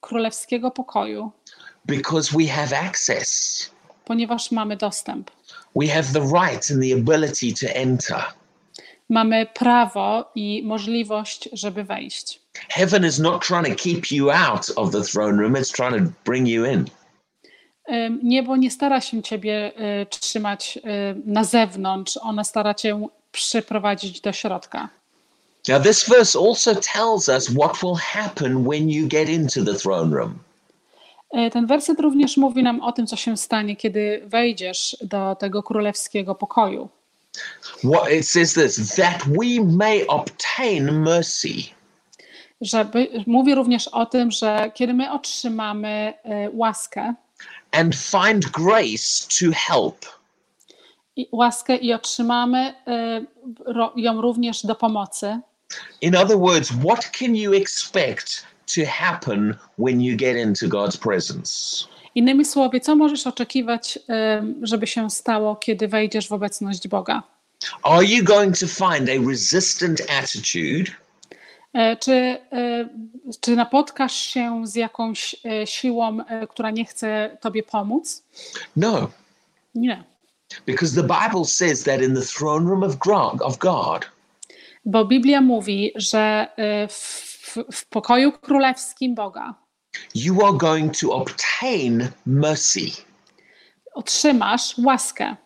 królewskiego 0.00 0.70
pokoju, 0.70 1.30
because 1.88 2.36
we 2.36 2.46
have 2.46 2.72
access. 2.72 3.70
ponieważ 4.04 4.50
mamy 4.50 4.76
dostęp. 4.76 5.30
We 5.76 5.86
have 5.86 6.12
the 6.12 6.20
right 6.20 6.70
and 6.70 6.82
the 6.82 6.94
ability 6.94 7.52
to 7.52 7.66
enter. 7.74 8.22
Mamy 9.08 9.46
prawo 9.46 10.30
i 10.34 10.62
możliwość, 10.64 11.48
żeby 11.52 11.84
wejść. 11.84 12.40
Heaven 12.68 13.06
is 13.06 13.18
not 13.18 13.46
trying 13.46 13.68
to 13.68 13.84
keep 13.84 14.10
you 14.10 14.30
out 14.30 14.70
of 14.76 14.90
the 14.92 15.02
throne 15.02 15.42
room, 15.42 15.52
it's 15.52 15.72
trying 15.72 16.06
to 16.06 16.12
bring 16.24 16.48
you 16.48 16.64
in. 16.66 16.84
Niebo 18.22 18.56
nie 18.56 18.70
stara 18.70 19.00
się 19.00 19.22
ciebie 19.22 19.72
y, 20.02 20.06
trzymać 20.06 20.78
y, 20.78 20.80
na 21.24 21.44
zewnątrz, 21.44 22.18
ono 22.22 22.44
stara 22.44 22.74
cię 22.74 23.08
przyprowadzić 23.32 24.20
do 24.20 24.32
środka. 24.32 24.88
Now, 25.68 25.82
this 25.82 26.08
verse 26.08 26.38
also 26.38 26.74
tells 26.74 27.28
us 27.28 27.48
what 27.48 27.82
will 27.82 27.96
happen 27.96 28.64
when 28.64 28.90
you 28.90 29.06
get 29.08 29.28
into 29.28 29.64
the 29.64 29.74
throne 29.74 30.16
room. 30.16 30.38
Y, 31.36 31.50
Ten 31.50 31.66
werset 31.66 32.00
również 32.00 32.36
mówi 32.36 32.62
nam 32.62 32.80
o 32.80 32.92
tym, 32.92 33.06
co 33.06 33.16
się 33.16 33.36
stanie, 33.36 33.76
kiedy 33.76 34.22
wejdziesz 34.26 34.96
do 35.00 35.34
tego 35.34 35.62
królewskiego 35.62 36.34
pokoju. 36.34 36.88
What 37.84 38.12
it 38.12 38.28
says 38.28 38.54
this 38.54 38.94
that 38.96 39.22
we 39.26 39.76
may 39.76 40.06
obtain 40.06 41.00
mercy. 41.00 41.48
Żeby, 42.60 43.24
mówi 43.26 43.54
również 43.54 43.88
o 43.88 44.06
tym, 44.06 44.30
że 44.30 44.70
kiedy 44.74 44.94
my 44.94 45.12
otrzymamy 45.12 46.14
y, 46.26 46.50
łaskę, 46.52 47.14
and 47.72 47.94
find 47.96 48.46
grace 48.46 49.26
to 49.40 49.46
help. 49.56 50.06
i, 51.16 51.28
łaskę 51.32 51.76
i 51.76 51.92
otrzymamy 51.92 52.74
ro, 53.66 53.92
ją 53.96 54.20
również 54.20 54.66
do 54.66 54.74
pomocy, 54.74 55.40
In 56.00 56.16
other 56.16 56.38
words, 56.38 56.70
what 56.84 57.10
can 57.18 57.36
you 57.36 57.52
expect 57.54 58.46
to 58.74 58.86
happen 58.90 59.54
when 59.78 60.00
you 60.00 60.16
get 60.16 60.36
into 60.36 60.66
God's 60.68 60.96
presence? 60.96 61.84
Innymi 62.14 62.44
słowy, 62.44 62.80
co 62.80 62.96
możesz 62.96 63.26
oczekiwać, 63.26 63.98
żeby 64.62 64.86
się 64.86 65.10
stało, 65.10 65.56
kiedy 65.56 65.88
wejdziesz 65.88 66.28
w 66.28 66.32
obecność 66.32 66.88
Boga? 66.88 67.22
Are 67.82 68.04
you 68.04 68.24
going 68.24 68.58
to 68.58 68.66
find 68.66 69.08
a 69.08 69.30
resistant 69.30 70.00
attitude? 70.10 70.90
E, 71.72 71.96
Czy, 71.96 72.12
e, 72.12 72.38
czy 73.40 73.56
napotkasz 73.56 74.14
się 74.16 74.66
z 74.66 74.74
jakąś 74.74 75.36
e, 75.44 75.66
siłą, 75.66 76.18
która 76.50 76.70
nie 76.70 76.84
chce 76.84 77.36
Tobie 77.40 77.62
pomóc? 77.62 78.22
No, 78.76 79.10
Nie. 79.74 80.04
because 80.66 81.02
the 81.02 81.08
Bible 81.08 81.44
says 81.44 81.84
that 81.84 82.02
in 82.02 82.14
the 82.14 82.22
throne 82.22 82.68
room 82.70 82.82
of 82.82 83.58
God, 83.58 84.04
Bo 84.84 85.04
Biblia 85.04 85.40
mówi, 85.40 85.92
że 85.94 86.46
e, 86.58 86.88
w, 87.48 87.56
w 87.72 87.86
pokoju 87.86 88.32
królewskim 88.32 89.14
Boga 89.14 89.54
you 90.14 90.46
are 90.46 90.52
going 90.52 90.98
to 91.00 91.12
obtain 91.12 92.10
mercy. 92.26 92.90
otrzymasz 93.94 94.78
łaskę. 94.78 95.36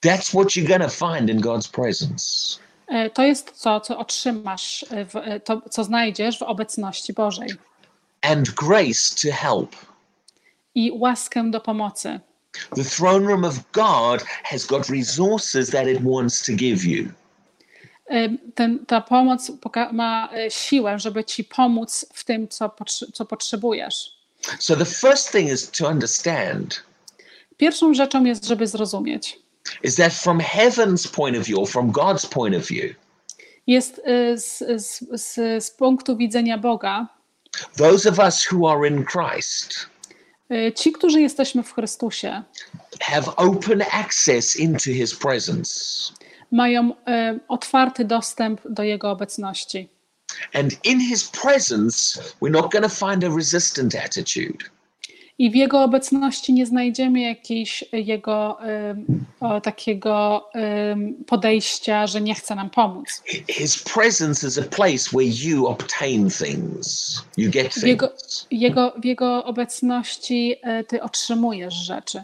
That's 0.00 0.30
what 0.30 0.56
you're 0.56 0.68
going 0.68 0.82
to 0.82 0.88
find 0.88 1.30
in 1.30 1.40
God's 1.40 1.68
presence. 1.68 2.58
E, 2.88 3.10
To 3.10 3.22
jest 3.22 3.62
to, 3.62 3.80
co 3.80 3.98
otrzymasz, 3.98 4.84
w, 5.10 5.16
e, 5.16 5.40
to, 5.40 5.62
co 5.70 5.84
znajdziesz 5.84 6.38
w 6.38 6.42
obecności 6.42 7.12
Bożej. 7.12 7.48
And 8.22 8.50
grace 8.50 9.14
to 9.22 9.36
help. 9.36 9.76
I 10.74 10.90
łaskę 10.94 11.50
do 11.50 11.60
pomocy. 11.60 12.20
The 12.76 12.84
throne 12.84 13.26
room 13.26 13.44
of 13.44 13.70
God 13.72 14.24
has 14.44 14.66
got 14.66 14.88
resources 14.88 15.70
that 15.70 15.86
it 15.86 16.02
wants 16.02 16.42
to 16.46 16.52
give 16.52 16.84
you. 16.84 17.12
E, 18.10 18.28
Ten, 18.54 18.86
ta 18.86 19.00
pomoc 19.00 19.52
ma 19.92 20.28
e, 20.32 20.50
siłę, 20.50 20.98
żeby 20.98 21.24
ci 21.24 21.44
pomóc 21.44 22.06
w 22.14 22.24
tym, 22.24 22.48
co, 22.48 22.70
co 23.14 23.24
potrzebujesz. 23.24 24.18
So 24.58 24.76
the 24.76 24.84
first 24.84 25.32
thing 25.32 25.50
is 25.52 25.70
to 25.70 25.88
understand 25.88 26.82
Pierwszą 27.56 27.94
rzeczą 27.94 28.24
jest, 28.24 28.44
żeby 28.46 28.66
zrozumieć. 28.66 29.38
is 29.82 29.96
that 29.96 30.12
from 30.12 30.38
heaven's 30.40 31.08
point 31.14 31.36
of 31.38 31.44
view, 31.44 31.70
from 31.70 31.92
God's 31.92 32.28
point 32.28 32.56
of 32.56 32.66
view, 32.66 32.94
Jest 33.66 33.98
y, 33.98 34.38
z, 34.38 34.58
z, 34.58 35.04
z, 35.22 35.64
z 35.64 35.70
punktu 35.70 36.16
widzenia 36.16 36.58
Boga, 36.58 37.06
those 37.76 38.08
of 38.10 38.18
us 38.18 38.52
who 38.52 38.70
are 38.70 38.88
in 38.88 39.04
Christ 39.04 39.86
y, 40.52 40.72
ci, 40.72 40.92
którzy 40.92 41.20
jesteśmy 41.20 41.62
w 41.62 41.72
Chrystusie, 41.74 42.42
have 43.00 43.36
open 43.36 43.82
access 43.92 44.56
into 44.56 44.84
his 44.84 45.14
presence. 45.14 45.74
Mają 46.52 46.90
y, 46.90 46.94
otwarty 47.48 48.04
dostęp 48.04 48.60
do 48.70 48.82
Jego 48.82 49.10
obecności. 49.10 49.88
And 50.54 50.86
in 50.86 51.00
his 51.00 51.24
presence, 51.28 52.20
we're 52.40 52.50
not 52.50 52.72
going 52.72 52.84
to 52.84 53.06
find 53.06 53.24
a 53.24 53.28
resistant 53.36 53.94
attitude. 53.94 54.64
I 55.40 55.50
w 55.50 55.54
Jego 55.54 55.82
obecności 55.82 56.52
nie 56.52 56.66
znajdziemy 56.66 57.20
jakiejś 57.20 57.84
Jego 57.92 58.58
ym, 58.90 59.24
o, 59.40 59.60
takiego 59.60 60.44
ym, 60.92 61.24
podejścia, 61.26 62.06
że 62.06 62.20
nie 62.20 62.34
chce 62.34 62.54
nam 62.54 62.70
pomóc. 62.70 63.22
His 63.50 63.82
presence 63.82 64.46
is 64.46 64.58
a 64.58 64.62
place 64.62 65.10
where 65.12 65.28
you 65.44 65.66
obtain 65.66 66.30
things, 66.30 67.22
you 67.36 67.50
get 67.50 67.74
W 67.74 67.82
Jego, 67.82 68.08
things. 68.08 68.46
jego, 68.50 68.92
w 68.98 69.04
jego 69.04 69.44
obecności 69.44 70.56
Ty 70.88 71.02
otrzymujesz 71.02 71.74
rzeczy. 71.74 72.22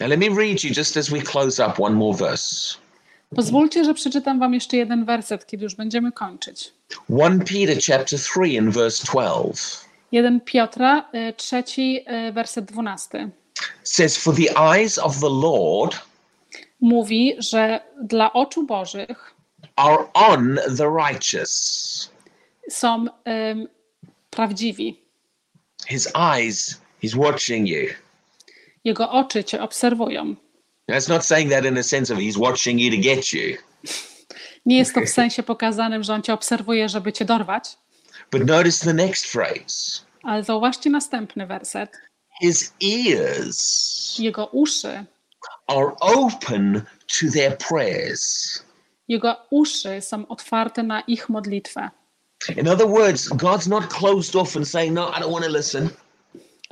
Now, 0.00 0.08
let 0.08 0.18
me 0.18 0.28
read 0.28 0.64
you 0.64 0.70
just 0.76 0.96
as 0.96 1.10
we 1.10 1.20
close 1.20 1.66
up 1.66 1.82
one 1.82 1.94
more 1.94 2.16
verse. 2.18 2.78
Pozwólcie, 3.36 3.84
że 3.84 3.94
przeczytam 3.94 4.38
Wam 4.38 4.54
jeszcze 4.54 4.76
jeden 4.76 5.04
werset, 5.04 5.46
kiedy 5.46 5.64
już 5.64 5.74
będziemy 5.74 6.12
kończyć. 6.12 6.72
1 7.08 7.38
Peter 7.38 7.78
chapter 7.86 8.18
3 8.20 8.40
and 8.58 8.74
verse 8.74 9.04
12 9.06 9.84
1 10.12 10.40
Piotra, 10.40 11.08
y, 11.14 11.32
trzeci 11.32 12.04
y, 12.28 12.32
werset 12.32 12.64
12. 12.64 13.30
says, 13.82 14.16
For 14.16 14.34
the 14.34 14.58
eyes 14.72 14.98
of 14.98 15.20
the 15.20 15.28
Lord 15.30 16.00
Mówi, 16.80 17.34
że 17.38 17.80
dla 18.02 18.32
oczu 18.32 18.62
Bożych 18.66 19.34
are 19.76 19.98
on 20.14 20.58
the 20.76 20.90
righteous. 21.08 22.10
są 22.70 23.06
ym, 23.50 23.68
prawdziwi. 24.30 25.00
His 25.88 26.08
eyes, 26.14 26.80
he's 27.02 27.16
watching 27.16 27.68
you. 27.68 27.86
Jego 28.84 29.10
oczy 29.10 29.44
Cię 29.44 29.62
obserwują. 29.62 30.34
It's 30.88 31.08
not 31.08 31.24
saying 31.24 31.50
that 31.50 31.64
in 31.64 31.78
a 31.78 31.82
sense 31.82 32.12
of 32.14 32.18
he's 32.18 32.36
watching 32.38 32.78
you 32.80 32.90
to 32.90 32.96
get 32.96 33.32
you, 33.32 33.56
Nie 34.66 34.78
jest 34.78 34.94
to 34.94 35.00
w 35.00 35.08
sensie 35.20 35.42
pokazanym, 35.42 36.02
że 36.02 36.14
On 36.14 36.22
Cię 36.22 36.32
obserwuje, 36.34 36.88
żeby 36.88 37.12
Cię 37.12 37.24
dorwać, 37.24 37.76
but 38.32 38.46
notice 38.46 38.84
the 38.84 38.94
next 38.94 39.26
phrase. 39.26 40.00
ale 40.22 40.44
zauważcie 40.44 40.90
następny 40.90 41.46
werset. 41.46 41.90
His 42.42 42.72
ears 42.82 44.18
Jego 44.18 44.46
uszy, 44.46 45.04
are 45.66 45.92
open 46.00 46.82
to 47.20 47.26
their 47.32 47.58
prayers. 47.58 48.62
Jego 49.08 49.36
uszy 49.50 50.00
są 50.00 50.28
otwarte 50.28 50.82
na 50.82 51.00
ich 51.00 51.28
modlitwę. 51.28 51.90
In 52.56 52.68
other 52.68 52.86
words, 52.88 53.28
God's 53.28 53.68
not 53.68 53.86
closed 53.86 54.36
off 54.36 54.56
and 54.56 54.68
saying, 54.68 54.92
No, 54.94 55.10
I 55.10 55.20
don't 55.20 55.32
want 55.32 55.44
to 55.44 55.50
listen. 55.50 55.88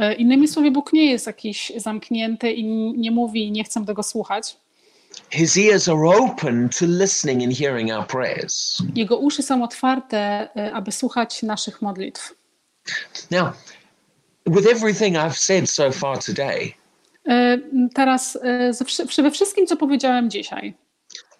E, 0.03 0.15
Innymi 0.15 0.49
słowy, 0.49 0.71
Bóg 0.71 0.93
nie 0.93 1.11
jest 1.11 1.27
jakiś 1.27 1.73
zamknięty 1.77 2.53
i 2.53 2.65
nie 2.99 3.11
mówi, 3.11 3.53
nie 3.53 3.65
chcę 3.65 3.87
tego 3.87 4.03
słuchać. 4.03 4.57
His 5.31 5.57
ears 5.57 5.89
are 5.89 6.09
open 6.09 6.69
to 6.79 6.87
listening 6.87 7.43
and 7.43 7.59
hearing 7.59 7.93
our 7.93 8.07
prayers. 8.07 8.83
Jego 8.95 9.17
uszy 9.19 9.43
są 9.43 9.65
otwarte, 9.65 10.49
e, 10.57 10.73
aby 10.73 10.93
słuchać 10.93 11.43
naszych 11.43 11.83
modlitw. 11.83 12.35
Now, 13.31 13.49
with 14.47 14.67
everything 14.67 15.17
I've 15.17 15.37
said 15.37 15.71
so 15.71 15.93
far 15.93 16.19
today, 16.19 16.73
E, 17.29 17.59
Teraz 17.95 18.39
we 19.23 19.31
wszystkim, 19.31 19.67
co 19.67 19.77
powiedziałem 19.77 20.31
dzisiaj, 20.31 20.75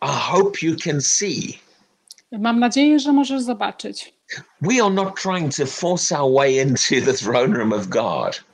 I 0.03 0.09
hope 0.09 0.59
you 0.63 0.77
can 0.85 1.01
see 1.01 1.59
mam 2.33 2.61
nadzieję, 2.61 2.99
że 2.99 3.13
możesz 3.13 3.43
zobaczyć. 3.43 4.15
we 4.61 4.83
are 4.83 4.95
not 4.95 5.21
trying 5.23 5.55
to 5.57 5.67
force 5.67 6.19
our 6.19 6.35
way 6.35 6.57
into 6.57 7.07
the 7.07 7.13
throne 7.13 7.59
room 7.59 7.73
of 7.73 7.87
God. 7.87 8.45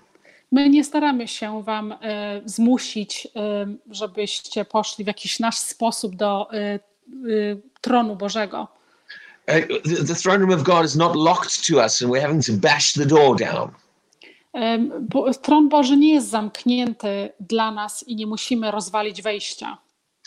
My 0.53 0.71
nie 0.71 0.85
staramy 0.85 1.29
się 1.29 1.63
Wam 1.63 1.93
e, 1.93 2.41
zmusić, 2.45 3.29
e, 3.37 3.67
żebyście 3.91 4.65
poszli 4.65 5.05
w 5.05 5.07
jakiś 5.07 5.41
nasz 5.41 5.59
sposób 5.59 6.17
do 6.17 6.49
e, 6.53 6.79
tronu 7.81 8.17
Bożego. 8.17 8.69
The, 10.07 10.15
throne 10.15 10.39
room 10.39 10.53
of 10.53 10.63
God 10.63 10.85
is 10.85 10.97
not 10.97 11.17
locked 11.17 11.67
to 11.67 11.77
us 11.77 12.03
and 12.03 12.13
we're 12.13 12.21
having 12.21 12.45
to 12.47 12.53
bash 12.53 12.93
the 12.93 13.07
door 13.07 13.37
down. 13.37 13.71
Bo 15.01 15.35
Tron 15.35 15.69
Boży 15.69 15.97
nie 15.97 16.15
jest 16.15 16.29
zamknięty 16.29 17.33
dla 17.41 17.71
nas 17.71 18.05
i 18.09 18.17
nie 18.17 18.27
musimy 18.27 18.71
rozwalić 18.71 19.23
wejścia. 19.23 19.79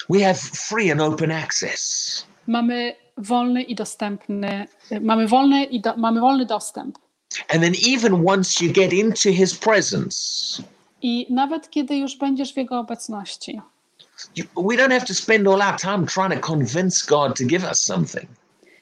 We 0.10 0.20
have 0.20 0.36
free 0.36 0.92
and 0.92 1.02
open 1.02 1.32
access. 1.32 2.26
Mamy 2.48 2.96
wolny 3.18 3.64
i 3.64 3.76
dostępny, 3.76 4.68
mamy 5.02 5.28
wolny, 5.28 5.64
i 5.64 5.82
do, 5.82 5.98
mamy 5.98 6.22
wolny 6.22 6.46
dostęp. 6.46 6.98
And 7.50 7.64
then, 7.64 7.74
even 7.76 8.26
once 8.26 8.66
you 8.66 8.74
get 8.74 8.94
into 8.94 9.30
his 9.30 9.58
presence, 9.58 10.64
I 11.02 11.28
nawet 11.30 11.70
kiedy 11.70 11.96
już 11.96 12.18
będziesz 12.18 12.54
w 12.54 12.58
Jego 12.58 12.80
obecności, 12.80 13.62
you, 14.36 14.46
we 14.56 14.76
don't 14.76 14.92
have 14.92 15.06
to 15.06 15.14
spend 15.14 15.48
all 15.48 15.62
our 15.62 15.76
time 15.80 16.06
trying 16.06 16.34
to 16.42 16.48
convince 16.48 17.06
God 17.08 17.38
to 17.38 17.44
give 17.44 17.64
us 17.64 17.82
something. 17.82 18.28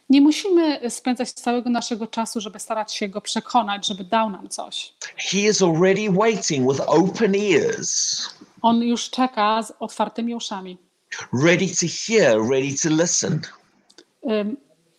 nie 0.10 0.22
musimy 0.22 0.90
spędzać 0.90 1.32
całego 1.32 1.70
naszego 1.70 2.08
czasu, 2.08 2.42
żeby 2.42 2.60
starać 2.60 2.96
się 2.96 3.08
Go 3.08 3.22
przekonać, 3.22 3.88
żeby 3.88 4.04
dał 4.04 4.30
nam 4.30 4.50
coś. 4.50 4.94
He 5.18 5.38
is 5.38 5.62
already 5.62 6.12
waiting 6.12 6.72
with 6.72 6.82
open 6.88 7.36
ears, 7.36 8.30
On 8.62 8.82
już 8.82 9.10
czeka 9.10 9.64
z 9.64 9.74
otwartymi 9.80 10.36
uszami, 10.36 10.78
ready 11.44 11.68
to 11.68 11.86
hear, 12.08 12.42
ready 12.50 12.76
to 12.84 12.90
listen. 12.90 13.42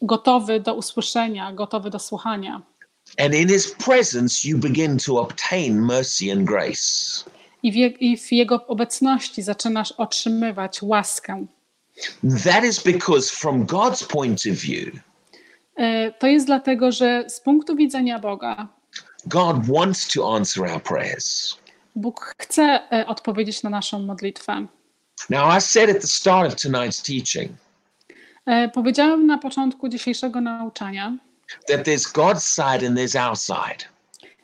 gotowy 0.02 0.60
do 0.60 0.74
usłyszenia, 0.74 1.52
gotowy 1.52 1.90
do 1.90 1.98
słuchania. 1.98 2.62
And 3.18 3.34
in 3.34 3.48
his 3.48 3.74
presence, 3.74 4.48
you 4.48 4.58
begin 4.58 4.98
to 4.98 5.18
obtain 5.18 5.80
mercy 5.80 6.30
and 6.30 6.44
grace. 6.44 7.24
I 7.62 7.72
w, 7.72 7.74
je, 7.74 7.86
I 7.86 8.16
w 8.16 8.32
Jego 8.32 8.66
obecności 8.66 9.42
zaczynasz 9.42 9.92
otrzymywać 9.92 10.82
łaskę. 10.82 11.46
That 12.44 12.64
is 12.64 12.82
because, 12.82 13.30
from 13.30 13.66
God's 13.66 14.06
point 14.06 14.40
of 14.46 14.56
view, 14.56 15.00
E, 15.76 16.12
To 16.12 16.26
jest 16.26 16.46
dlatego, 16.46 16.92
że 16.92 17.24
z 17.28 17.40
punktu 17.40 17.76
widzenia 17.76 18.18
Boga, 18.18 18.68
God 19.26 19.66
wants 19.66 20.08
to 20.08 20.36
answer 20.36 20.64
our 20.64 20.82
prayers. 20.82 21.56
Bóg 21.96 22.34
chce 22.38 22.62
e, 22.92 23.06
odpowiedzieć 23.06 23.62
na 23.62 23.70
naszą 23.70 23.98
modlitwę. 23.98 24.66
Now, 25.30 25.58
I 25.58 25.60
said 25.60 25.90
at 25.90 26.00
the 26.00 26.08
start 26.08 26.52
of 26.52 26.54
tonight's 26.54 27.06
teaching 27.06 27.52
E, 28.46 28.68
Powiedziałem 28.68 29.26
na 29.26 29.38
początku 29.38 29.88
dzisiejszego 29.88 30.40
nauczania, 30.40 31.16
that 31.68 31.84
there's 31.84 32.12
God's 32.12 32.44
side 32.44 32.86
and 32.86 32.96
there's 32.96 33.28
our 33.28 33.36
side. 33.36 33.84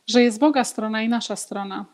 że 0.07 0.23
jest 0.23 0.39
Boga 0.39 0.65
strona 0.65 1.03
i 1.03 1.09
nasza 1.09 1.37
strona. 1.37 1.87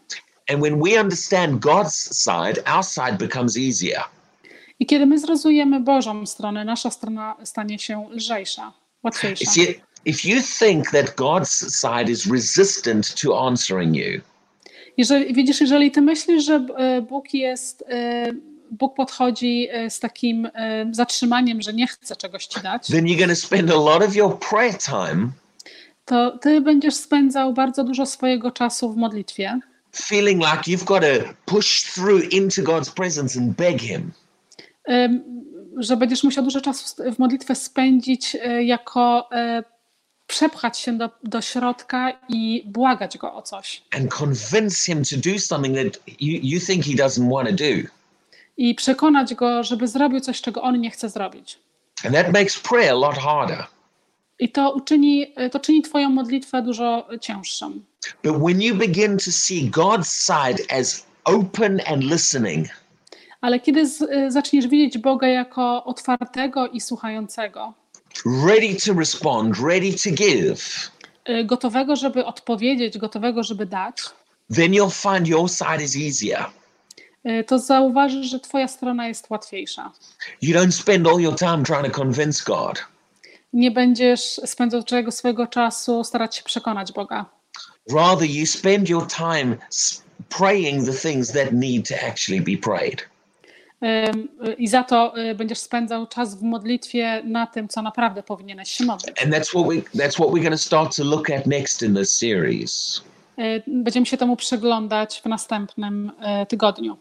And 0.50 0.62
when 0.62 0.80
we 0.80 1.00
understand 1.00 1.60
God's 1.60 1.94
side, 1.94 2.62
our 2.66 2.84
side 2.84 3.18
becomes 3.18 3.56
easier. 3.56 4.02
I 4.80 4.86
kiedy 4.86 5.06
my 5.06 5.18
zrozumiemy 5.18 5.80
Bożą 5.80 6.26
stronę, 6.26 6.64
nasza 6.64 6.90
strona 6.90 7.36
stanie 7.44 7.78
się 7.78 8.08
lżejsza, 8.10 8.72
łatwiejsza. 9.02 9.50
See, 9.50 9.80
if 10.04 10.28
you 10.28 10.42
think 10.58 10.90
that 10.90 11.16
God's 11.16 11.70
side 11.80 12.12
is 12.12 12.26
resistant 12.26 13.22
to 13.22 13.46
answering 13.46 13.96
you, 13.96 14.20
Jeżeli, 14.96 15.34
widzisz, 15.34 15.60
jeżeli 15.60 15.90
ty 15.90 16.00
myślisz, 16.00 16.44
że 16.44 16.66
e, 16.76 17.02
Bóg 17.02 17.34
jest, 17.34 17.84
e, 17.88 18.32
Bóg 18.72 18.94
podchodzi 18.96 19.68
e, 19.70 19.90
z 19.90 20.00
takim 20.00 20.46
e, 20.54 20.86
zatrzymaniem, 20.90 21.62
że 21.62 21.72
nie 21.72 21.86
chce 21.86 22.16
czegoś 22.16 22.46
ci 22.46 22.60
dać, 22.60 22.86
then 22.86 23.04
you're 23.04 23.18
going 23.18 23.30
to 23.30 23.46
spend 23.46 23.70
a 23.70 23.74
lot 23.76 24.02
of 24.02 24.16
your 24.16 24.38
prayer 24.38 24.78
time 24.78 25.28
to 26.04 26.38
ty 26.38 26.60
będziesz 26.60 26.94
spędzał 26.94 27.52
bardzo 27.52 27.84
dużo 27.84 28.06
swojego 28.06 28.50
czasu 28.50 28.92
w 28.92 28.96
modlitwie, 28.96 29.60
feeling 29.96 30.40
like 30.42 30.70
you've 30.70 30.84
got 30.84 31.00
to 31.02 31.34
push 31.44 31.82
through 31.94 32.32
into 32.32 32.62
God's 32.62 32.94
presence 32.94 33.40
and 33.40 33.56
beg 33.56 33.80
Him. 33.80 34.12
że 35.76 35.96
będziesz 35.96 36.24
musiał 36.24 36.44
dużo 36.44 36.60
czasu 36.60 37.02
w 37.14 37.18
modlitwę 37.18 37.54
spędzić 37.54 38.36
e, 38.42 38.64
jako 38.64 39.28
przepchać 40.26 40.78
się 40.78 40.92
do, 40.98 41.10
do 41.24 41.40
środka 41.40 42.12
i 42.28 42.62
błagać 42.66 43.18
Go 43.18 43.34
o 43.34 43.42
coś. 43.42 43.82
and 43.90 44.14
convince 44.14 44.86
him 44.86 45.04
to 45.04 45.30
do 45.30 45.38
something 45.38 45.76
that 45.76 46.02
you, 46.20 46.38
you 46.42 46.60
think 46.60 46.84
he 46.84 46.92
doesn't 46.92 47.32
want 47.32 47.48
to 47.48 47.54
do. 47.54 47.88
I 48.56 48.74
przekonać 48.74 49.34
Go, 49.34 49.62
żeby 49.62 49.88
zrobił 49.88 50.20
coś, 50.20 50.40
czego 50.40 50.62
On 50.62 50.80
nie 50.80 50.90
chce 50.90 51.08
zrobić. 51.08 51.58
And 52.04 52.14
that 52.14 52.32
makes 52.32 52.58
prayer 52.58 52.90
a 52.90 52.94
lot 52.94 53.18
harder. 53.18 53.66
I 54.38 54.48
to 54.48 54.72
uczyni, 54.72 55.34
to 55.52 55.60
czyni 55.60 55.82
Twoją 55.82 56.10
modlitwę 56.10 56.62
dużo 56.62 57.08
cięższą. 57.20 57.72
But 58.24 58.36
when 58.36 58.62
you 58.62 58.74
begin 58.74 59.18
to 59.18 59.32
see 59.32 59.70
God's 59.70 60.08
side 60.08 60.80
as 60.80 61.06
open 61.24 61.80
and 61.86 62.04
listening, 62.04 62.68
Ale 63.40 63.60
kiedy 63.60 63.86
z, 63.86 64.02
y, 64.02 64.30
zaczniesz 64.30 64.66
widzieć 64.68 64.98
Boga 64.98 65.28
jako 65.28 65.84
otwartego 65.84 66.68
i 66.68 66.80
słuchającego, 66.80 67.72
ready 68.46 68.76
to 68.86 68.94
respond, 68.94 69.56
ready 69.58 69.92
to 70.04 70.10
give, 70.10 70.90
y, 71.28 71.44
gotowego, 71.44 71.96
żeby 71.96 72.24
odpowiedzieć, 72.24 72.98
gotowego, 72.98 73.42
żeby 73.42 73.66
dać, 73.66 73.96
then 74.54 74.72
you'll 74.72 75.10
find 75.14 75.28
your 75.28 75.50
side 75.50 75.84
is 75.84 75.96
easier. 75.96 76.46
Y, 77.26 77.44
to 77.44 77.58
zauważysz, 77.58 78.26
że 78.26 78.40
Twoja 78.40 78.68
strona 78.68 79.08
jest 79.08 79.30
łatwiejsza. 79.30 79.92
You 80.42 80.54
don't 80.54 80.72
spend 80.72 81.06
all 81.06 81.20
your 81.20 81.36
time 81.36 81.62
trying 81.62 81.86
to 81.94 82.00
convince 82.00 82.44
God. 82.46 82.84
Nie 83.52 83.70
będziesz 83.70 84.20
spędzał 84.44 84.82
całego 84.82 85.10
swojego 85.10 85.46
czasu 85.46 86.04
starać 86.04 86.36
się 86.36 86.42
przekonać 86.42 86.92
Boga. 86.92 87.26
Rather, 87.92 88.30
you 88.30 88.46
spend 88.46 88.88
your 88.88 89.06
time 89.06 89.56
praying 90.28 90.86
the 90.86 90.92
things 90.92 91.32
that 91.32 91.52
need 91.52 91.88
to 91.88 91.94
actually 91.94 92.40
be 92.40 92.56
prayed. 92.56 93.12
I 94.58 94.68
za 94.68 94.84
to 94.84 95.18
y, 95.18 95.34
będziesz 95.34 95.58
spędzał 95.58 96.06
czas 96.06 96.34
w 96.34 96.42
modlitwie 96.42 97.22
na 97.24 97.46
tym, 97.46 97.68
co 97.68 97.82
naprawdę 97.82 98.22
powinieneś 98.22 98.70
się 98.70 98.84
modlić. 98.84 99.22
And 99.22 99.34
that's 99.34 99.48
what 99.48 99.66
we 99.66 100.02
that's 100.02 100.14
what 100.14 100.28
we're 100.28 100.42
going 100.42 100.50
to 100.50 100.58
start 100.58 100.96
to 100.96 101.04
look 101.04 101.30
at 101.30 101.46
next 101.46 101.82
in 101.82 101.94
this 101.94 102.16
series. 102.16 103.02
Y, 103.38 103.62
Będziemy 103.66 104.06
się 104.06 104.16
temu 104.16 104.36
przyglądać 104.36 105.20
w 105.24 105.26
następnym 105.26 106.12
tygodniu. 106.48 106.96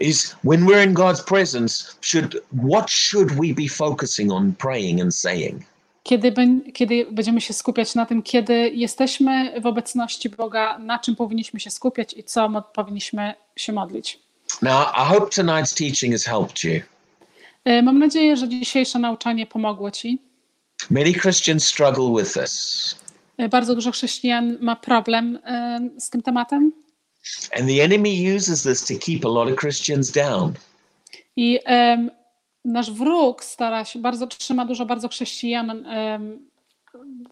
Is 0.00 0.36
when 0.44 0.66
we're 0.66 0.84
in 0.84 0.94
God's 0.94 1.24
presence, 1.24 1.96
should 2.00 2.42
what 2.52 2.90
should 2.90 3.30
we 3.30 3.54
be 3.54 3.68
focusing 3.68 4.32
on 4.32 4.52
praying 4.52 5.00
and 5.00 5.14
saying? 5.14 5.62
Kiedy, 6.02 6.32
kiedy 6.74 7.06
będziemy 7.10 7.40
się 7.40 7.54
skupiać 7.54 7.94
na 7.94 8.06
tym, 8.06 8.22
kiedy 8.22 8.70
jesteśmy 8.74 9.60
w 9.60 9.66
obecności 9.66 10.28
Boga, 10.30 10.78
na 10.78 10.98
czym 10.98 11.16
powinniśmy 11.16 11.60
się 11.60 11.70
skupiać 11.70 12.14
i 12.14 12.24
co 12.24 12.62
powinniśmy 12.74 13.34
się 13.56 13.72
modlić. 13.72 14.18
Now, 14.62 14.88
I 14.96 15.14
hope 15.14 15.26
tonight's 15.26 15.76
teaching 15.76 16.12
has 16.12 16.24
helped 16.24 16.64
you. 16.64 16.80
Y, 17.68 17.82
Mam 17.82 17.98
nadzieję, 17.98 18.36
że 18.36 18.48
dzisiejsze 18.48 18.98
nauczanie 18.98 19.46
pomogło 19.46 19.90
Ci. 19.90 20.18
Many 20.90 21.12
Christians 21.12 21.66
struggle 21.66 22.22
with 22.22 22.32
this, 22.34 22.94
Y, 23.40 23.48
Bardzo 23.48 23.74
dużo 23.74 23.92
chrześcijan 23.92 24.58
ma 24.60 24.76
problem 24.76 25.36
y, 25.96 26.00
z 26.00 26.10
tym 26.10 26.22
tematem 26.22 26.72
and 27.52 27.68
the 27.68 27.82
enemy 27.84 28.34
uses 28.36 28.62
this 28.62 28.84
to 28.84 28.94
keep 28.94 29.24
a 29.24 29.28
lot 29.28 29.52
of 29.52 29.58
Christians 29.60 30.10
down. 30.12 30.52
i 31.36 31.58
em, 31.64 32.10
nasz 32.64 32.90
wróg 32.90 33.44
stara 33.44 33.84
się, 33.84 33.98
bardzo 33.98 34.26
trzyma 34.26 34.64
dużo 34.64 34.86
bardzo 34.86 35.08
chrześcijan 35.08 35.86
em, 35.86 36.48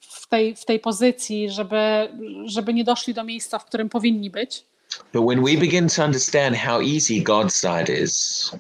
w 0.02 0.28
tej, 0.28 0.56
w 0.56 0.64
tej 0.64 0.80
pozycji, 0.80 1.50
żeby, 1.50 2.08
żeby 2.44 2.74
nie 2.74 2.84
doszli 2.84 3.14
do 3.14 3.24
miejsca, 3.24 3.58
w 3.58 3.64
którym 3.64 3.88
powinni 3.88 4.30
być. 4.30 4.64
But 5.12 5.24
when 5.26 5.44
we 5.44 5.56
begin 5.56 5.88
to 5.88 6.04
understand 6.04 6.56
how 6.56 6.80
easy 6.80 7.14
God's 7.14 7.50
side 7.50 8.02
is, 8.02 8.50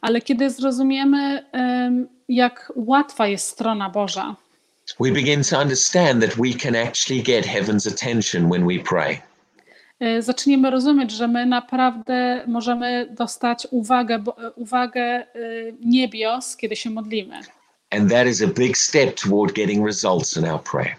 Ale 0.00 0.20
kiedy 0.20 0.50
zrozumiemy, 0.50 1.46
em, 1.52 2.08
jak 2.28 2.72
łatwa 2.76 3.26
jest 3.26 3.48
strona 3.48 3.90
Boża, 3.90 4.36
we 5.00 5.12
begin 5.12 5.44
to 5.44 5.60
understand 5.60 6.22
that 6.22 6.34
we 6.36 6.52
can 6.58 6.76
actually 6.76 7.22
get 7.22 7.46
heaven's 7.46 7.88
attention 7.88 8.50
when 8.50 8.66
we 8.66 8.78
pray. 8.78 9.18
Y, 10.02 10.22
zaczniemy 10.22 10.70
rozumieć, 10.70 11.10
że 11.10 11.28
my 11.28 11.46
naprawdę 11.46 12.44
możemy 12.46 13.06
dostać 13.10 13.66
uwagę, 13.70 14.18
bo- 14.18 14.36
uwagę 14.56 15.26
y, 15.36 15.74
niebios, 15.84 16.56
kiedy 16.56 16.76
się 16.76 16.90
modlimy. 16.90 17.40
And 17.90 18.10
that 18.10 18.26
is 18.26 18.42
a 18.42 18.46
big 18.46 18.78
step 18.78 19.20
toward 19.20 19.52
getting 19.54 19.86
results 19.86 20.36
in 20.36 20.44
our 20.44 20.62
prayer. 20.62 20.96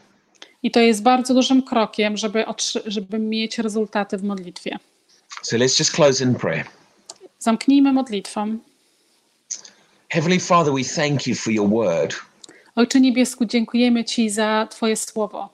I 0.64 0.72
to 0.72 0.80
jest 0.80 1.04
bardzo 1.04 1.34
dużym 1.34 1.62
krokiem, 1.64 2.18
żeby, 2.18 2.46
żeby 2.86 3.20
mieć 3.20 3.58
rezultaty 3.58 4.18
w 4.18 4.24
modlitwie. 4.24 4.80
So 5.42 5.58
let's 5.58 5.80
just 5.80 5.92
close 5.92 6.24
in 6.24 6.36
prayer. 6.36 6.66
Zamknijmy 7.40 7.94
modlitwą. 7.94 8.58
Heavenly 10.10 10.40
Father, 10.40 10.74
we 10.74 10.84
thank 10.84 11.28
you 11.28 11.36
for 11.36 11.54
your 11.54 11.70
word. 11.70 12.16
Ojcze 12.76 13.00
Niebiesku, 13.00 13.46
dziękujemy 13.46 14.04
Ci 14.06 14.30
za 14.30 14.68
Twoje 14.72 14.96
słowo. 14.96 15.50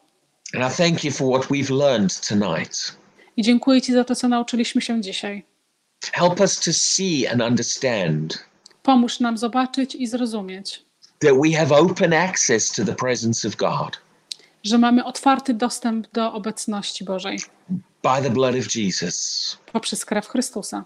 And 0.53 0.73
I 0.73 0.77
thank 0.77 1.03
you 1.03 1.11
for 1.11 1.39
what 1.39 1.51
we've 1.51 1.71
learned 1.77 2.21
tonight. 2.27 2.95
I 3.37 3.43
dziękuję 3.43 3.81
Ci 3.81 3.93
za 3.93 4.03
to, 4.03 4.15
co 4.15 4.27
nauczyliśmy 4.27 4.81
się 4.81 5.01
dzisiaj. 5.01 5.43
Help 6.13 6.39
us 6.39 6.59
to 6.59 6.73
see 6.73 7.27
and 7.27 7.41
understand 7.41 8.45
Pomóż 8.83 9.19
nam 9.19 9.37
zobaczyć 9.37 9.95
i 9.95 10.07
zrozumieć, 10.07 10.85
that 11.19 11.31
we 11.43 11.57
have 11.57 11.75
open 11.77 12.13
access 12.13 12.71
to 12.71 12.85
the 12.85 12.95
presence 12.95 13.47
of 13.47 13.55
God 13.55 14.03
że 14.63 14.77
mamy 14.77 15.05
otwarty 15.05 15.53
dostęp 15.53 16.11
do 16.11 16.33
obecności 16.33 17.03
Bożej 17.03 17.39
by 18.03 18.21
the 18.23 18.29
blood 18.29 18.55
of 18.55 18.75
Jesus. 18.75 19.57
poprzez 19.71 20.05
krew 20.05 20.27
Chrystusa. 20.27 20.85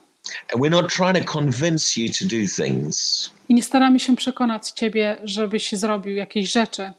And 0.53 0.61
we're 0.61 0.69
not 0.71 0.93
trying 0.93 1.25
to 1.25 1.33
convince 1.33 2.01
you 2.01 2.09
to 2.19 2.25
do 2.25 2.65
things. 2.65 3.29
I 3.49 3.53
nie 3.53 3.63
staramy 3.63 3.99
się 3.99 4.15
przekonać 4.15 4.71
Ciebie, 4.71 5.17
żebyś 5.23 5.71
zrobił 5.71 6.15
jakieś 6.15 6.51
rzeczy. 6.51 6.91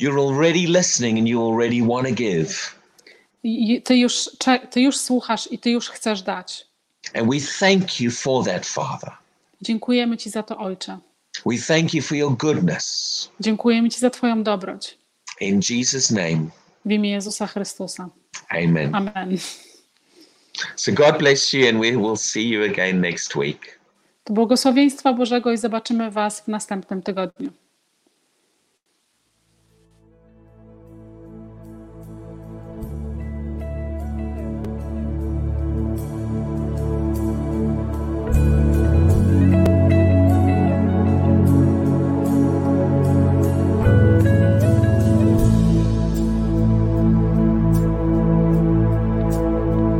You're 0.00 0.28
already 0.28 0.58
listening 0.58 1.18
and 1.18 1.28
you 1.28 1.52
already 1.52 1.86
want 1.86 2.08
to 2.08 2.14
give. 2.14 2.81
Ty, 3.84 3.96
już, 3.96 4.30
ty 4.70 4.80
już 4.80 4.96
słuchasz 4.96 5.52
i 5.52 5.58
Ty 5.58 5.70
już 5.70 5.88
chcesz 5.90 6.22
dać. 6.22 6.66
And 7.14 7.28
we 7.30 7.40
thank 7.60 8.00
you 8.00 8.10
for 8.10 8.44
that, 8.44 8.66
Father. 8.66 9.10
Dziękujemy 9.62 10.16
Ci 10.16 10.30
za 10.30 10.42
to, 10.42 10.58
Ojcze. 10.58 10.98
We 11.46 11.58
thank 11.58 11.94
you 11.94 12.02
for 12.02 12.16
your 12.16 12.36
goodness. 12.36 13.28
Dziękujemy 13.40 13.88
Ci 13.90 14.00
za 14.00 14.10
Twoją 14.10 14.42
dobroć. 14.42 14.98
In 15.40 15.60
Jesus' 15.70 16.10
name, 16.10 16.46
W 16.84 16.90
imię 16.90 17.10
Jezusa 17.10 17.46
Chrystusa. 17.46 18.08
amen. 18.48 18.94
Amen. 18.94 19.36
So 20.76 20.92
God 20.92 21.18
bless 21.18 21.52
you, 21.52 21.68
and 21.68 21.78
we 21.80 21.90
will 21.92 22.16
see 22.16 22.48
you 22.48 22.64
again 22.64 23.00
next 23.00 23.36
week. 23.36 23.78
To 24.24 24.32
błogosławieństwa 24.32 25.12
Bożego 25.12 25.52
i 25.52 25.56
zobaczymy 25.58 26.10
Was 26.10 26.40
w 26.40 26.48
następnym 26.48 27.02
tygodniu. 27.02 27.50